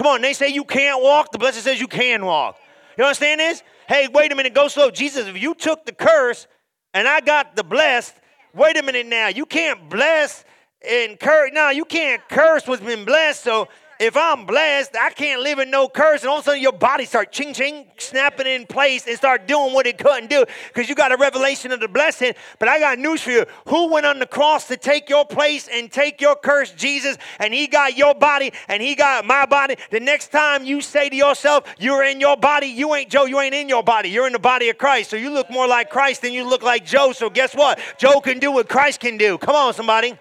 Come 0.01 0.07
on, 0.07 0.23
they 0.23 0.33
say 0.33 0.49
you 0.49 0.65
can't 0.65 1.03
walk, 1.03 1.31
the 1.31 1.37
blessed 1.37 1.63
says 1.63 1.79
you 1.79 1.87
can 1.87 2.25
walk. 2.25 2.57
You 2.97 3.05
understand 3.05 3.39
this? 3.39 3.63
Hey, 3.87 4.09
wait 4.09 4.33
a 4.33 4.35
minute, 4.35 4.55
go 4.55 4.67
slow. 4.67 4.91
Jesus, 4.91 5.27
if 5.27 5.37
you 5.37 5.55
took 5.55 5.85
the 5.85 5.93
curse 5.93 6.47
and 6.95 7.07
I 7.07 7.21
got 7.21 7.55
the 7.55 7.63
blessed, 7.63 8.15
wait 8.55 8.79
a 8.79 8.83
minute 8.83 9.05
now. 9.05 9.29
You 9.29 9.45
can't 9.45 9.91
bless 9.91 10.47
and 10.91 11.21
curse. 11.21 11.51
No, 11.53 11.69
you 11.69 11.85
can't 11.85 12.27
curse 12.31 12.67
what's 12.67 12.83
been 12.83 13.05
blessed. 13.05 13.45
So 13.45 13.69
if 14.01 14.17
I'm 14.17 14.47
blessed, 14.47 14.97
I 14.99 15.11
can't 15.11 15.43
live 15.43 15.59
in 15.59 15.71
no 15.71 15.87
curse, 15.87 16.23
and 16.23 16.31
all 16.31 16.39
of 16.39 16.41
a 16.41 16.45
sudden 16.47 16.63
your 16.63 16.73
body 16.73 17.05
start 17.05 17.31
ching 17.33 17.53
ching, 17.53 17.85
snapping 17.99 18.47
in 18.47 18.67
place 18.67 19.07
and 19.07 19.15
start 19.15 19.47
doing 19.47 19.75
what 19.75 19.87
it 19.87 19.99
couldn't 19.99 20.31
do 20.31 20.47
because 20.69 20.89
you 20.89 20.95
got 20.95 21.13
a 21.13 21.19
revelation 21.19 21.71
of 21.71 21.81
the 21.81 21.89
blessing. 21.89 22.33
But 22.59 22.69
I 22.69 22.81
got 22.81 22.99
news 22.99 23.21
for 23.21 23.31
you. 23.31 23.45
Who 23.69 23.93
went 23.93 24.07
on 24.07 24.19
the 24.19 24.27
cross 24.27 24.67
to 24.69 24.79
take 24.79 25.11
your 25.11 25.27
place 25.27 25.69
and 25.69 25.93
take 25.93 26.19
your 26.19 26.35
curse? 26.35 26.73
Jesus, 26.73 27.19
and 27.39 27.53
he 27.53 27.67
got 27.67 27.95
your 27.95 28.15
body 28.15 28.55
and 28.69 28.83
he 28.83 28.95
got 28.95 29.27
my 29.27 29.45
body. 29.45 29.77
The 29.91 30.01
next 30.01 30.33
time 30.33 30.65
you 30.65 30.81
say 30.81 31.11
to 31.11 31.17
yourself, 31.17 31.65
you're 31.79 32.05
in 32.05 32.21
your 32.21 32.39
body, 32.39 32.69
you 32.69 32.95
ain't 32.95 33.11
Joe, 33.11 33.27
you 33.27 33.39
ain't 33.39 33.55
in 33.55 33.69
your 33.69 33.83
body. 33.83 34.09
You're 34.09 34.27
in 34.27 34.33
the 34.33 34.39
body 34.39 34.71
of 34.71 34.79
Christ. 34.79 35.11
So 35.11 35.17
you 35.17 35.29
look 35.29 35.51
more 35.51 35.69
like 35.69 35.91
Christ 35.91 36.23
than 36.23 36.33
you 36.33 36.49
look 36.49 36.63
like 36.63 36.87
Joe. 36.87 37.13
So 37.13 37.29
guess 37.29 37.55
what? 37.55 37.79
Joe 37.99 38.23
can 38.23 38.39
do 38.39 38.51
what 38.51 38.67
Christ 38.67 39.01
can 39.01 39.19
do. 39.19 39.37
Come 39.37 39.55
on, 39.55 39.75
somebody. 39.75 40.17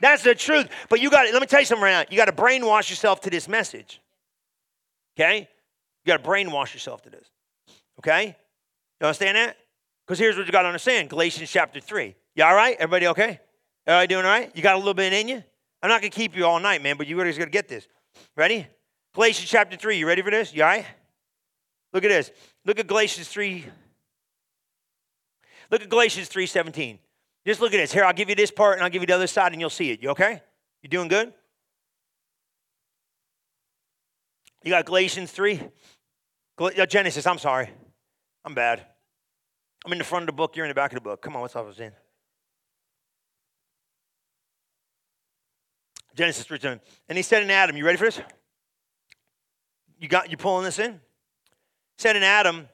That's 0.00 0.22
the 0.22 0.34
truth. 0.34 0.68
But 0.88 1.00
you 1.00 1.10
got 1.10 1.24
to, 1.24 1.32
let 1.32 1.40
me 1.40 1.46
tell 1.46 1.60
you 1.60 1.66
something 1.66 1.84
right 1.84 1.92
now. 1.92 2.04
You 2.10 2.16
got 2.16 2.26
to 2.26 2.32
brainwash 2.32 2.90
yourself 2.90 3.20
to 3.22 3.30
this 3.30 3.48
message. 3.48 4.00
Okay? 5.16 5.48
You 6.04 6.12
got 6.12 6.22
to 6.22 6.28
brainwash 6.28 6.72
yourself 6.72 7.02
to 7.02 7.10
this. 7.10 7.28
Okay? 7.98 8.36
You 9.00 9.06
understand 9.06 9.36
that? 9.36 9.56
Because 10.06 10.18
here's 10.18 10.36
what 10.36 10.46
you 10.46 10.52
got 10.52 10.62
to 10.62 10.68
understand 10.68 11.10
Galatians 11.10 11.50
chapter 11.50 11.80
3. 11.80 12.14
You 12.34 12.44
all 12.44 12.54
right? 12.54 12.76
Everybody 12.78 13.06
okay? 13.08 13.40
Everybody 13.86 14.06
doing 14.14 14.24
all 14.24 14.32
right? 14.32 14.50
You 14.54 14.62
got 14.62 14.74
a 14.74 14.78
little 14.78 14.94
bit 14.94 15.12
in 15.12 15.28
you? 15.28 15.42
I'm 15.82 15.88
not 15.88 16.00
going 16.00 16.10
to 16.10 16.16
keep 16.16 16.36
you 16.36 16.46
all 16.46 16.60
night, 16.60 16.82
man, 16.82 16.96
but 16.96 17.06
you 17.06 17.16
guys 17.16 17.38
got 17.38 17.44
to 17.44 17.50
get 17.50 17.68
this. 17.68 17.86
Ready? 18.36 18.66
Galatians 19.14 19.48
chapter 19.48 19.76
3. 19.76 19.98
You 19.98 20.06
ready 20.06 20.22
for 20.22 20.30
this? 20.30 20.52
You 20.54 20.62
all 20.62 20.68
right? 20.68 20.86
Look 21.92 22.04
at 22.04 22.08
this. 22.08 22.30
Look 22.64 22.78
at 22.78 22.86
Galatians 22.86 23.28
3. 23.28 23.64
Look 25.70 25.82
at 25.82 25.88
Galatians 25.88 26.28
3:17. 26.28 26.98
Just 27.46 27.60
look 27.60 27.72
at 27.72 27.78
this. 27.78 27.92
Here, 27.92 28.04
I'll 28.04 28.12
give 28.12 28.28
you 28.28 28.34
this 28.34 28.50
part 28.50 28.74
and 28.74 28.84
I'll 28.84 28.90
give 28.90 29.02
you 29.02 29.06
the 29.06 29.14
other 29.14 29.26
side 29.26 29.52
and 29.52 29.60
you'll 29.60 29.70
see 29.70 29.90
it. 29.90 30.02
You 30.02 30.10
okay? 30.10 30.42
You 30.82 30.88
doing 30.88 31.08
good? 31.08 31.32
You 34.62 34.70
got 34.70 34.84
Galatians 34.84 35.32
3? 35.32 35.60
Uh, 36.58 36.86
Genesis, 36.86 37.26
I'm 37.26 37.38
sorry. 37.38 37.70
I'm 38.44 38.54
bad. 38.54 38.84
I'm 39.84 39.92
in 39.92 39.98
the 39.98 40.04
front 40.04 40.24
of 40.24 40.26
the 40.26 40.32
book, 40.32 40.56
you're 40.56 40.66
in 40.66 40.70
the 40.70 40.74
back 40.74 40.92
of 40.92 40.96
the 40.96 41.00
book. 41.00 41.22
Come 41.22 41.34
on, 41.34 41.40
what's 41.40 41.56
up, 41.56 41.66
in? 41.78 41.92
Genesis 46.14 46.44
3 46.44 46.58
And 47.08 47.16
he 47.16 47.22
said 47.22 47.42
in 47.42 47.50
Adam, 47.50 47.76
you 47.76 47.86
ready 47.86 47.96
for 47.96 48.04
this? 48.04 48.20
You 49.98 50.08
got 50.08 50.30
you 50.30 50.36
pulling 50.36 50.64
this 50.64 50.78
in? 50.78 51.00
Said 51.96 52.16
in 52.16 52.22
Adam, 52.22 52.68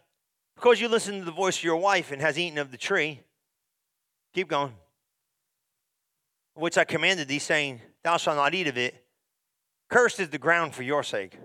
because 0.56 0.80
you 0.80 0.88
listened 0.88 1.20
to 1.20 1.24
the 1.24 1.32
voice 1.32 1.58
of 1.58 1.64
your 1.64 1.76
wife 1.76 2.10
and 2.10 2.20
has 2.20 2.38
eaten 2.38 2.58
of 2.58 2.70
the 2.70 2.76
tree, 2.76 3.20
keep 4.36 4.48
going. 4.48 4.74
Which 6.54 6.76
I 6.76 6.84
commanded 6.84 7.26
thee, 7.26 7.38
saying, 7.38 7.80
Thou 8.04 8.18
shalt 8.18 8.36
not 8.36 8.54
eat 8.54 8.66
of 8.66 8.76
it. 8.76 9.02
Cursed 9.88 10.20
is 10.20 10.28
the 10.28 10.38
ground 10.38 10.74
for 10.74 10.82
your 10.82 11.02
sake. 11.02 11.38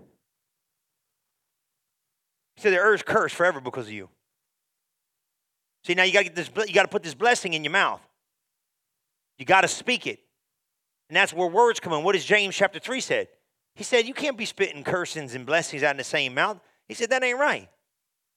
He 2.55 2.61
said 2.61 2.73
the 2.73 2.79
earth's 2.79 3.03
cursed 3.03 3.35
forever 3.35 3.61
because 3.61 3.87
of 3.87 3.93
you. 3.93 4.09
See, 5.85 5.93
now 5.93 6.03
you 6.03 6.11
got 6.11 6.19
to 6.19 6.25
get 6.25 6.35
this. 6.35 6.49
You 6.67 6.73
got 6.73 6.83
to 6.83 6.89
put 6.89 7.01
this 7.01 7.13
blessing 7.13 7.53
in 7.53 7.63
your 7.63 7.71
mouth. 7.71 8.01
You 9.37 9.45
got 9.45 9.61
to 9.61 9.69
speak 9.69 10.05
it, 10.05 10.19
and 11.09 11.15
that's 11.15 11.33
where 11.33 11.47
words 11.47 11.79
come 11.79 11.93
in. 11.93 12.03
What 12.03 12.13
does 12.13 12.25
James 12.25 12.55
chapter 12.55 12.77
three 12.77 12.99
said? 12.99 13.29
He 13.73 13.85
said 13.85 14.05
you 14.05 14.13
can't 14.13 14.37
be 14.37 14.45
spitting 14.45 14.83
cursings 14.83 15.33
and 15.33 15.45
blessings 15.45 15.81
out 15.81 15.91
in 15.91 15.97
the 15.97 16.03
same 16.03 16.33
mouth. 16.33 16.59
He 16.89 16.93
said 16.93 17.09
that 17.11 17.23
ain't 17.23 17.39
right. 17.39 17.69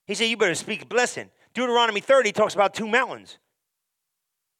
He 0.06 0.14
said 0.14 0.24
you 0.24 0.36
better 0.36 0.54
speak 0.54 0.82
a 0.82 0.86
blessing. 0.86 1.28
Deuteronomy 1.54 2.00
30 2.00 2.30
talks 2.30 2.54
about 2.54 2.72
two 2.72 2.86
mountains. 2.86 3.38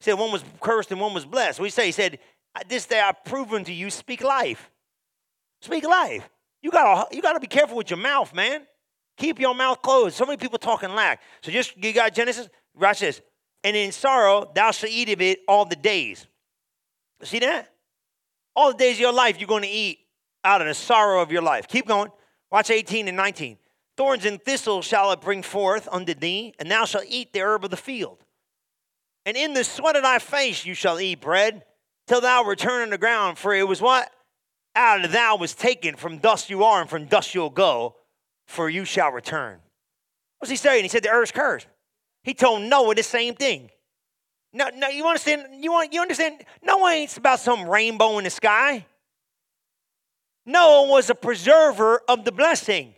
Said 0.05 0.19
one 0.19 0.31
was 0.31 0.45
cursed 0.61 0.93
and 0.93 1.01
one 1.01 1.15
was 1.15 1.25
blessed. 1.25 1.59
He 1.61 1.71
say? 1.71 1.87
He 1.87 1.93
said, 1.93 2.19
"This 2.69 2.85
day 2.85 3.01
I've 3.01 3.25
proven 3.25 3.65
to 3.65 3.73
you, 3.73 3.89
speak 3.89 4.23
life. 4.23 4.71
Speak 5.63 5.87
life. 5.89 6.29
You 6.61 6.71
got 6.71 7.15
you 7.15 7.23
got 7.23 7.33
to 7.33 7.41
be 7.41 7.47
careful 7.47 7.75
with 7.75 7.89
your 7.89 7.99
mouth, 7.99 8.35
man. 8.35 8.67
Keep 9.17 9.41
your 9.41 9.55
mouth 9.55 9.81
closed. 9.81 10.15
So 10.15 10.27
many 10.27 10.37
people 10.37 10.59
talking 10.59 10.91
lack. 10.91 11.23
So 11.41 11.51
just 11.51 11.75
you 11.83 11.95
got 11.95 12.13
Genesis. 12.13 12.51
Watch 12.75 13.01
this. 13.01 13.23
And 13.63 13.75
in 13.75 13.93
sorrow 13.93 14.53
thou 14.55 14.73
shalt 14.73 14.93
eat 14.93 15.09
of 15.09 15.23
it 15.23 15.41
all 15.49 15.65
the 15.65 15.77
days. 15.77 16.27
See 17.23 17.39
that? 17.39 17.71
All 18.55 18.73
the 18.73 18.77
days 18.77 18.97
of 18.97 19.01
your 19.01 19.13
life 19.15 19.41
you're 19.41 19.49
going 19.49 19.63
to 19.63 19.69
eat 19.69 20.01
out 20.45 20.61
of 20.61 20.67
the 20.67 20.75
sorrow 20.75 21.23
of 21.23 21.33
your 21.33 21.41
life. 21.41 21.67
Keep 21.67 21.87
going. 21.87 22.11
Watch 22.51 22.69
18 22.69 23.09
and 23.09 23.17
19. 23.17 23.57
Thorns 23.97 24.27
and 24.27 24.43
thistles 24.43 24.85
shall 24.85 25.13
it 25.13 25.23
bring 25.23 25.43
forth 25.43 25.89
unto 25.91 26.13
thee, 26.13 26.53
and 26.59 26.71
thou 26.71 26.85
shalt 26.85 27.05
eat 27.09 27.33
the 27.33 27.41
herb 27.41 27.65
of 27.65 27.71
the 27.71 27.77
field. 27.79 28.23
And 29.27 29.37
in 29.37 29.55
the 29.55 29.65
sweat 29.65 29.97
of 29.97 30.03
thy 30.03 30.19
face 30.19 30.65
you 30.65 30.75
shall 30.75 31.01
eat 31.01 31.21
bread, 31.21 31.65
till 32.07 32.21
thou 32.21 32.45
return 32.45 32.83
on 32.83 32.91
the 32.91 32.99
ground. 32.99 33.39
For 33.39 33.55
it 33.55 33.67
was 33.67 33.81
what? 33.81 34.11
Out 34.77 35.05
of 35.05 35.13
thou 35.13 35.37
was 35.37 35.55
taken, 35.55 35.97
from 35.97 36.19
dust 36.19 36.51
you 36.51 36.65
are, 36.65 36.81
and 36.81 36.91
from 36.91 37.07
dust 37.07 37.35
you'll 37.35 37.51
go, 37.51 37.97
for 38.47 38.69
you 38.69 38.85
shall 38.85 39.11
return. 39.11 39.61
What's 40.39 40.51
he 40.51 40.57
saying? 40.57 40.85
He 40.85 40.89
said 40.89 41.03
the 41.03 41.11
earth's 41.11 41.33
cursed. 41.33 41.67
He 42.23 42.35
told 42.35 42.63
Noah 42.63 42.95
the 42.95 43.03
same 43.03 43.35
thing. 43.35 43.71
No, 44.53 44.69
no, 44.75 44.89
you 44.89 45.07
understand? 45.07 45.65
You 45.65 45.73
want 45.73 45.93
you 45.93 46.01
understand? 46.01 46.45
Noah 46.63 46.91
ain't 46.91 47.17
about 47.17 47.41
some 47.41 47.69
rainbow 47.69 48.19
in 48.19 48.25
the 48.25 48.31
sky. 48.31 48.87
Noah 50.47 50.89
was 50.89 51.11
a 51.11 51.15
preserver 51.15 52.03
of 52.09 52.25
the 52.25 52.33
blessing. 52.33 52.95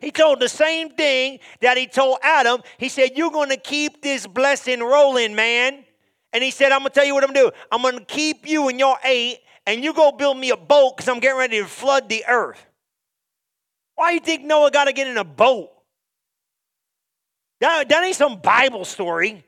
He 0.00 0.10
told 0.10 0.40
the 0.40 0.48
same 0.48 0.90
thing 0.90 1.40
that 1.60 1.76
he 1.76 1.86
told 1.86 2.18
Adam. 2.22 2.62
He 2.78 2.88
said, 2.88 3.12
You're 3.16 3.30
going 3.30 3.50
to 3.50 3.56
keep 3.56 4.02
this 4.02 4.26
blessing 4.26 4.80
rolling, 4.80 5.34
man. 5.34 5.84
And 6.32 6.44
he 6.44 6.50
said, 6.50 6.72
I'm 6.72 6.80
going 6.80 6.90
to 6.90 6.94
tell 6.94 7.04
you 7.04 7.14
what 7.14 7.24
I'm 7.24 7.32
going 7.32 7.46
to 7.46 7.50
do. 7.52 7.56
I'm 7.72 7.82
going 7.82 7.98
to 7.98 8.04
keep 8.04 8.46
you 8.46 8.68
in 8.68 8.78
your 8.78 8.96
eight, 9.04 9.38
and 9.66 9.82
you 9.82 9.92
go 9.92 10.12
build 10.12 10.36
me 10.36 10.50
a 10.50 10.56
boat 10.56 10.96
because 10.96 11.08
I'm 11.08 11.20
getting 11.20 11.38
ready 11.38 11.58
to 11.58 11.66
flood 11.66 12.08
the 12.08 12.24
earth. 12.28 12.64
Why 13.94 14.10
do 14.10 14.14
you 14.14 14.20
think 14.20 14.44
Noah 14.44 14.70
got 14.70 14.84
to 14.84 14.92
get 14.92 15.06
in 15.06 15.16
a 15.16 15.24
boat? 15.24 15.70
That, 17.60 17.88
that 17.88 18.04
ain't 18.04 18.16
some 18.16 18.40
Bible 18.40 18.84
story. 18.84 19.44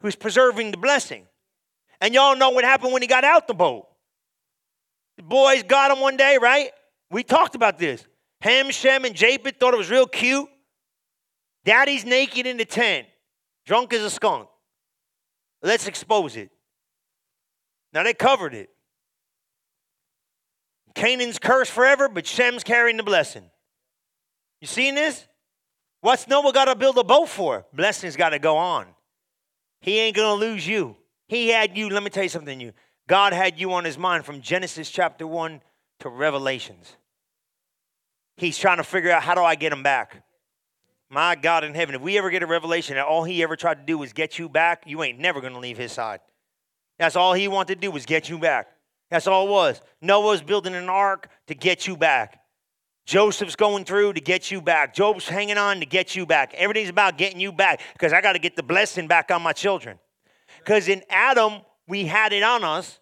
Who's 0.00 0.16
preserving 0.16 0.70
the 0.70 0.78
blessing. 0.78 1.26
And 2.00 2.14
y'all 2.14 2.36
know 2.36 2.50
what 2.50 2.64
happened 2.64 2.92
when 2.92 3.02
he 3.02 3.08
got 3.08 3.24
out 3.24 3.46
the 3.46 3.54
boat. 3.54 3.86
The 5.18 5.22
boys 5.22 5.62
got 5.64 5.90
him 5.90 6.00
one 6.00 6.16
day, 6.16 6.38
right? 6.40 6.70
We 7.10 7.22
talked 7.22 7.54
about 7.54 7.78
this. 7.78 8.06
Ham, 8.40 8.70
Shem, 8.70 9.04
and 9.04 9.14
Japheth 9.14 9.56
thought 9.58 9.74
it 9.74 9.78
was 9.78 9.90
real 9.90 10.06
cute. 10.06 10.48
Daddy's 11.64 12.04
naked 12.04 12.46
in 12.46 12.56
the 12.56 12.64
tent, 12.64 13.06
drunk 13.66 13.92
as 13.92 14.02
a 14.02 14.10
skunk. 14.10 14.48
Let's 15.62 15.86
expose 15.86 16.36
it. 16.36 16.50
Now 17.92 18.02
they 18.02 18.14
covered 18.14 18.54
it. 18.54 18.70
Canaan's 20.94 21.38
cursed 21.38 21.70
forever, 21.70 22.08
but 22.08 22.26
Shem's 22.26 22.64
carrying 22.64 22.96
the 22.96 23.02
blessing. 23.02 23.44
You 24.60 24.66
seen 24.66 24.94
this? 24.94 25.26
What's 26.00 26.26
Noah 26.26 26.52
got 26.52 26.64
to 26.66 26.74
build 26.74 26.98
a 26.98 27.04
boat 27.04 27.28
for? 27.28 27.66
Blessing's 27.72 28.16
got 28.16 28.30
to 28.30 28.38
go 28.38 28.56
on. 28.56 28.86
He 29.80 29.98
ain't 29.98 30.16
going 30.16 30.38
to 30.38 30.46
lose 30.46 30.66
you. 30.66 30.96
He 31.28 31.48
had 31.48 31.76
you, 31.76 31.90
let 31.90 32.02
me 32.02 32.10
tell 32.10 32.22
you 32.22 32.28
something 32.28 32.60
you. 32.60 32.72
God 33.06 33.32
had 33.32 33.58
you 33.58 33.72
on 33.72 33.84
his 33.84 33.98
mind 33.98 34.24
from 34.24 34.40
Genesis 34.40 34.90
chapter 34.90 35.26
1 35.26 35.62
to 36.00 36.08
Revelations. 36.08 36.96
He's 38.40 38.56
trying 38.56 38.78
to 38.78 38.84
figure 38.84 39.10
out 39.10 39.22
how 39.22 39.34
do 39.34 39.42
I 39.42 39.54
get 39.54 39.70
him 39.70 39.82
back? 39.82 40.24
My 41.10 41.34
God 41.34 41.62
in 41.62 41.74
heaven, 41.74 41.94
if 41.94 42.00
we 42.00 42.16
ever 42.16 42.30
get 42.30 42.42
a 42.42 42.46
revelation 42.46 42.94
that 42.94 43.04
all 43.04 43.22
he 43.22 43.42
ever 43.42 43.54
tried 43.54 43.74
to 43.74 43.84
do 43.84 43.98
was 43.98 44.14
get 44.14 44.38
you 44.38 44.48
back, 44.48 44.84
you 44.86 45.02
ain't 45.02 45.18
never 45.18 45.42
going 45.42 45.52
to 45.52 45.58
leave 45.58 45.76
his 45.76 45.92
side. 45.92 46.20
That's 46.98 47.16
all 47.16 47.34
he 47.34 47.48
wanted 47.48 47.74
to 47.74 47.80
do 47.82 47.90
was 47.90 48.06
get 48.06 48.30
you 48.30 48.38
back. 48.38 48.68
That's 49.10 49.26
all 49.26 49.46
it 49.46 49.50
was. 49.50 49.82
Noah's 50.00 50.40
building 50.40 50.74
an 50.74 50.88
ark 50.88 51.28
to 51.48 51.54
get 51.54 51.86
you 51.86 51.98
back. 51.98 52.40
Joseph's 53.04 53.56
going 53.56 53.84
through 53.84 54.14
to 54.14 54.22
get 54.22 54.50
you 54.50 54.62
back. 54.62 54.94
Job's 54.94 55.28
hanging 55.28 55.58
on 55.58 55.80
to 55.80 55.86
get 55.86 56.16
you 56.16 56.24
back. 56.24 56.54
Everything's 56.54 56.88
about 56.88 57.18
getting 57.18 57.40
you 57.40 57.52
back 57.52 57.82
because 57.92 58.14
I 58.14 58.22
got 58.22 58.32
to 58.32 58.38
get 58.38 58.56
the 58.56 58.62
blessing 58.62 59.06
back 59.06 59.30
on 59.30 59.42
my 59.42 59.52
children. 59.52 59.98
Because 60.58 60.88
in 60.88 61.02
Adam, 61.10 61.60
we 61.86 62.06
had 62.06 62.32
it 62.32 62.42
on 62.42 62.64
us. 62.64 63.00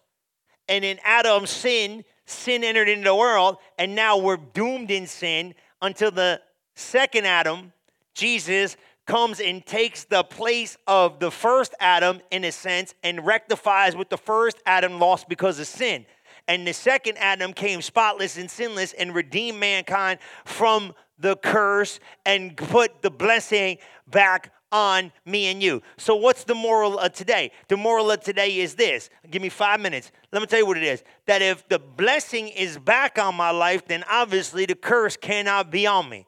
And 0.67 0.83
in 0.83 0.99
Adam's 1.03 1.49
sin, 1.49 2.03
sin 2.29 2.63
entered 2.63 2.89
into 2.89 3.05
the 3.05 3.15
world, 3.15 3.57
and 3.77 3.95
now 3.95 4.17
we're 4.17 4.37
doomed 4.37 4.91
in 4.91 5.07
sin 5.07 5.55
until 5.81 6.11
the 6.11 6.41
second 6.75 7.25
Adam, 7.25 7.73
Jesus, 8.13 8.77
comes 9.05 9.39
and 9.39 9.65
takes 9.65 10.03
the 10.03 10.23
place 10.23 10.77
of 10.85 11.19
the 11.19 11.31
first 11.31 11.73
Adam 11.79 12.21
in 12.29 12.43
a 12.43 12.51
sense 12.51 12.93
and 13.03 13.25
rectifies 13.25 13.95
what 13.95 14.09
the 14.09 14.17
first 14.17 14.57
Adam 14.65 14.99
lost 14.99 15.27
because 15.27 15.59
of 15.59 15.65
sin. 15.65 16.05
And 16.47 16.67
the 16.67 16.73
second 16.73 17.17
Adam 17.17 17.53
came 17.53 17.81
spotless 17.81 18.37
and 18.37 18.49
sinless 18.49 18.93
and 18.93 19.15
redeemed 19.15 19.59
mankind 19.59 20.19
from 20.45 20.93
the 21.17 21.35
curse 21.37 21.99
and 22.25 22.55
put 22.55 23.01
the 23.01 23.11
blessing 23.11 23.77
back 24.07 24.53
on 24.71 25.11
me 25.25 25.47
and 25.47 25.61
you. 25.61 25.81
So, 25.97 26.15
what's 26.15 26.43
the 26.43 26.55
moral 26.55 26.99
of 26.99 27.13
today? 27.13 27.51
The 27.67 27.77
moral 27.77 28.11
of 28.11 28.21
today 28.21 28.57
is 28.57 28.75
this 28.75 29.09
give 29.29 29.41
me 29.41 29.49
five 29.49 29.79
minutes. 29.79 30.11
Let 30.31 30.41
me 30.41 30.47
tell 30.47 30.59
you 30.59 30.65
what 30.65 30.77
it 30.77 30.83
is 30.83 31.03
that 31.25 31.41
if 31.41 31.67
the 31.69 31.79
blessing 31.79 32.49
is 32.49 32.77
back 32.77 33.17
on 33.17 33.35
my 33.35 33.51
life, 33.51 33.87
then 33.87 34.03
obviously 34.09 34.65
the 34.65 34.75
curse 34.75 35.17
cannot 35.17 35.71
be 35.71 35.87
on 35.87 36.09
me. 36.09 36.25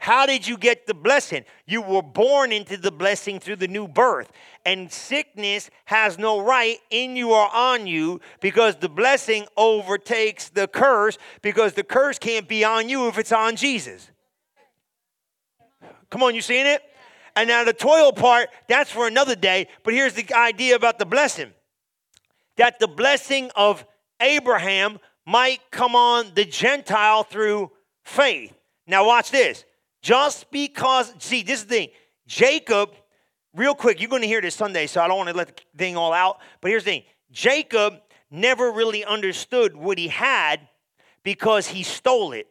How 0.00 0.24
did 0.24 0.48
you 0.48 0.56
get 0.56 0.86
the 0.86 0.94
blessing? 0.94 1.44
You 1.66 1.82
were 1.82 2.02
born 2.02 2.52
into 2.52 2.78
the 2.78 2.90
blessing 2.90 3.38
through 3.38 3.56
the 3.56 3.68
new 3.68 3.86
birth. 3.86 4.32
And 4.64 4.90
sickness 4.90 5.68
has 5.84 6.18
no 6.18 6.40
right 6.42 6.78
in 6.88 7.16
you 7.16 7.32
or 7.32 7.54
on 7.54 7.86
you 7.86 8.22
because 8.40 8.76
the 8.76 8.88
blessing 8.88 9.44
overtakes 9.58 10.48
the 10.48 10.68
curse 10.68 11.18
because 11.42 11.74
the 11.74 11.84
curse 11.84 12.18
can't 12.18 12.48
be 12.48 12.64
on 12.64 12.88
you 12.88 13.08
if 13.08 13.18
it's 13.18 13.30
on 13.30 13.56
Jesus. 13.56 14.10
Come 16.08 16.22
on, 16.22 16.34
you 16.34 16.40
seeing 16.40 16.66
it? 16.66 16.82
And 17.36 17.48
now 17.48 17.64
the 17.64 17.72
toil 17.72 18.12
part, 18.12 18.50
that's 18.68 18.90
for 18.90 19.06
another 19.06 19.34
day. 19.34 19.68
But 19.82 19.94
here's 19.94 20.14
the 20.14 20.32
idea 20.34 20.76
about 20.76 20.98
the 20.98 21.06
blessing 21.06 21.52
that 22.56 22.78
the 22.78 22.88
blessing 22.88 23.50
of 23.56 23.86
Abraham 24.20 24.98
might 25.24 25.60
come 25.70 25.96
on 25.96 26.32
the 26.34 26.44
Gentile 26.44 27.24
through 27.24 27.70
faith. 28.04 28.52
Now, 28.86 29.06
watch 29.06 29.30
this. 29.30 29.64
Just 30.02 30.50
because, 30.50 31.14
see, 31.18 31.42
this 31.42 31.60
is 31.60 31.66
the 31.66 31.74
thing. 31.74 31.88
Jacob, 32.26 32.90
real 33.54 33.74
quick, 33.74 34.00
you're 34.00 34.10
going 34.10 34.22
to 34.22 34.28
hear 34.28 34.40
this 34.40 34.54
Sunday, 34.54 34.86
so 34.86 35.00
I 35.00 35.08
don't 35.08 35.16
want 35.16 35.30
to 35.30 35.36
let 35.36 35.56
the 35.56 35.62
thing 35.78 35.96
all 35.96 36.12
out. 36.12 36.38
But 36.60 36.70
here's 36.70 36.84
the 36.84 36.90
thing 36.90 37.02
Jacob 37.30 37.94
never 38.30 38.70
really 38.72 39.04
understood 39.04 39.76
what 39.76 39.96
he 39.96 40.08
had 40.08 40.60
because 41.22 41.66
he 41.66 41.82
stole 41.82 42.32
it. 42.32 42.46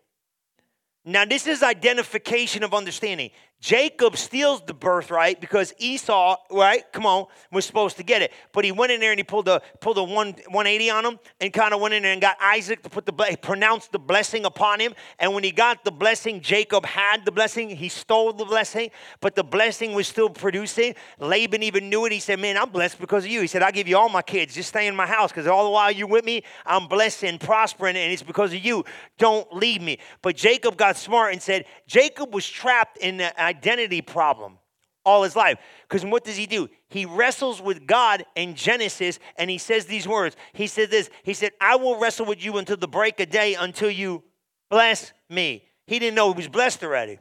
Now, 1.06 1.26
this 1.26 1.48
is 1.48 1.64
identification 1.64 2.64
of 2.64 2.74
understanding. 2.74 3.32
Jacob 3.62 4.16
steals 4.16 4.62
the 4.66 4.74
birthright 4.74 5.42
because 5.42 5.74
Esau, 5.78 6.38
right? 6.50 6.90
Come 6.94 7.06
on, 7.06 7.26
was 7.52 7.66
supposed 7.66 7.98
to 7.98 8.04
get 8.04 8.22
it. 8.22 8.32
But 8.54 8.64
he 8.64 8.72
went 8.72 8.94
in 8.94 9.02
there 9.02 9.12
and 9.12 9.20
he 9.20 9.24
pulled 9.24 9.46
the 9.46 9.62
pulled 9.82 9.98
a 9.98 10.04
one, 10.04 10.30
180 10.48 10.90
on 10.90 11.06
him 11.06 11.20
and 11.42 11.52
kind 11.52 11.74
of 11.74 11.82
went 11.82 11.94
in 11.94 12.04
there 12.04 12.14
and 12.14 12.22
got 12.22 12.38
Isaac 12.42 12.84
to 12.84 12.90
put 12.90 13.06
the 13.06 13.26
he 13.30 13.36
pronounced 13.36 13.92
the 13.92 14.00
blessing 14.00 14.46
upon 14.46 14.80
him. 14.80 14.94
And 15.20 15.34
when 15.34 15.44
he 15.44 15.52
got 15.52 15.84
the 15.84 15.92
blessing, 15.92 16.40
Jacob 16.40 16.86
had 16.86 17.26
the 17.26 17.32
blessing. 17.32 17.70
He 17.70 17.90
stole 17.90 18.32
the 18.32 18.46
blessing, 18.46 18.92
but 19.20 19.36
the 19.36 19.44
blessing 19.44 19.94
was 19.94 20.08
still 20.08 20.30
producing. 20.30 20.96
Laban 21.20 21.62
even 21.62 21.90
knew 21.90 22.06
it. 22.06 22.14
He 22.14 22.20
said, 22.20 22.40
"Man, 22.40 22.58
I'm 22.58 22.70
blessed 22.70 23.00
because 23.00 23.26
of 23.26 23.32
you." 23.32 23.42
He 23.42 23.48
said, 23.48 23.62
I'll 23.62 23.74
give 23.74 23.88
you 23.88 23.98
all 23.98 24.10
my 24.10 24.22
kids. 24.22 24.56
Just 24.56 24.70
stay 24.70 24.88
in 24.88 24.96
my 24.96 25.06
house 25.06 25.32
because 25.32 25.48
all 25.48 25.66
the 25.66 25.72
while 25.72 25.92
you're 25.92 26.08
with 26.08 26.24
me, 26.24 26.44
I'm 26.66 26.88
blessed 26.88 27.26
and 27.26 27.40
prospering, 27.40 27.98
and 27.98 28.14
it's 28.14 28.24
because 28.24 28.54
of 28.54 28.64
you. 28.64 28.86
Don't 29.18 29.54
leave 29.54 29.82
me." 29.82 30.00
But 30.22 30.38
Jacob 30.38 30.78
got 30.78 30.96
smart 30.96 31.34
and 31.34 31.42
said, 31.42 31.66
Jacob 31.88 32.34
was 32.34 32.48
trapped 32.48 32.98
in 32.98 33.18
the 33.18 33.40
identity 33.50 34.02
problem 34.02 34.60
all 35.06 35.24
his 35.24 35.36
life. 35.36 35.58
Because 35.88 36.06
what 36.06 36.24
does 36.24 36.38
he 36.38 36.46
do? 36.46 36.70
He 36.90 37.06
wrestles 37.06 37.62
with 37.62 37.88
God 37.88 38.26
in 38.36 38.56
Genesis 38.56 39.20
and 39.38 39.50
he 39.50 39.58
says 39.58 39.86
these 39.86 40.08
words. 40.08 40.36
He 40.54 40.68
said 40.68 40.92
this 40.92 41.10
He 41.24 41.34
said, 41.34 41.52
I 41.60 41.76
will 41.76 42.00
wrestle 42.00 42.26
with 42.26 42.44
you 42.44 42.58
until 42.58 42.78
the 42.78 42.88
break 42.88 43.20
of 43.20 43.30
day 43.30 43.56
until 43.56 43.90
you 43.90 44.24
bless 44.70 45.12
me. 45.30 45.64
He 45.88 46.00
didn't 46.00 46.16
know 46.16 46.32
he 46.32 46.38
was 46.38 46.48
blessed 46.48 46.84
already. 46.84 47.20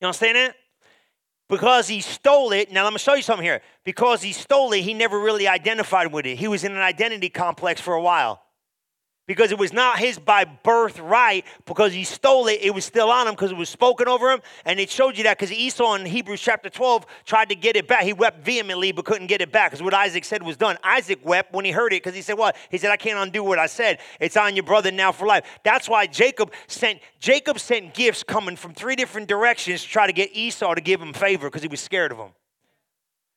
You 0.00 0.06
understand 0.06 0.36
that? 0.36 0.54
Because 1.48 1.88
he 1.88 2.00
stole 2.00 2.52
it. 2.52 2.72
Now, 2.72 2.84
let 2.84 2.92
me 2.92 2.98
show 2.98 3.14
you 3.14 3.22
something 3.22 3.44
here. 3.44 3.60
Because 3.84 4.22
he 4.22 4.32
stole 4.32 4.72
it, 4.72 4.80
he 4.82 4.94
never 4.94 5.18
really 5.18 5.48
identified 5.48 6.12
with 6.12 6.24
it. 6.24 6.38
He 6.38 6.48
was 6.48 6.64
in 6.64 6.72
an 6.72 6.78
identity 6.78 7.28
complex 7.28 7.80
for 7.80 7.92
a 7.94 8.00
while 8.00 8.40
because 9.30 9.52
it 9.52 9.58
was 9.58 9.72
not 9.72 10.00
his 10.00 10.18
by 10.18 10.44
birthright 10.44 11.44
because 11.64 11.92
he 11.92 12.02
stole 12.02 12.48
it. 12.48 12.58
It 12.62 12.74
was 12.74 12.84
still 12.84 13.12
on 13.12 13.28
him 13.28 13.34
because 13.34 13.52
it 13.52 13.56
was 13.56 13.68
spoken 13.68 14.08
over 14.08 14.28
him. 14.28 14.40
And 14.64 14.80
it 14.80 14.90
showed 14.90 15.16
you 15.16 15.22
that 15.22 15.38
because 15.38 15.52
Esau 15.52 15.94
in 15.94 16.04
Hebrews 16.04 16.40
chapter 16.40 16.68
12 16.68 17.06
tried 17.26 17.50
to 17.50 17.54
get 17.54 17.76
it 17.76 17.86
back. 17.86 18.02
He 18.02 18.12
wept 18.12 18.44
vehemently 18.44 18.90
but 18.90 19.04
couldn't 19.04 19.28
get 19.28 19.40
it 19.40 19.52
back 19.52 19.70
because 19.70 19.84
what 19.84 19.94
Isaac 19.94 20.24
said 20.24 20.42
was 20.42 20.56
done. 20.56 20.78
Isaac 20.82 21.20
wept 21.22 21.54
when 21.54 21.64
he 21.64 21.70
heard 21.70 21.92
it 21.92 22.02
because 22.02 22.16
he 22.16 22.22
said, 22.22 22.38
What? 22.38 22.56
He 22.72 22.78
said, 22.78 22.90
I 22.90 22.96
can't 22.96 23.20
undo 23.20 23.44
what 23.44 23.60
I 23.60 23.66
said. 23.66 24.00
It's 24.18 24.36
on 24.36 24.56
your 24.56 24.64
brother 24.64 24.90
now 24.90 25.12
for 25.12 25.28
life. 25.28 25.46
That's 25.62 25.88
why 25.88 26.08
Jacob 26.08 26.52
sent 26.66 26.98
Jacob 27.20 27.60
sent 27.60 27.94
gifts 27.94 28.24
coming 28.24 28.56
from 28.56 28.74
three 28.74 28.96
different 28.96 29.28
directions 29.28 29.82
to 29.82 29.88
try 29.88 30.08
to 30.08 30.12
get 30.12 30.30
Esau 30.34 30.74
to 30.74 30.80
give 30.80 31.00
him 31.00 31.12
favor 31.12 31.46
because 31.46 31.62
he 31.62 31.68
was 31.68 31.78
scared 31.78 32.10
of 32.10 32.18
him. 32.18 32.30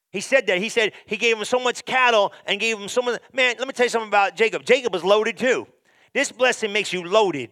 He 0.09 0.21
said 0.21 0.47
that. 0.47 0.57
He 0.57 0.69
said 0.69 0.93
he 1.05 1.17
gave 1.17 1.37
him 1.37 1.45
so 1.45 1.59
much 1.59 1.85
cattle 1.85 2.33
and 2.47 2.59
gave 2.59 2.79
him 2.79 2.87
so 2.87 3.03
much. 3.03 3.21
Man, 3.31 3.53
let 3.59 3.67
me 3.67 3.73
tell 3.73 3.85
you 3.85 3.91
something 3.91 4.07
about 4.07 4.35
Jacob. 4.35 4.65
Jacob 4.65 4.91
was 4.91 5.03
loaded 5.03 5.37
too. 5.37 5.67
This 6.13 6.31
blessing 6.31 6.71
makes 6.71 6.93
you 6.93 7.03
loaded. 7.03 7.49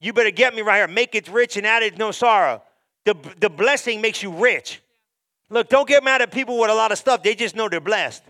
You 0.00 0.12
better 0.12 0.30
get 0.30 0.54
me 0.54 0.62
right 0.62 0.76
here. 0.76 0.88
Make 0.88 1.14
it 1.14 1.28
rich 1.28 1.56
and 1.56 1.66
add 1.66 1.82
it 1.82 1.98
no 1.98 2.10
sorrow. 2.10 2.62
The, 3.04 3.14
the 3.40 3.50
blessing 3.50 4.00
makes 4.00 4.22
you 4.22 4.30
rich. 4.30 4.80
Look, 5.50 5.68
don't 5.68 5.88
get 5.88 6.04
mad 6.04 6.22
at 6.22 6.30
people 6.30 6.58
with 6.58 6.70
a 6.70 6.74
lot 6.74 6.92
of 6.92 6.98
stuff. 6.98 7.22
They 7.22 7.34
just 7.34 7.56
know 7.56 7.68
they're 7.68 7.80
blessed. 7.80 8.22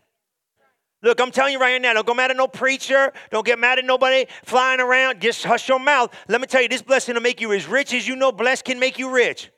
Look, 1.02 1.20
I'm 1.20 1.30
telling 1.30 1.52
you 1.52 1.60
right 1.60 1.80
now, 1.80 1.94
don't 1.94 2.06
go 2.06 2.14
mad 2.14 2.30
at 2.30 2.36
no 2.36 2.48
preacher. 2.48 3.12
Don't 3.30 3.46
get 3.46 3.58
mad 3.58 3.78
at 3.78 3.84
nobody 3.84 4.26
flying 4.44 4.80
around. 4.80 5.20
Just 5.20 5.44
hush 5.44 5.68
your 5.68 5.78
mouth. 5.78 6.12
Let 6.26 6.40
me 6.40 6.46
tell 6.46 6.62
you, 6.62 6.68
this 6.68 6.82
blessing 6.82 7.14
will 7.14 7.22
make 7.22 7.40
you 7.40 7.52
as 7.52 7.66
rich 7.66 7.94
as 7.94 8.08
you 8.08 8.16
know 8.16 8.32
blessed 8.32 8.64
can 8.64 8.80
make 8.80 8.98
you 8.98 9.10
rich. 9.10 9.50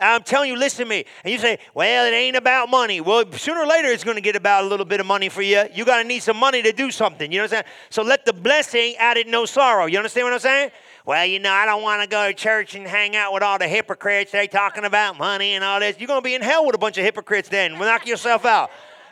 I'm 0.00 0.22
telling 0.22 0.48
you, 0.50 0.56
listen 0.56 0.84
to 0.84 0.88
me. 0.88 1.04
And 1.24 1.32
you 1.32 1.38
say, 1.40 1.58
well, 1.74 2.06
it 2.06 2.14
ain't 2.14 2.36
about 2.36 2.70
money. 2.70 3.00
Well, 3.00 3.24
sooner 3.32 3.60
or 3.60 3.66
later, 3.66 3.88
it's 3.88 4.04
going 4.04 4.14
to 4.14 4.20
get 4.20 4.36
about 4.36 4.64
a 4.64 4.68
little 4.68 4.86
bit 4.86 5.00
of 5.00 5.06
money 5.06 5.28
for 5.28 5.42
you. 5.42 5.64
you 5.74 5.84
got 5.84 6.00
to 6.00 6.06
need 6.06 6.22
some 6.22 6.36
money 6.36 6.62
to 6.62 6.70
do 6.70 6.92
something. 6.92 7.32
You 7.32 7.38
know 7.38 7.44
what 7.44 7.52
I'm 7.52 7.64
saying? 7.64 7.74
So 7.90 8.02
let 8.02 8.24
the 8.24 8.32
blessing 8.32 8.94
add 8.98 9.16
it 9.16 9.26
no 9.26 9.44
sorrow. 9.44 9.86
You 9.86 9.98
understand 9.98 10.26
what 10.26 10.34
I'm 10.34 10.38
saying? 10.38 10.70
Well, 11.04 11.26
you 11.26 11.40
know, 11.40 11.50
I 11.50 11.66
don't 11.66 11.82
want 11.82 12.00
to 12.02 12.08
go 12.08 12.28
to 12.28 12.34
church 12.34 12.76
and 12.76 12.86
hang 12.86 13.16
out 13.16 13.32
with 13.32 13.42
all 13.42 13.58
the 13.58 13.66
hypocrites. 13.66 14.30
They 14.30 14.46
talking 14.46 14.84
about 14.84 15.18
money 15.18 15.54
and 15.54 15.64
all 15.64 15.80
this. 15.80 15.96
You're 15.98 16.06
going 16.06 16.20
to 16.20 16.24
be 16.24 16.34
in 16.34 16.42
hell 16.42 16.64
with 16.64 16.76
a 16.76 16.78
bunch 16.78 16.96
of 16.96 17.04
hypocrites 17.04 17.48
then. 17.48 17.76
Knock 17.76 18.06
yourself 18.06 18.44
out. 18.44 18.70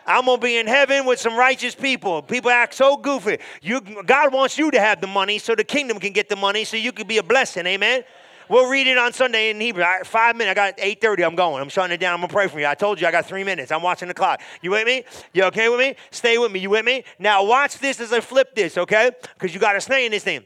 I'm 0.08 0.26
gonna 0.26 0.40
be 0.40 0.56
in 0.56 0.68
heaven 0.68 1.04
with 1.04 1.18
some 1.18 1.36
righteous 1.36 1.74
people. 1.74 2.22
People 2.22 2.52
act 2.52 2.74
so 2.74 2.96
goofy. 2.96 3.38
You, 3.60 3.80
God 3.80 4.32
wants 4.32 4.56
you 4.56 4.70
to 4.70 4.78
have 4.78 5.00
the 5.00 5.08
money 5.08 5.38
so 5.40 5.56
the 5.56 5.64
kingdom 5.64 5.98
can 5.98 6.12
get 6.12 6.28
the 6.28 6.36
money 6.36 6.62
so 6.62 6.76
you 6.76 6.92
can 6.92 7.08
be 7.08 7.18
a 7.18 7.24
blessing. 7.24 7.66
Amen. 7.66 8.04
We'll 8.48 8.68
read 8.68 8.86
it 8.86 8.96
on 8.96 9.12
Sunday 9.12 9.50
in 9.50 9.60
Hebrew. 9.60 9.84
Five 10.04 10.36
minutes. 10.36 10.58
I 10.58 10.70
got 10.70 10.78
8.30. 10.78 11.26
I'm 11.26 11.34
going. 11.34 11.60
I'm 11.62 11.68
shutting 11.68 11.92
it 11.92 11.98
down. 11.98 12.14
I'm 12.14 12.20
going 12.20 12.28
to 12.28 12.34
pray 12.34 12.48
for 12.48 12.60
you. 12.60 12.66
I 12.66 12.74
told 12.74 13.00
you 13.00 13.06
I 13.06 13.10
got 13.10 13.26
three 13.26 13.44
minutes. 13.44 13.72
I'm 13.72 13.82
watching 13.82 14.08
the 14.08 14.14
clock. 14.14 14.40
You 14.62 14.70
with 14.70 14.86
me? 14.86 15.04
You 15.32 15.44
okay 15.44 15.68
with 15.68 15.80
me? 15.80 15.96
Stay 16.10 16.38
with 16.38 16.52
me. 16.52 16.60
You 16.60 16.70
with 16.70 16.84
me? 16.84 17.04
Now 17.18 17.44
watch 17.44 17.78
this 17.78 18.00
as 18.00 18.12
I 18.12 18.20
flip 18.20 18.54
this, 18.54 18.78
okay? 18.78 19.10
Because 19.34 19.52
you 19.52 19.60
got 19.60 19.72
to 19.72 19.80
stay 19.80 20.06
in 20.06 20.12
this 20.12 20.24
thing. 20.24 20.44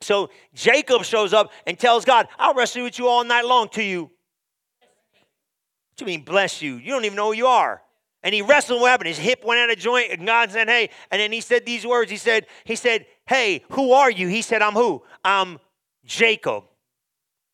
So 0.00 0.30
Jacob 0.52 1.04
shows 1.04 1.32
up 1.32 1.52
and 1.66 1.78
tells 1.78 2.04
God, 2.04 2.28
I'll 2.38 2.54
wrestle 2.54 2.82
with 2.82 2.98
you 2.98 3.08
all 3.08 3.24
night 3.24 3.46
long 3.46 3.68
to 3.70 3.82
you. 3.82 4.02
What 4.02 4.10
do 5.96 6.04
you 6.04 6.06
mean, 6.06 6.24
bless 6.24 6.60
you? 6.60 6.76
You 6.76 6.92
don't 6.92 7.04
even 7.04 7.16
know 7.16 7.28
who 7.28 7.36
you 7.36 7.46
are. 7.46 7.82
And 8.22 8.34
he 8.34 8.42
wrestled 8.42 8.80
what 8.80 8.90
happened? 8.90 9.08
His 9.08 9.18
hip 9.18 9.44
went 9.44 9.60
out 9.60 9.70
of 9.70 9.78
joint, 9.78 10.12
and 10.12 10.26
God 10.26 10.50
said, 10.50 10.68
Hey. 10.68 10.90
And 11.10 11.20
then 11.20 11.32
he 11.32 11.40
said 11.40 11.66
these 11.66 11.86
words. 11.86 12.10
He 12.10 12.16
said, 12.16 12.46
He 12.64 12.76
said, 12.76 13.06
Hey, 13.26 13.64
who 13.70 13.92
are 13.92 14.10
you? 14.10 14.28
He 14.28 14.42
said, 14.42 14.62
I'm 14.62 14.74
who? 14.74 15.02
I'm 15.24 15.58
Jacob. 16.04 16.64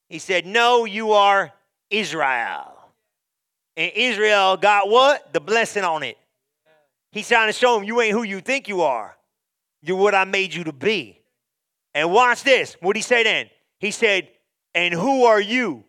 He 0.09 0.19
said, 0.19 0.47
No, 0.47 0.85
you 0.85 1.13
are 1.13 1.53
Israel. 1.91 2.75
And 3.77 3.93
Israel 3.95 4.57
got 4.57 4.89
what? 4.89 5.33
The 5.33 5.41
blessing 5.41 5.85
on 5.85 6.03
it. 6.03 6.19
He's 7.13 7.29
trying 7.29 7.49
to 7.49 7.53
show 7.53 7.79
him 7.79 7.85
you 7.85 8.01
ain't 8.01 8.13
who 8.13 8.23
you 8.23 8.41
think 8.41 8.69
you 8.69 8.83
are. 8.83 9.17
You're 9.83 9.97
what 9.97 10.15
I 10.15 10.25
made 10.25 10.53
you 10.53 10.65
to 10.65 10.73
be. 10.73 11.21
And 11.95 12.13
watch 12.13 12.43
this. 12.43 12.77
What 12.81 12.95
did 12.95 12.99
he 12.99 13.03
say 13.03 13.23
then? 13.23 13.49
He 13.79 13.91
said, 13.91 14.29
And 14.75 14.93
who 14.93 15.25
are 15.25 15.41
you? 15.41 15.85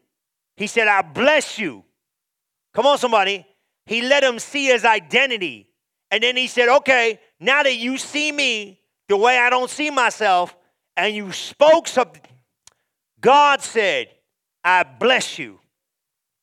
He 0.56 0.68
said, 0.68 0.88
I 0.88 1.02
bless 1.02 1.58
you. 1.58 1.84
Come 2.74 2.86
on, 2.86 2.98
somebody. 2.98 3.46
He 3.86 4.02
let 4.02 4.24
him 4.24 4.40
see 4.40 4.68
his 4.68 4.86
identity. 4.86 5.70
And 6.12 6.24
then 6.24 6.38
he 6.38 6.48
said, 6.48 6.70
Okay, 6.70 7.20
now 7.40 7.64
that 7.64 7.76
you 7.76 7.98
see 7.98 8.32
me 8.32 8.80
the 9.08 9.18
way 9.18 9.38
I 9.38 9.50
don't 9.50 9.70
see 9.70 9.90
myself, 9.90 10.56
and 10.96 11.16
you 11.16 11.32
spoke 11.32 11.88
something 11.88 12.22
God 13.22 13.62
said, 13.62 14.08
I 14.64 14.84
bless 14.84 15.40
you. 15.40 15.60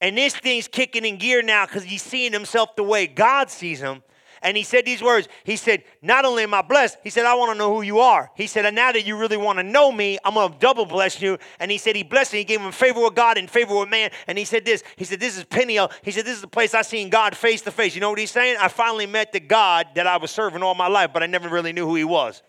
And 0.00 0.16
this 0.16 0.36
thing's 0.36 0.68
kicking 0.68 1.04
in 1.04 1.16
gear 1.16 1.42
now 1.42 1.66
because 1.66 1.84
he's 1.84 2.02
seeing 2.02 2.32
himself 2.32 2.76
the 2.76 2.82
way 2.82 3.06
God 3.06 3.50
sees 3.50 3.80
him. 3.80 4.02
And 4.42 4.56
he 4.56 4.62
said 4.62 4.84
these 4.84 5.02
words. 5.02 5.28
He 5.44 5.56
said, 5.56 5.82
Not 6.02 6.26
only 6.26 6.42
am 6.42 6.52
I 6.52 6.60
blessed, 6.60 6.98
he 7.02 7.08
said, 7.08 7.24
I 7.24 7.34
want 7.34 7.52
to 7.52 7.58
know 7.58 7.74
who 7.74 7.80
you 7.80 8.00
are. 8.00 8.30
He 8.36 8.46
said, 8.46 8.66
And 8.66 8.76
now 8.76 8.92
that 8.92 9.06
you 9.06 9.16
really 9.16 9.38
want 9.38 9.58
to 9.58 9.62
know 9.62 9.90
me, 9.90 10.18
I'm 10.24 10.34
going 10.34 10.52
to 10.52 10.58
double 10.58 10.84
bless 10.84 11.22
you. 11.22 11.38
And 11.58 11.70
he 11.70 11.78
said, 11.78 11.96
He 11.96 12.02
blessed 12.02 12.34
him. 12.34 12.38
He 12.38 12.44
gave 12.44 12.60
him 12.60 12.70
favor 12.70 13.00
with 13.00 13.14
God 13.14 13.38
and 13.38 13.50
favor 13.50 13.78
with 13.78 13.88
man. 13.88 14.10
And 14.26 14.36
he 14.36 14.44
said, 14.44 14.66
This, 14.66 14.84
he 14.96 15.04
said, 15.04 15.20
This 15.20 15.38
is 15.38 15.44
Peniel. 15.44 15.90
He 16.02 16.10
said, 16.10 16.26
This 16.26 16.36
is 16.36 16.42
the 16.42 16.48
place 16.48 16.74
I 16.74 16.82
seen 16.82 17.08
God 17.08 17.34
face 17.34 17.62
to 17.62 17.70
face. 17.70 17.94
You 17.94 18.02
know 18.02 18.10
what 18.10 18.18
he's 18.18 18.30
saying? 18.30 18.58
I 18.60 18.68
finally 18.68 19.06
met 19.06 19.32
the 19.32 19.40
God 19.40 19.86
that 19.94 20.06
I 20.06 20.18
was 20.18 20.30
serving 20.30 20.62
all 20.62 20.74
my 20.74 20.88
life, 20.88 21.10
but 21.14 21.22
I 21.22 21.26
never 21.26 21.48
really 21.48 21.72
knew 21.72 21.86
who 21.86 21.94
he 21.94 22.04
was 22.04 22.42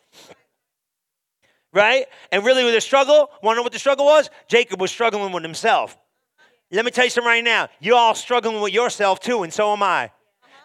right? 1.73 2.05
And 2.31 2.45
really, 2.45 2.63
with 2.63 2.73
the 2.73 2.81
struggle, 2.81 3.29
know 3.55 3.61
what 3.61 3.73
the 3.73 3.79
struggle 3.79 4.05
was? 4.05 4.29
Jacob 4.47 4.81
was 4.81 4.91
struggling 4.91 5.31
with 5.31 5.43
himself. 5.43 5.97
Let 6.71 6.83
me 6.83 6.91
tell 6.91 7.05
you 7.05 7.09
something 7.09 7.27
right 7.27 7.43
now. 7.43 7.69
You're 7.79 7.95
all 7.95 8.15
struggling 8.15 8.61
with 8.61 8.73
yourself 8.73 9.19
too, 9.19 9.43
and 9.43 9.53
so 9.53 9.71
am 9.71 9.83
I 9.83 10.11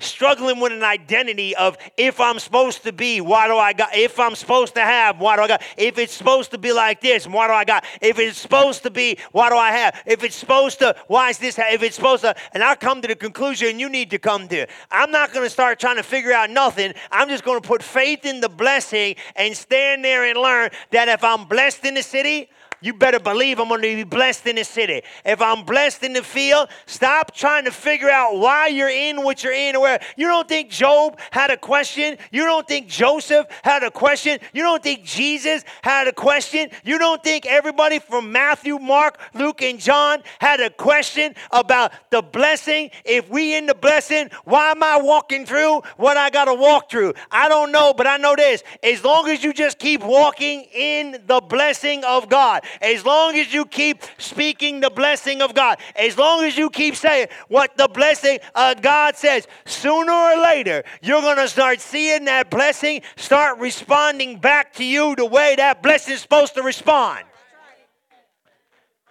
struggling 0.03 0.61
with 0.61 0.73
an 0.73 0.83
identity 0.83 1.55
of 1.57 1.79
if 1.97 2.21
I'm 2.21 2.39
supposed 2.39 2.83
to 2.85 2.93
be, 2.93 3.21
why 3.21 3.49
do 3.49 3.57
I 3.57 3.73
got? 3.73 3.95
If 3.95 4.19
I'm 4.19 4.35
supposed 4.35 4.75
to 4.75 4.81
have, 4.81 5.21
why 5.21 5.37
do 5.37 5.43
I 5.43 5.49
got? 5.49 5.63
If 5.77 5.99
it's 5.99 6.13
supposed 6.13 6.51
to 6.51 6.59
be 6.59 6.73
like 6.73 7.01
this, 7.01 7.27
why 7.27 7.47
do 7.47 7.53
I 7.53 7.65
got? 7.65 7.85
If 8.01 8.19
it's 8.19 8.39
supposed 8.39 8.83
to 8.83 8.91
be, 8.91 9.19
why 9.33 9.49
do 9.49 9.57
I 9.57 9.71
have? 9.71 10.03
If 10.07 10.25
it's 10.25 10.37
supposed 10.37 10.79
to, 10.81 10.95
why 11.07 11.31
is 11.31 11.39
this? 11.39 11.59
If 11.59 11.83
it's 11.83 11.97
supposed 11.97 12.23
to, 12.23 12.35
and 12.53 12.63
I 12.63 12.75
come 12.75 13.01
to 13.03 13.09
the 13.09 13.17
conclusion 13.17 13.69
and 13.69 13.81
you 13.81 13.89
need 13.89 14.11
to 14.11 14.19
come 14.19 14.49
to. 14.49 14.67
I'm 14.91 15.11
not 15.11 15.33
going 15.33 15.47
to 15.47 15.51
start 15.51 15.79
trying 15.79 15.97
to 15.97 16.03
figure 16.03 16.33
out 16.33 16.51
nothing. 16.51 16.93
I'm 17.11 17.29
just 17.29 17.45
going 17.45 17.61
to 17.61 17.67
put 17.67 17.83
faith 17.83 18.25
in 18.25 18.41
the 18.41 18.49
blessing 18.49 19.17
and 19.37 19.57
stand 19.57 20.05
there 20.05 20.25
and 20.25 20.39
learn 20.39 20.71
that 20.91 21.09
if 21.09 21.25
I'm 21.25 21.47
blessed 21.47 21.85
in 21.85 21.95
the 21.95 22.03
city, 22.03 22.49
you 22.83 22.93
better 22.93 23.20
believe 23.20 23.59
I'm 23.59 23.68
going 23.68 23.83
to 23.83 23.97
be 23.97 24.05
blessed 24.05 24.47
in 24.47 24.57
the 24.57 24.64
city. 24.64 25.03
If 25.24 25.41
I'm 25.41 25.64
blessed 25.64 26.03
in 26.03 26.12
the 26.12 26.22
field, 26.22 26.68
stop 26.87 27.35
trying 27.35 27.64
to 27.64 27.70
figure 27.70 28.11
out 28.11 28.37
why 28.37 28.66
you're 28.66 28.89
in 28.89 29.22
what 29.22 29.45
you're 29.45 29.53
in 29.53 29.76
or 29.76 29.83
where. 29.83 30.01
You 30.16 30.26
don't 30.26 30.49
think 30.49 30.70
Job 30.70 31.18
had 31.30 31.51
a 31.51 31.57
question? 31.57 32.18
You 32.30 32.45
don't 32.45 32.66
think 32.66 32.89
Joseph 32.89 33.47
had 33.62 33.83
a 33.85 33.91
question? 33.91 34.39
You 34.53 34.62
don't 34.62 34.83
think 34.83 35.05
Jesus 35.05 35.64
had 35.83 36.09
a 36.09 36.12
question? 36.12 36.70
You 36.85 36.99
don't 36.99 37.22
think 37.22 37.47
everybody 37.47 38.01
from 38.01 38.33
Matthew, 38.33 38.78
Mark, 38.78 39.20
Luke, 39.35 39.62
and 39.62 39.78
John 39.78 40.22
had 40.41 40.61
a 40.61 40.70
question 40.70 41.35
about 41.51 41.93
the 42.11 42.20
blessing? 42.20 42.91
If 43.05 43.30
we 43.30 43.57
in 43.57 43.66
the 43.66 43.74
blessing, 43.74 44.30
why 44.45 44.72
am 44.72 44.83
I 44.83 45.01
walking 45.01 45.47
through 45.47 45.83
what 45.97 46.16
I 46.16 46.30
got 46.30 46.47
to 46.47 46.55
walk 46.55 46.91
through? 46.91 47.14
I 47.30 47.49
don't 47.49 47.70
know, 47.70 47.95
but 47.95 48.07
I 48.07 48.16
know 48.16 48.35
this. 48.35 48.64
As 48.83 49.05
long 49.05 49.28
as 49.28 49.45
you 49.45 49.53
just 49.53 49.78
keep 49.78 50.03
walking 50.03 50.66
in 50.74 51.22
the 51.26 51.41
blessing 51.41 52.03
of 52.05 52.28
God, 52.28 52.64
As 52.81 53.05
long 53.05 53.37
as 53.37 53.53
you 53.53 53.64
keep 53.64 54.03
speaking 54.18 54.81
the 54.81 54.91
blessing 54.91 55.43
of 55.43 55.55
God, 55.55 55.79
as 55.97 56.16
long 56.16 56.45
as 56.45 56.57
you 56.57 56.70
keep 56.70 56.97
saying 56.97 57.29
what 57.49 57.77
the 57.77 57.89
blessing 57.89 58.39
of 58.55 58.81
God 58.83 59.16
says, 59.16 59.47
sooner 59.64 60.12
or 60.12 60.43
later, 60.43 60.83
you're 61.03 61.20
going 61.20 61.37
to 61.37 61.49
start 61.49 61.81
seeing 61.81 62.25
that 62.25 62.51
blessing 62.51 63.03
start 63.16 63.59
responding 63.59 64.39
back 64.39 64.73
to 64.75 64.85
you 64.85 65.14
the 65.16 65.27
way 65.27 65.55
that 65.57 65.83
blessing 65.83 66.14
is 66.14 66.20
supposed 66.20 66.55
to 66.55 66.62
respond. 66.62 67.25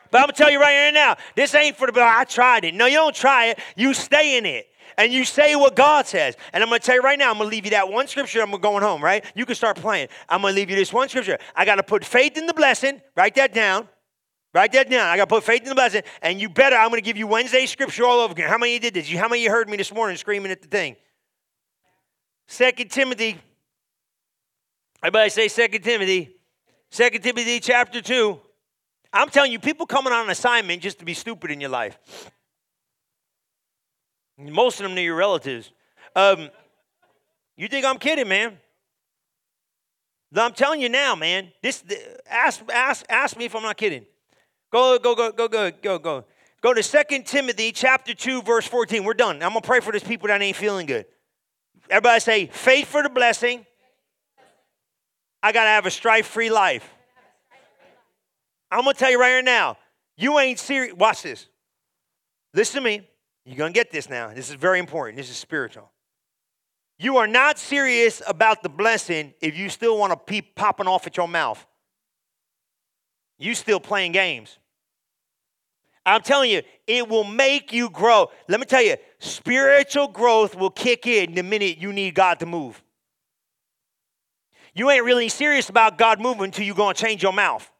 But 0.09 0.17
I'm 0.17 0.23
gonna 0.23 0.33
tell 0.33 0.51
you 0.51 0.59
right 0.59 0.73
here 0.73 0.91
now, 0.91 1.15
this 1.35 1.55
ain't 1.55 1.77
for 1.77 1.89
the. 1.89 2.03
I 2.03 2.25
tried 2.25 2.65
it. 2.65 2.73
No, 2.73 2.85
you 2.85 2.97
don't 2.97 3.15
try 3.15 3.45
it. 3.45 3.59
You 3.77 3.93
stay 3.93 4.37
in 4.37 4.45
it 4.45 4.67
and 5.01 5.11
you 5.11 5.25
say 5.25 5.55
what 5.55 5.75
God 5.75 6.05
says. 6.05 6.37
And 6.53 6.61
I'm 6.61 6.69
going 6.69 6.79
to 6.79 6.85
tell 6.85 6.93
you 6.93 7.01
right 7.01 7.17
now, 7.17 7.31
I'm 7.31 7.37
going 7.37 7.49
to 7.49 7.55
leave 7.55 7.65
you 7.65 7.71
that 7.71 7.89
one 7.89 8.05
scripture. 8.05 8.39
I'm 8.39 8.51
going 8.51 8.83
home, 8.83 9.03
right? 9.03 9.25
You 9.33 9.47
can 9.47 9.55
start 9.55 9.77
playing. 9.77 10.09
I'm 10.29 10.43
going 10.43 10.53
to 10.53 10.55
leave 10.55 10.69
you 10.69 10.75
this 10.75 10.93
one 10.93 11.09
scripture. 11.09 11.39
I 11.55 11.65
got 11.65 11.75
to 11.75 11.83
put 11.83 12.05
faith 12.05 12.37
in 12.37 12.45
the 12.45 12.53
blessing. 12.53 13.01
Write 13.15 13.33
that 13.33 13.51
down. 13.51 13.87
Write 14.53 14.73
that 14.73 14.91
down. 14.91 15.07
I 15.07 15.17
got 15.17 15.27
to 15.27 15.35
put 15.35 15.43
faith 15.43 15.63
in 15.63 15.69
the 15.69 15.75
blessing. 15.75 16.03
And 16.21 16.39
you 16.39 16.49
better, 16.49 16.75
I'm 16.75 16.89
going 16.89 17.01
to 17.01 17.05
give 17.05 17.17
you 17.17 17.25
Wednesday 17.25 17.65
scripture 17.65 18.05
all 18.05 18.19
over 18.19 18.31
again. 18.31 18.47
How 18.47 18.59
many 18.59 18.75
of 18.75 18.83
you 18.83 18.91
did 18.91 18.93
this? 18.93 19.11
How 19.11 19.27
many 19.27 19.41
of 19.41 19.45
you 19.45 19.49
heard 19.49 19.67
me 19.67 19.75
this 19.75 19.91
morning 19.91 20.17
screaming 20.17 20.51
at 20.51 20.61
the 20.61 20.67
thing? 20.67 20.95
Second 22.47 22.91
Timothy. 22.91 23.39
Everybody 25.01 25.31
say 25.31 25.47
Second 25.47 25.81
Timothy. 25.81 26.35
Second 26.91 27.23
Timothy 27.23 27.59
chapter 27.59 28.03
2. 28.03 28.39
I'm 29.11 29.29
telling 29.29 29.51
you, 29.51 29.57
people 29.57 29.87
coming 29.87 30.13
on 30.13 30.29
assignment 30.29 30.83
just 30.83 30.99
to 30.99 31.05
be 31.05 31.15
stupid 31.15 31.49
in 31.49 31.59
your 31.59 31.71
life. 31.71 31.97
Most 34.41 34.79
of 34.79 34.89
them 34.89 34.97
are 34.97 35.01
your 35.01 35.15
relatives. 35.15 35.71
Um, 36.15 36.49
you 37.55 37.67
think 37.67 37.85
I'm 37.85 37.97
kidding, 37.97 38.27
man? 38.27 38.57
I'm 40.35 40.53
telling 40.53 40.81
you 40.81 40.89
now, 40.89 41.15
man. 41.15 41.51
This 41.61 41.83
ask 42.29 42.61
ask 42.73 43.05
ask 43.09 43.37
me 43.37 43.45
if 43.45 43.55
I'm 43.55 43.63
not 43.63 43.77
kidding. 43.77 44.05
Go 44.71 44.97
go 44.97 45.13
go 45.13 45.31
go 45.31 45.47
go 45.47 45.71
go 45.71 45.99
go. 45.99 46.25
Go 46.61 46.73
to 46.73 46.83
2 46.83 47.23
Timothy 47.23 47.71
chapter 47.71 48.13
2 48.13 48.43
verse 48.43 48.67
14. 48.67 49.03
We're 49.03 49.13
done. 49.13 49.41
I'm 49.43 49.51
going 49.51 49.61
to 49.61 49.67
pray 49.67 49.79
for 49.79 49.91
these 49.91 50.03
people 50.03 50.27
that 50.27 50.41
ain't 50.41 50.55
feeling 50.55 50.85
good. 50.85 51.05
Everybody 51.89 52.19
say 52.19 52.45
faith 52.45 52.87
for 52.87 53.01
the 53.01 53.09
blessing. 53.09 53.65
I 55.43 55.51
got 55.51 55.63
to 55.63 55.69
have 55.69 55.87
a 55.87 55.91
strife-free 55.91 56.51
life. 56.51 56.87
I'm 58.69 58.83
going 58.83 58.93
to 58.93 58.99
tell 58.99 59.09
you 59.09 59.19
right 59.19 59.29
here 59.29 59.41
now. 59.41 59.77
You 60.15 60.37
ain't 60.37 60.59
serious. 60.59 60.95
Watch 60.95 61.23
this. 61.23 61.47
Listen 62.53 62.83
to 62.83 62.89
me. 62.89 63.07
You're 63.45 63.57
going 63.57 63.73
to 63.73 63.77
get 63.77 63.91
this 63.91 64.09
now. 64.09 64.33
This 64.33 64.49
is 64.49 64.55
very 64.55 64.79
important. 64.79 65.17
This 65.17 65.29
is 65.29 65.37
spiritual. 65.37 65.91
You 66.99 67.17
are 67.17 67.27
not 67.27 67.57
serious 67.57 68.21
about 68.27 68.61
the 68.61 68.69
blessing 68.69 69.33
if 69.41 69.57
you 69.57 69.69
still 69.69 69.97
want 69.97 70.13
to 70.13 70.31
keep 70.31 70.53
popping 70.53 70.87
off 70.87 71.07
at 71.07 71.17
your 71.17 71.27
mouth. 71.27 71.65
You 73.39 73.55
still 73.55 73.79
playing 73.79 74.11
games. 74.11 74.59
I'm 76.05 76.21
telling 76.21 76.51
you, 76.51 76.61
it 76.85 77.07
will 77.07 77.23
make 77.23 77.73
you 77.73 77.89
grow. 77.89 78.29
Let 78.47 78.59
me 78.59 78.67
tell 78.67 78.83
you, 78.83 78.97
spiritual 79.17 80.09
growth 80.09 80.55
will 80.55 80.69
kick 80.69 81.07
in 81.07 81.33
the 81.33 81.41
minute 81.41 81.79
you 81.79 81.91
need 81.91 82.13
God 82.13 82.39
to 82.39 82.45
move. 82.45 82.83
You 84.75 84.91
ain't 84.91 85.03
really 85.03 85.29
serious 85.29 85.69
about 85.69 85.97
God 85.97 86.21
moving 86.21 86.45
until 86.45 86.65
you're 86.65 86.75
going 86.75 86.93
to 86.93 87.01
change 87.01 87.23
your 87.23 87.33
mouth. 87.33 87.70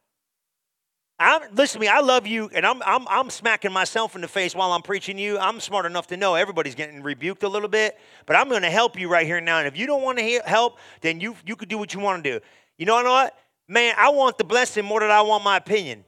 I'm, 1.22 1.54
listen 1.54 1.74
to 1.74 1.80
me, 1.80 1.88
I 1.88 2.00
love 2.00 2.26
you, 2.26 2.50
and 2.54 2.66
I'm, 2.66 2.82
I'm, 2.82 3.06
I'm 3.08 3.30
smacking 3.30 3.72
myself 3.72 4.14
in 4.14 4.22
the 4.22 4.28
face 4.28 4.54
while 4.54 4.72
I'm 4.72 4.82
preaching 4.82 5.18
you. 5.18 5.38
I'm 5.38 5.60
smart 5.60 5.86
enough 5.86 6.06
to 6.08 6.16
know 6.16 6.34
everybody's 6.34 6.74
getting 6.74 7.02
rebuked 7.02 7.42
a 7.42 7.48
little 7.48 7.68
bit, 7.68 7.98
but 8.26 8.34
I'm 8.34 8.48
going 8.48 8.62
to 8.62 8.70
help 8.70 8.98
you 8.98 9.08
right 9.08 9.26
here 9.26 9.40
now. 9.40 9.58
And 9.58 9.66
if 9.66 9.76
you 9.76 9.86
don't 9.86 10.02
want 10.02 10.18
to 10.18 10.40
help, 10.44 10.78
then 11.00 11.20
you, 11.20 11.36
you 11.46 11.54
could 11.56 11.68
do 11.68 11.78
what 11.78 11.92
you 11.94 12.00
want 12.00 12.24
to 12.24 12.38
do. 12.38 12.44
You 12.78 12.86
know 12.86 13.02
what? 13.02 13.36
Man, 13.68 13.94
I 13.96 14.08
want 14.10 14.38
the 14.38 14.44
blessing 14.44 14.84
more 14.84 15.00
than 15.00 15.10
I 15.10 15.22
want 15.22 15.44
my 15.44 15.56
opinion. 15.56 16.04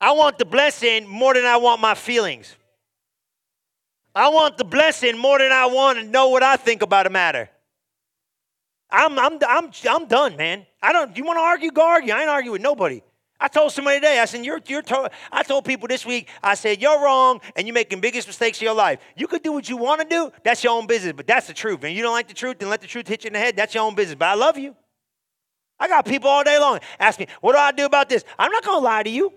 I 0.00 0.12
want 0.12 0.38
the 0.38 0.44
blessing 0.44 1.06
more 1.06 1.34
than 1.34 1.44
I 1.44 1.56
want 1.58 1.80
my 1.80 1.94
feelings. 1.94 2.56
I 4.14 4.28
want 4.28 4.58
the 4.58 4.64
blessing 4.64 5.16
more 5.16 5.38
than 5.38 5.52
I 5.52 5.66
want 5.66 5.98
to 5.98 6.04
know 6.04 6.28
what 6.28 6.42
I 6.42 6.56
think 6.56 6.82
about 6.82 7.06
a 7.06 7.10
matter. 7.10 7.48
I'm, 8.90 9.18
I'm, 9.18 9.38
I'm, 9.46 9.70
I'm 9.88 10.06
done, 10.06 10.36
man. 10.36 10.66
I 10.82 10.92
don't, 10.92 11.16
you 11.16 11.24
want 11.24 11.38
to 11.38 11.42
argue? 11.42 11.70
Go 11.70 11.86
argue. 11.86 12.12
I 12.12 12.22
ain't 12.22 12.30
arguing 12.30 12.52
with 12.52 12.62
nobody. 12.62 13.02
I 13.38 13.48
told 13.48 13.72
somebody 13.72 13.98
today, 13.98 14.20
I 14.20 14.24
said, 14.24 14.44
you're, 14.44 14.60
you're 14.66 14.82
to-. 14.82 15.10
I 15.32 15.42
told 15.42 15.64
people 15.64 15.88
this 15.88 16.06
week, 16.06 16.28
I 16.42 16.54
said, 16.54 16.80
you're 16.80 17.02
wrong 17.02 17.40
and 17.56 17.66
you're 17.66 17.74
making 17.74 18.00
biggest 18.00 18.28
mistakes 18.28 18.58
of 18.58 18.62
your 18.62 18.74
life. 18.74 19.00
You 19.16 19.26
could 19.26 19.42
do 19.42 19.52
what 19.52 19.68
you 19.68 19.76
want 19.76 20.00
to 20.00 20.06
do. 20.06 20.32
That's 20.44 20.62
your 20.62 20.74
own 20.74 20.86
business, 20.86 21.12
but 21.16 21.26
that's 21.26 21.48
the 21.48 21.52
truth. 21.52 21.82
And 21.82 21.94
you 21.94 22.02
don't 22.02 22.12
like 22.12 22.28
the 22.28 22.34
truth, 22.34 22.58
then 22.60 22.68
let 22.68 22.80
the 22.80 22.86
truth 22.86 23.08
hit 23.08 23.24
you 23.24 23.28
in 23.28 23.32
the 23.32 23.40
head. 23.40 23.56
That's 23.56 23.74
your 23.74 23.82
own 23.84 23.96
business. 23.96 24.16
But 24.16 24.28
I 24.28 24.34
love 24.34 24.58
you. 24.58 24.76
I 25.80 25.88
got 25.88 26.04
people 26.04 26.30
all 26.30 26.44
day 26.44 26.58
long 26.60 26.78
ask 27.00 27.18
me, 27.18 27.26
what 27.40 27.52
do 27.52 27.58
I 27.58 27.72
do 27.72 27.84
about 27.84 28.08
this? 28.08 28.24
I'm 28.38 28.52
not 28.52 28.62
to 28.62 28.78
lie 28.78 29.02
to 29.02 29.10
you. 29.10 29.32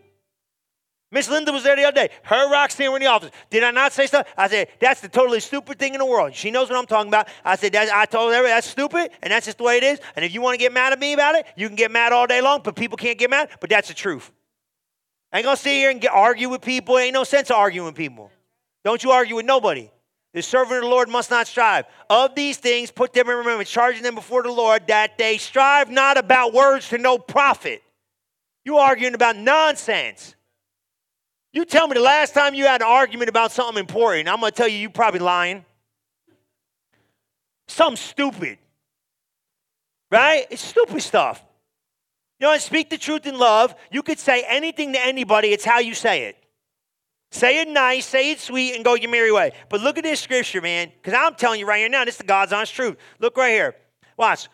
Miss 1.11 1.29
Linda 1.29 1.51
was 1.51 1.63
there 1.63 1.75
the 1.75 1.83
other 1.83 1.95
day. 1.95 2.09
Her 2.23 2.51
Roxanne 2.51 2.89
were 2.89 2.97
in 2.97 3.03
the 3.03 3.09
office. 3.09 3.31
Did 3.49 3.63
I 3.63 3.71
not 3.71 3.93
say 3.93 4.07
stuff? 4.07 4.27
I 4.35 4.47
said, 4.47 4.69
that's 4.79 5.01
the 5.01 5.07
totally 5.07 5.39
stupid 5.39 5.79
thing 5.79 5.93
in 5.93 5.99
the 5.99 6.05
world. 6.05 6.33
She 6.33 6.51
knows 6.51 6.69
what 6.69 6.77
I'm 6.77 6.87
talking 6.87 7.09
about. 7.09 7.29
I 7.43 7.55
said, 7.55 7.75
I 7.75 8.05
told 8.05 8.33
her 8.33 8.43
that's 8.43 8.67
stupid, 8.67 9.11
and 9.21 9.31
that's 9.31 9.45
just 9.45 9.59
the 9.59 9.63
way 9.63 9.77
it 9.77 9.83
is. 9.83 9.99
And 10.15 10.25
if 10.25 10.33
you 10.33 10.41
want 10.41 10.55
to 10.55 10.57
get 10.57 10.73
mad 10.73 10.93
at 10.93 10.99
me 10.99 11.13
about 11.13 11.35
it, 11.35 11.45
you 11.55 11.67
can 11.67 11.75
get 11.75 11.91
mad 11.91 12.11
all 12.11 12.27
day 12.27 12.41
long, 12.41 12.61
but 12.63 12.75
people 12.75 12.97
can't 12.97 13.17
get 13.17 13.29
mad. 13.29 13.49
But 13.61 13.69
that's 13.69 13.87
the 13.87 13.93
truth. 13.93 14.31
I 15.31 15.37
ain't 15.37 15.45
going 15.45 15.55
to 15.55 15.61
sit 15.61 15.71
here 15.71 15.91
and 15.91 16.01
get, 16.01 16.11
argue 16.11 16.49
with 16.49 16.61
people. 16.61 16.97
Ain't 16.97 17.13
no 17.13 17.23
sense 17.23 17.49
of 17.49 17.57
arguing 17.57 17.85
with 17.85 17.95
people. 17.95 18.31
Don't 18.83 19.03
you 19.03 19.11
argue 19.11 19.35
with 19.35 19.45
nobody. 19.45 19.89
The 20.33 20.41
servant 20.41 20.77
of 20.77 20.83
the 20.83 20.89
Lord 20.89 21.07
must 21.07 21.29
not 21.29 21.47
strive. 21.47 21.85
Of 22.09 22.35
these 22.35 22.57
things, 22.57 22.91
put 22.91 23.13
them 23.13 23.29
in 23.29 23.37
remembrance, 23.37 23.69
charging 23.69 24.03
them 24.03 24.15
before 24.15 24.43
the 24.43 24.51
Lord 24.51 24.87
that 24.87 25.17
they 25.17 25.37
strive 25.37 25.89
not 25.89 26.17
about 26.17 26.53
words 26.53 26.89
to 26.89 26.97
no 26.97 27.17
profit. 27.17 27.81
You 28.65 28.77
arguing 28.77 29.13
about 29.13 29.37
nonsense. 29.37 30.35
You 31.55 31.63
tell 31.63 31.87
me 31.87 31.93
the 31.93 32.01
last 32.01 32.33
time 32.33 32.53
you 32.53 32.65
had 32.65 32.81
an 32.81 32.87
argument 32.87 33.29
about 33.29 33.49
something 33.49 33.79
important. 33.79 34.27
I'm 34.27 34.41
going 34.41 34.51
to 34.51 34.55
tell 34.55 34.67
you, 34.67 34.77
you're 34.77 34.89
probably 34.89 35.21
lying. 35.21 35.63
Something 37.69 37.95
stupid. 37.95 38.57
Right? 40.11 40.45
It's 40.51 40.61
stupid 40.61 41.01
stuff. 41.01 41.41
You 42.41 42.47
know, 42.47 42.57
speak 42.57 42.89
the 42.89 42.97
truth 42.97 43.25
in 43.25 43.39
love. 43.39 43.73
You 43.89 44.03
could 44.03 44.19
say 44.19 44.43
anything 44.45 44.91
to 44.93 44.99
anybody, 44.99 45.47
it's 45.53 45.63
how 45.63 45.79
you 45.79 45.93
say 45.93 46.25
it. 46.25 46.35
Say 47.31 47.61
it 47.61 47.69
nice, 47.69 48.05
say 48.05 48.31
it 48.31 48.41
sweet, 48.41 48.75
and 48.75 48.83
go 48.83 48.95
your 48.95 49.09
merry 49.09 49.31
way. 49.31 49.53
But 49.69 49.79
look 49.79 49.97
at 49.97 50.03
this 50.03 50.19
scripture, 50.19 50.61
man, 50.61 50.91
because 51.01 51.17
I'm 51.17 51.35
telling 51.35 51.61
you 51.61 51.65
right 51.65 51.79
here 51.79 51.89
now, 51.89 52.03
this 52.03 52.15
is 52.15 52.19
the 52.19 52.25
God's 52.25 52.51
honest 52.51 52.73
truth. 52.73 52.97
Look 53.19 53.37
right 53.37 53.51
here. 53.51 53.75
Watch. 54.17 54.49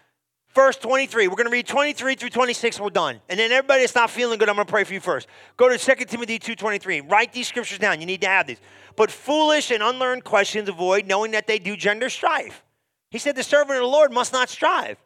Verse 0.54 0.76
23. 0.78 1.28
We're 1.28 1.36
going 1.36 1.46
to 1.46 1.52
read 1.52 1.68
23 1.68 2.16
through 2.16 2.30
26 2.30 2.80
we're 2.80 2.90
done. 2.90 3.22
And 3.30 3.40
then 3.40 3.52
everybody 3.52 3.82
that's 3.82 3.96
not 3.96 4.10
feeling 4.10 4.38
good, 4.38 4.50
I'm 4.50 4.56
going 4.56 4.68
to 4.68 4.72
pray 4.72 4.84
for 4.84 4.94
you 4.94 5.00
first. 5.00 5.28
Go 5.56 5.70
to 5.70 5.78
2 5.78 6.06
Timothy 6.06 6.40
2.23. 6.40 7.10
Write 7.10 7.32
these 7.32 7.48
scriptures 7.48 7.80
down. 7.80 8.02
You 8.02 8.06
need 8.06 8.22
to 8.22 8.28
have 8.28 8.48
these. 8.48 8.60
But 8.96 9.12
foolish 9.12 9.72
and 9.72 9.82
unlearned 9.82 10.26
questions 10.26 10.68
avoid, 10.68 11.06
knowing 11.06 11.32
that 11.32 11.48
they 11.48 11.58
do 11.58 11.78
gender 11.78 12.10
strife. 12.10 12.64
He 13.12 13.18
said 13.18 13.36
the 13.36 13.44
servant 13.44 13.78
of 13.78 13.84
the 13.84 13.88
Lord 13.88 14.12
must 14.12 14.34
not 14.34 14.50
strive. 14.50 14.98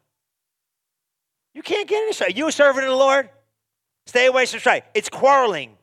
You 1.54 1.62
can't 1.62 1.88
get 1.88 2.02
any 2.02 2.14
strife. 2.14 2.36
You 2.36 2.48
a 2.48 2.52
servant 2.52 2.86
of 2.86 2.92
the 2.92 2.98
Lord? 2.98 3.30
Stay 4.08 4.26
away 4.26 4.46
from 4.46 4.60
strife. 4.60 4.84
It's 4.94 5.10
quarreling. 5.10 5.78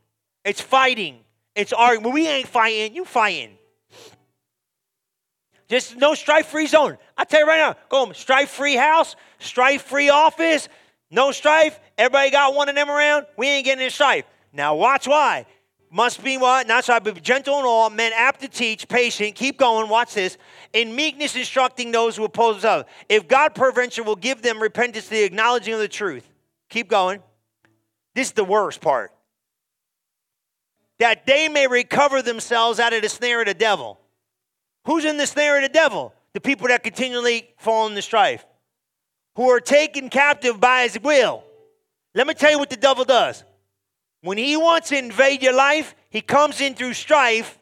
It's 0.45 0.61
fighting. 0.61 1.21
It's 1.55 1.73
arguing. 1.73 2.13
We 2.13 2.27
ain't 2.29 2.49
fighting. 2.49 2.95
You 2.95 3.05
fighting. 3.05 3.59
Just 5.69 5.97
no 5.97 6.15
strife 6.15 6.47
free 6.47 6.67
zone. 6.67 6.99
I 7.17 7.25
tell 7.25 7.41
you 7.41 7.47
right 7.47 7.59
now, 7.59 7.77
go 7.89 8.01
home. 8.01 8.15
Strife 8.15 8.51
free 8.51 8.77
house, 8.77 9.17
strife 9.39 9.83
free 9.83 10.11
office, 10.11 10.69
no 11.11 11.31
strife. 11.31 11.79
Everybody 11.97 12.31
got 12.31 12.55
one 12.55 12.69
of 12.69 12.75
them 12.75 12.91
around. 12.91 13.27
We 13.37 13.49
ain't 13.49 13.65
getting 13.65 13.85
in 13.85 13.91
strife. 13.91 14.25
Now 14.53 14.75
watch 14.75 15.07
why. 15.07 15.47
Must 15.91 16.25
be 16.25 16.39
what? 16.39 16.67
Not 16.67 16.85
strife, 16.85 17.05
be 17.05 17.13
gentle 17.13 17.59
and 17.59 17.67
all, 17.67 17.91
men 17.91 18.13
apt 18.15 18.41
to 18.41 18.49
teach, 18.49 18.89
patient. 18.89 19.35
Keep 19.35 19.59
going. 19.59 19.91
Watch 19.91 20.15
this. 20.15 20.39
In 20.73 20.97
meekness, 20.97 21.37
instructing 21.37 21.93
those 21.93 22.17
who 22.17 22.25
oppose 22.25 22.55
themselves. 22.57 22.89
If 23.11 23.29
God 23.29 23.55
peradventure 23.55 24.03
will 24.03 24.17
give 24.17 24.41
them 24.41 24.61
repentance, 24.61 25.09
the 25.09 25.23
acknowledging 25.23 25.75
of 25.75 25.81
the 25.81 25.89
truth. 25.89 26.27
Keep 26.71 26.89
going. 26.89 27.23
This 28.15 28.29
is 28.29 28.33
the 28.33 28.45
worst 28.45 28.81
part. 28.81 29.13
That 30.99 31.27
they 31.27 31.49
may 31.49 31.67
recover 31.67 32.23
themselves 32.23 32.81
out 32.81 32.95
of 32.95 33.03
the 33.03 33.11
snare 33.11 33.41
of 33.41 33.47
the 33.47 33.55
devil. 33.55 34.01
Who's 34.85 35.05
in 35.05 35.17
the 35.17 35.27
snare 35.27 35.57
of 35.57 35.63
the 35.63 35.69
devil? 35.69 36.15
The 36.35 36.41
people 36.41 36.69
that 36.69 36.83
continually 36.83 37.49
fall 37.59 37.87
in 37.87 37.95
the 37.95 38.03
strife, 38.03 38.45
who 39.37 39.51
are 39.51 39.61
taken 39.61 40.09
captive 40.09 40.59
by 40.61 40.85
his 40.85 40.99
will. 41.01 41.45
Let 42.15 42.27
me 42.27 42.35
tell 42.35 42.51
you 42.51 42.59
what 42.59 42.71
the 42.71 42.77
devil 42.77 43.05
does. 43.05 43.45
When 44.23 44.39
he 44.39 44.57
wants 44.57 44.89
to 44.91 44.99
invade 44.99 45.43
your 45.43 45.55
life, 45.55 45.95
he 46.11 46.21
comes 46.21 46.61
in 46.61 46.75
through 46.75 46.95
strife 46.95 47.59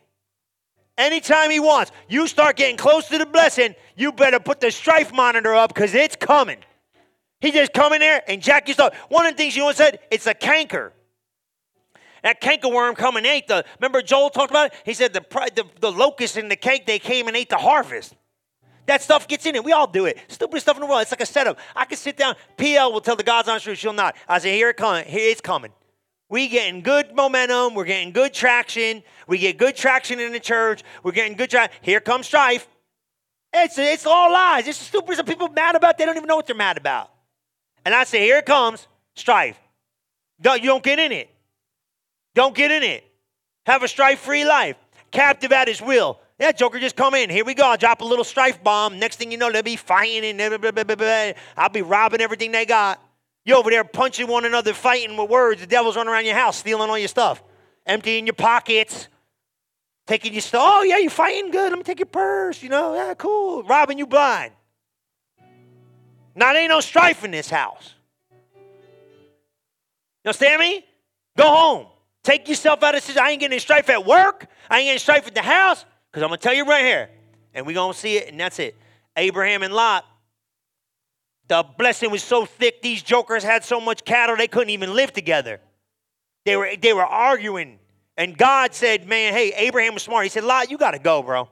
anytime 0.98 1.50
he 1.50 1.58
wants. 1.58 1.90
You 2.08 2.26
start 2.26 2.56
getting 2.56 2.76
close 2.76 3.08
to 3.08 3.18
the 3.18 3.26
blessing, 3.26 3.74
you 3.96 4.12
better 4.12 4.38
put 4.38 4.60
the 4.60 4.70
strife 4.70 5.12
monitor 5.12 5.54
up 5.54 5.74
because 5.74 5.94
it's 5.94 6.16
coming. 6.16 6.58
He 7.40 7.50
just 7.50 7.72
come 7.72 7.92
in 7.92 8.00
there 8.00 8.22
and 8.28 8.42
jack 8.42 8.68
your 8.68 8.74
stuff. 8.74 8.94
One 9.08 9.26
of 9.26 9.32
the 9.32 9.36
things 9.38 9.56
you 9.56 9.64
once 9.64 9.78
said, 9.78 10.00
it's 10.10 10.26
a 10.26 10.34
canker. 10.34 10.92
That 12.22 12.40
cankerworm 12.40 12.96
come 12.96 13.16
and 13.16 13.26
ate 13.26 13.48
the. 13.48 13.64
Remember 13.78 14.02
Joel 14.02 14.30
talked 14.30 14.50
about 14.50 14.72
it. 14.72 14.78
He 14.84 14.94
said 14.94 15.12
the 15.12 15.24
the, 15.54 15.64
the 15.80 15.92
locust 15.92 16.36
and 16.36 16.50
the 16.50 16.56
cake 16.56 16.86
they 16.86 16.98
came 16.98 17.28
and 17.28 17.36
ate 17.36 17.50
the 17.50 17.56
harvest. 17.56 18.14
That 18.86 19.02
stuff 19.02 19.28
gets 19.28 19.46
in 19.46 19.54
it. 19.54 19.62
We 19.62 19.72
all 19.72 19.86
do 19.86 20.06
it. 20.06 20.18
Stupidest 20.28 20.64
stuff 20.64 20.76
in 20.76 20.80
the 20.80 20.86
world. 20.86 21.02
It's 21.02 21.12
like 21.12 21.20
a 21.20 21.26
setup. 21.26 21.58
I 21.76 21.84
can 21.84 21.96
sit 21.96 22.16
down. 22.16 22.34
PL 22.56 22.92
will 22.92 23.00
tell 23.00 23.14
the 23.14 23.22
God's 23.22 23.48
honest 23.48 23.64
truth. 23.64 23.78
She'll 23.78 23.92
not. 23.92 24.16
I 24.28 24.38
say, 24.40 24.56
here 24.56 24.70
it 24.70 24.76
coming. 24.76 25.04
Here 25.04 25.30
it's 25.30 25.40
coming. 25.40 25.70
We 26.28 26.48
getting 26.48 26.80
good 26.80 27.14
momentum. 27.14 27.74
We're 27.74 27.84
getting 27.84 28.12
good 28.12 28.34
traction. 28.34 29.02
We 29.26 29.38
get 29.38 29.58
good 29.58 29.76
traction 29.76 30.18
in 30.18 30.32
the 30.32 30.40
church. 30.40 30.82
We're 31.04 31.12
getting 31.12 31.36
good 31.36 31.50
traction. 31.50 31.78
Here 31.82 32.00
comes 32.00 32.26
strife. 32.26 32.66
It's, 33.52 33.78
it's 33.78 34.06
all 34.06 34.32
lies. 34.32 34.66
It's 34.66 34.78
the 34.78 34.84
stupidest 34.84 35.18
that 35.18 35.26
people 35.26 35.48
mad 35.48 35.76
about. 35.76 35.98
They 35.98 36.04
don't 36.04 36.16
even 36.16 36.26
know 36.26 36.36
what 36.36 36.46
they're 36.46 36.56
mad 36.56 36.76
about. 36.76 37.10
And 37.84 37.94
I 37.94 38.04
say, 38.04 38.20
here 38.20 38.38
it 38.38 38.46
comes, 38.46 38.86
strife. 39.14 39.58
Don't, 40.40 40.60
you 40.60 40.68
don't 40.68 40.82
get 40.82 40.98
in 40.98 41.12
it. 41.12 41.30
Don't 42.34 42.54
get 42.54 42.70
in 42.70 42.82
it. 42.82 43.04
Have 43.66 43.82
a 43.82 43.88
strife-free 43.88 44.44
life. 44.44 44.76
Captive 45.10 45.52
at 45.52 45.68
his 45.68 45.82
will. 45.82 46.20
Yeah, 46.38 46.52
Joker, 46.52 46.78
just 46.78 46.96
come 46.96 47.14
in. 47.14 47.28
Here 47.28 47.44
we 47.44 47.52
go. 47.52 47.70
I'll 47.70 47.76
drop 47.76 48.00
a 48.00 48.04
little 48.04 48.24
strife 48.24 48.62
bomb. 48.62 48.98
Next 48.98 49.16
thing 49.16 49.30
you 49.30 49.36
know, 49.36 49.52
they'll 49.52 49.62
be 49.62 49.76
fighting 49.76 50.24
and 50.24 50.60
blah, 50.60 50.70
blah, 50.70 50.84
blah, 50.84 51.32
I'll 51.56 51.68
be 51.68 51.82
robbing 51.82 52.20
everything 52.20 52.52
they 52.52 52.64
got. 52.64 53.02
You 53.44 53.56
over 53.56 53.70
there 53.70 53.84
punching 53.84 54.26
one 54.26 54.44
another, 54.44 54.72
fighting 54.72 55.16
with 55.16 55.28
words. 55.28 55.60
The 55.60 55.66
devil's 55.66 55.96
running 55.96 56.12
around 56.12 56.26
your 56.26 56.36
house, 56.36 56.58
stealing 56.58 56.88
all 56.88 56.98
your 56.98 57.08
stuff, 57.08 57.42
emptying 57.84 58.26
your 58.26 58.34
pockets, 58.34 59.08
taking 60.06 60.32
your 60.32 60.42
stuff. 60.42 60.62
Oh, 60.64 60.82
yeah, 60.82 60.98
you're 60.98 61.10
fighting 61.10 61.50
good. 61.50 61.70
Let 61.70 61.78
me 61.78 61.84
take 61.84 61.98
your 61.98 62.06
purse. 62.06 62.62
You 62.62 62.68
know, 62.68 62.94
yeah, 62.94 63.14
cool. 63.14 63.62
Robbing 63.64 63.98
you 63.98 64.06
blind. 64.06 64.52
Now, 66.34 66.52
there 66.52 66.62
ain't 66.62 66.70
no 66.70 66.80
strife 66.80 67.24
in 67.24 67.32
this 67.32 67.50
house. 67.50 67.94
You 70.22 70.28
understand 70.28 70.60
me? 70.60 70.86
Go 71.36 71.48
home. 71.48 71.86
Take 72.30 72.48
yourself 72.48 72.80
out 72.84 72.94
of 72.94 73.04
this. 73.04 73.16
I 73.16 73.30
ain't 73.30 73.40
getting 73.40 73.58
strife 73.58 73.90
at 73.90 74.06
work. 74.06 74.46
I 74.70 74.78
ain't 74.78 74.86
getting 74.86 75.00
strife 75.00 75.26
at 75.26 75.34
the 75.34 75.42
house. 75.42 75.84
Because 76.08 76.22
I'm 76.22 76.28
going 76.28 76.38
to 76.38 76.42
tell 76.44 76.54
you 76.54 76.64
right 76.64 76.84
here. 76.84 77.10
And 77.54 77.66
we're 77.66 77.74
going 77.74 77.92
to 77.92 77.98
see 77.98 78.18
it, 78.18 78.28
and 78.28 78.38
that's 78.38 78.60
it. 78.60 78.76
Abraham 79.16 79.64
and 79.64 79.74
Lot. 79.74 80.04
The 81.48 81.64
blessing 81.76 82.12
was 82.12 82.22
so 82.22 82.44
thick, 82.44 82.82
these 82.82 83.02
jokers 83.02 83.42
had 83.42 83.64
so 83.64 83.80
much 83.80 84.04
cattle, 84.04 84.36
they 84.36 84.46
couldn't 84.46 84.70
even 84.70 84.94
live 84.94 85.12
together. 85.12 85.60
They 86.44 86.56
were, 86.56 86.70
they 86.80 86.92
were 86.92 87.04
arguing. 87.04 87.80
And 88.16 88.38
God 88.38 88.74
said, 88.74 89.08
Man, 89.08 89.32
hey, 89.32 89.52
Abraham 89.56 89.94
was 89.94 90.04
smart. 90.04 90.22
He 90.22 90.28
said, 90.28 90.44
Lot, 90.44 90.70
you 90.70 90.78
got 90.78 90.92
to 90.92 91.00
go, 91.00 91.24
bro. 91.24 91.48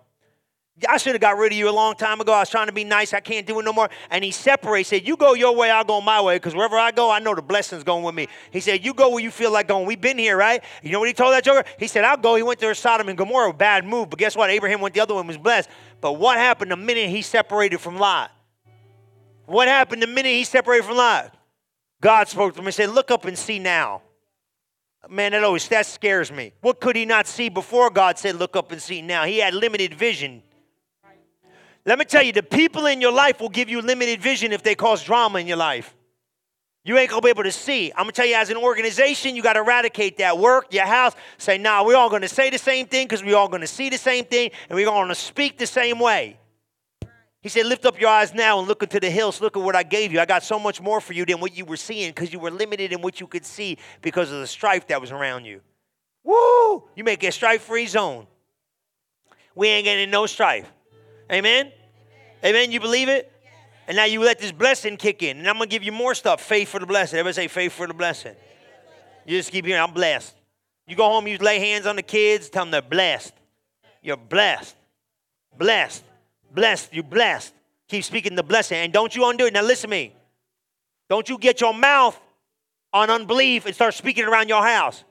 I 0.87 0.97
should 0.99 1.15
have 1.15 1.21
got 1.21 1.37
rid 1.39 1.53
of 1.53 1.59
you 1.59 1.69
a 1.69 1.73
long 1.73 1.95
time 1.95 2.21
ago. 2.21 2.33
I 2.33 2.41
was 2.41 2.51
trying 2.51 2.67
to 2.67 2.73
be 2.73 2.85
nice. 2.85 3.13
I 3.15 3.21
can't 3.21 3.47
do 3.47 3.59
it 3.59 3.65
no 3.65 3.73
more. 3.73 3.89
And 4.11 4.23
he 4.23 4.31
separated. 4.31 4.87
Said, 4.87 5.09
"You 5.09 5.17
go 5.17 5.35
your 5.35 5.55
way, 5.55 5.71
I'll 5.71 5.85
go 5.85 6.01
my 6.01 6.21
way. 6.21 6.37
Because 6.37 6.55
wherever 6.55 6.77
I 6.77 6.91
go, 6.91 7.11
I 7.11 7.19
know 7.19 7.35
the 7.35 7.43
blessings 7.43 7.83
going 7.83 8.05
with 8.05 8.15
me." 8.15 8.29
He 8.51 8.61
said, 8.61 8.85
"You 8.85 8.95
go 8.95 9.09
where 9.09 9.23
you 9.23 9.31
feel 9.31 9.51
like 9.51 9.67
going." 9.67 9.87
We've 9.87 10.01
been 10.01 10.19
here, 10.19 10.37
right? 10.37 10.63
You 10.83 10.93
know 10.93 11.01
what 11.01 11.09
he 11.09 11.15
told 11.15 11.33
that 11.33 11.45
joker? 11.45 11.65
He 11.79 11.89
said, 11.89 12.05
"I'll 12.05 12.17
go." 12.17 12.37
He 12.37 12.43
went 12.43 12.61
to 12.61 12.75
Sodom 12.75 13.09
and 13.09 13.19
Gomorrah, 13.19 13.53
bad 13.53 13.85
move. 13.85 14.11
But 14.11 14.19
guess 14.19 14.37
what? 14.37 14.51
Abraham 14.51 14.81
went 14.81 14.95
the 14.95 15.01
other 15.01 15.15
one, 15.15 15.27
was 15.27 15.39
blessed. 15.39 15.69
But 16.01 16.13
what 16.13 16.37
happened 16.39 16.71
the 16.71 16.77
minute 16.77 17.09
he 17.09 17.23
separated 17.23 17.79
from 17.79 17.97
Lot? 17.97 18.31
What 19.47 19.67
happened 19.67 20.03
the 20.03 20.07
minute 20.07 20.31
he 20.31 20.45
separated 20.45 20.85
from 20.85 20.97
Lot? 20.97 21.35
God 22.01 22.29
spoke 22.29 22.55
to 22.55 22.61
him 22.61 22.67
and 22.67 22.75
said, 22.75 22.91
"Look 22.91 23.11
up 23.11 23.25
and 23.25 23.37
see 23.37 23.59
now." 23.59 24.03
Man, 25.09 25.33
that 25.33 25.43
always 25.43 25.67
that 25.69 25.87
scares 25.87 26.31
me. 26.31 26.53
What 26.61 26.81
could 26.81 26.95
he 26.95 27.05
not 27.05 27.27
see 27.27 27.49
before 27.49 27.89
God 27.89 28.19
said, 28.19 28.37
"Look 28.37 28.55
up 28.55 28.71
and 28.73 28.83
see 28.83 29.01
now"? 29.01 29.25
He 29.25 29.39
had 29.39 29.55
limited 29.55 29.95
vision. 29.95 30.43
Let 31.89 31.99
me 31.99 32.05
tell 32.05 32.23
you, 32.23 32.33
the 32.33 32.43
people 32.43 32.85
in 32.85 33.01
your 33.01 33.13
life 33.13 33.41
will 33.41 33.49
give 33.49 33.71
you 33.71 33.81
limited 33.81 34.21
vision 34.21 34.53
if 34.53 34.63
they 34.63 34.75
cause 34.75 35.03
drama 35.03 35.39
in 35.39 35.47
your 35.47 35.57
life. 35.57 35.97
You 36.85 36.99
ain't 36.99 37.09
gonna 37.09 37.23
be 37.23 37.31
able 37.31 37.45
to 37.45 37.51
see. 37.51 37.91
I'm 37.93 38.03
gonna 38.03 38.13
tell 38.13 38.27
you, 38.27 38.35
as 38.35 38.51
an 38.51 38.59
organization, 38.59 39.35
you 39.35 39.43
gotta 39.43 39.61
eradicate 39.61 40.19
that 40.19 40.37
work, 40.37 40.75
your 40.75 40.85
house. 40.85 41.15
Say, 41.39 41.57
nah, 41.57 41.83
we're 41.83 41.97
all 41.97 42.11
gonna 42.11 42.29
say 42.29 42.51
the 42.51 42.59
same 42.59 42.87
thing 42.89 43.07
because 43.07 43.25
we're 43.25 43.39
all 43.39 43.49
gonna 43.49 43.67
see 43.67 43.89
the 43.89 43.97
same 43.97 44.27
thing 44.27 44.51
and 44.69 44.77
we're 44.77 44.85
gonna 44.85 45.15
speak 45.15 45.57
the 45.57 45.67
same 45.67 45.99
way. 45.99 46.39
He 47.41 47.49
said, 47.49 47.65
Lift 47.65 47.87
up 47.87 47.99
your 47.99 48.11
eyes 48.11 48.35
now 48.35 48.59
and 48.59 48.69
look 48.69 48.83
into 48.83 49.01
the 49.01 49.09
hills. 49.09 49.41
Look 49.41 49.57
at 49.57 49.63
what 49.63 49.75
I 49.75 49.83
gave 49.83 50.13
you. 50.13 50.21
I 50.21 50.27
got 50.27 50.43
so 50.43 50.59
much 50.59 50.83
more 50.83 51.01
for 51.01 51.15
you 51.15 51.25
than 51.25 51.41
what 51.41 51.57
you 51.57 51.65
were 51.65 51.79
seeing 51.79 52.11
because 52.11 52.31
you 52.35 52.39
were 52.39 52.51
limited 52.51 52.93
in 52.93 53.01
what 53.01 53.19
you 53.19 53.27
could 53.27 53.47
see 53.47 53.79
because 54.03 54.31
of 54.31 54.41
the 54.41 54.47
strife 54.47 54.87
that 54.89 55.01
was 55.01 55.11
around 55.11 55.47
you. 55.47 55.63
Woo! 56.23 56.85
You 56.97 57.03
make 57.03 57.25
a 57.25 57.33
strife 57.33 57.63
free 57.63 57.87
zone. 57.87 58.27
We 59.55 59.69
ain't 59.69 59.87
getting 59.87 60.11
no 60.11 60.27
strife. 60.27 60.71
Amen? 61.33 61.73
Amen. 62.45 62.73
You 62.73 62.81
believe 62.81 63.09
it? 63.09 63.33
And 63.87 63.97
now 63.97 64.05
you 64.05 64.21
let 64.21 64.39
this 64.39 64.53
blessing 64.53 64.97
kick 64.97 65.23
in. 65.23 65.39
And 65.39 65.49
I'm 65.49 65.57
going 65.57 65.69
to 65.69 65.75
give 65.75 65.83
you 65.83 65.93
more 65.93 66.15
stuff. 66.15 66.43
Faith 66.43 66.69
for 66.69 66.79
the 66.79 66.87
blessing. 66.87 67.19
Everybody 67.19 67.47
say 67.47 67.49
faith 67.49 67.73
for 67.73 67.87
the 67.87 67.95
blessing. 67.95 68.35
You 69.27 69.39
just 69.39 69.51
keep 69.51 69.65
hearing, 69.65 69.83
I'm 69.83 69.93
blessed. 69.93 70.35
You 70.87 70.97
go 70.97 71.05
home, 71.05 71.27
you 71.27 71.39
lay 71.39 71.59
hands 71.59 71.87
on 71.87 71.97
the 71.97 72.03
kids, 72.03 72.49
tell 72.49 72.65
them 72.65 72.71
they're 72.71 72.83
blessed. 72.83 73.35
You're 74.03 74.17
blessed. 74.17 74.77
Blessed. 75.57 76.05
Blessed. 76.55 76.93
You're 76.93 77.03
blessed. 77.03 77.55
Keep 77.89 78.05
speaking 78.05 78.35
the 78.35 78.43
blessing. 78.43 78.79
And 78.79 78.93
don't 78.93 79.15
you 79.15 79.29
undo 79.29 79.47
it. 79.47 79.53
Now 79.55 79.63
listen 79.63 79.91
to 79.91 79.97
me. 79.97 80.15
Don't 81.09 81.29
you 81.29 81.39
get 81.39 81.61
your 81.61 81.75
mouth 81.75 82.19
on 82.93 83.11
unbelief 83.11 83.67
and 83.67 83.75
start 83.75 83.95
speaking 83.95 84.25
around 84.25 84.49
your 84.49 84.65
house. 84.65 85.05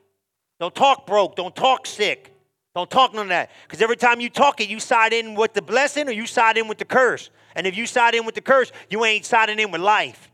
Don't 0.59 0.73
talk 0.73 1.05
broke. 1.05 1.35
Don't 1.35 1.55
talk 1.55 1.85
sick. 1.85 2.33
Don't 2.77 2.91
talk 2.91 3.11
none 3.11 3.23
of 3.23 3.29
that. 3.29 3.49
Because 3.63 3.81
every 3.81 3.95
time 3.95 4.19
you 4.19 4.29
talk 4.29 4.61
it, 4.61 4.69
you 4.69 4.79
side 4.79 5.11
in 5.11 5.33
with 5.33 5.53
the 5.53 5.63
blessing 5.63 6.07
or 6.07 6.11
you 6.11 6.27
side 6.27 6.59
in 6.59 6.67
with 6.67 6.77
the 6.77 6.85
curse. 6.85 7.31
And 7.55 7.65
if 7.65 7.75
you 7.75 7.87
side 7.87 8.13
in 8.13 8.23
with 8.23 8.35
the 8.35 8.41
curse, 8.41 8.71
you 8.91 9.03
ain't 9.03 9.25
siding 9.25 9.57
in 9.57 9.71
with 9.71 9.81
life. 9.81 10.29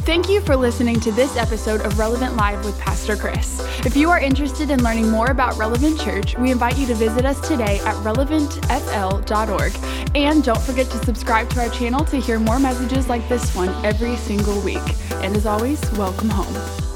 Thank 0.00 0.28
you 0.28 0.40
for 0.40 0.56
listening 0.56 0.98
to 1.00 1.12
this 1.12 1.36
episode 1.36 1.82
of 1.82 2.00
Relevant 2.00 2.34
Live 2.34 2.64
with 2.64 2.76
Pastor 2.80 3.14
Chris. 3.14 3.60
If 3.86 3.96
you 3.96 4.10
are 4.10 4.18
interested 4.18 4.70
in 4.70 4.82
learning 4.82 5.08
more 5.08 5.30
about 5.30 5.56
Relevant 5.56 6.00
Church, 6.00 6.36
we 6.36 6.50
invite 6.50 6.76
you 6.76 6.88
to 6.88 6.94
visit 6.94 7.24
us 7.24 7.46
today 7.46 7.78
at 7.84 7.94
relevantfl.org. 8.02 10.16
And 10.16 10.42
don't 10.42 10.62
forget 10.62 10.90
to 10.90 10.98
subscribe 11.04 11.48
to 11.50 11.60
our 11.60 11.70
channel 11.70 12.04
to 12.06 12.16
hear 12.16 12.40
more 12.40 12.58
messages 12.58 13.08
like 13.08 13.28
this 13.28 13.54
one 13.54 13.68
every 13.84 14.16
single 14.16 14.60
week. 14.62 14.82
And 15.22 15.36
as 15.36 15.46
always, 15.46 15.80
welcome 15.92 16.28
home. 16.28 16.95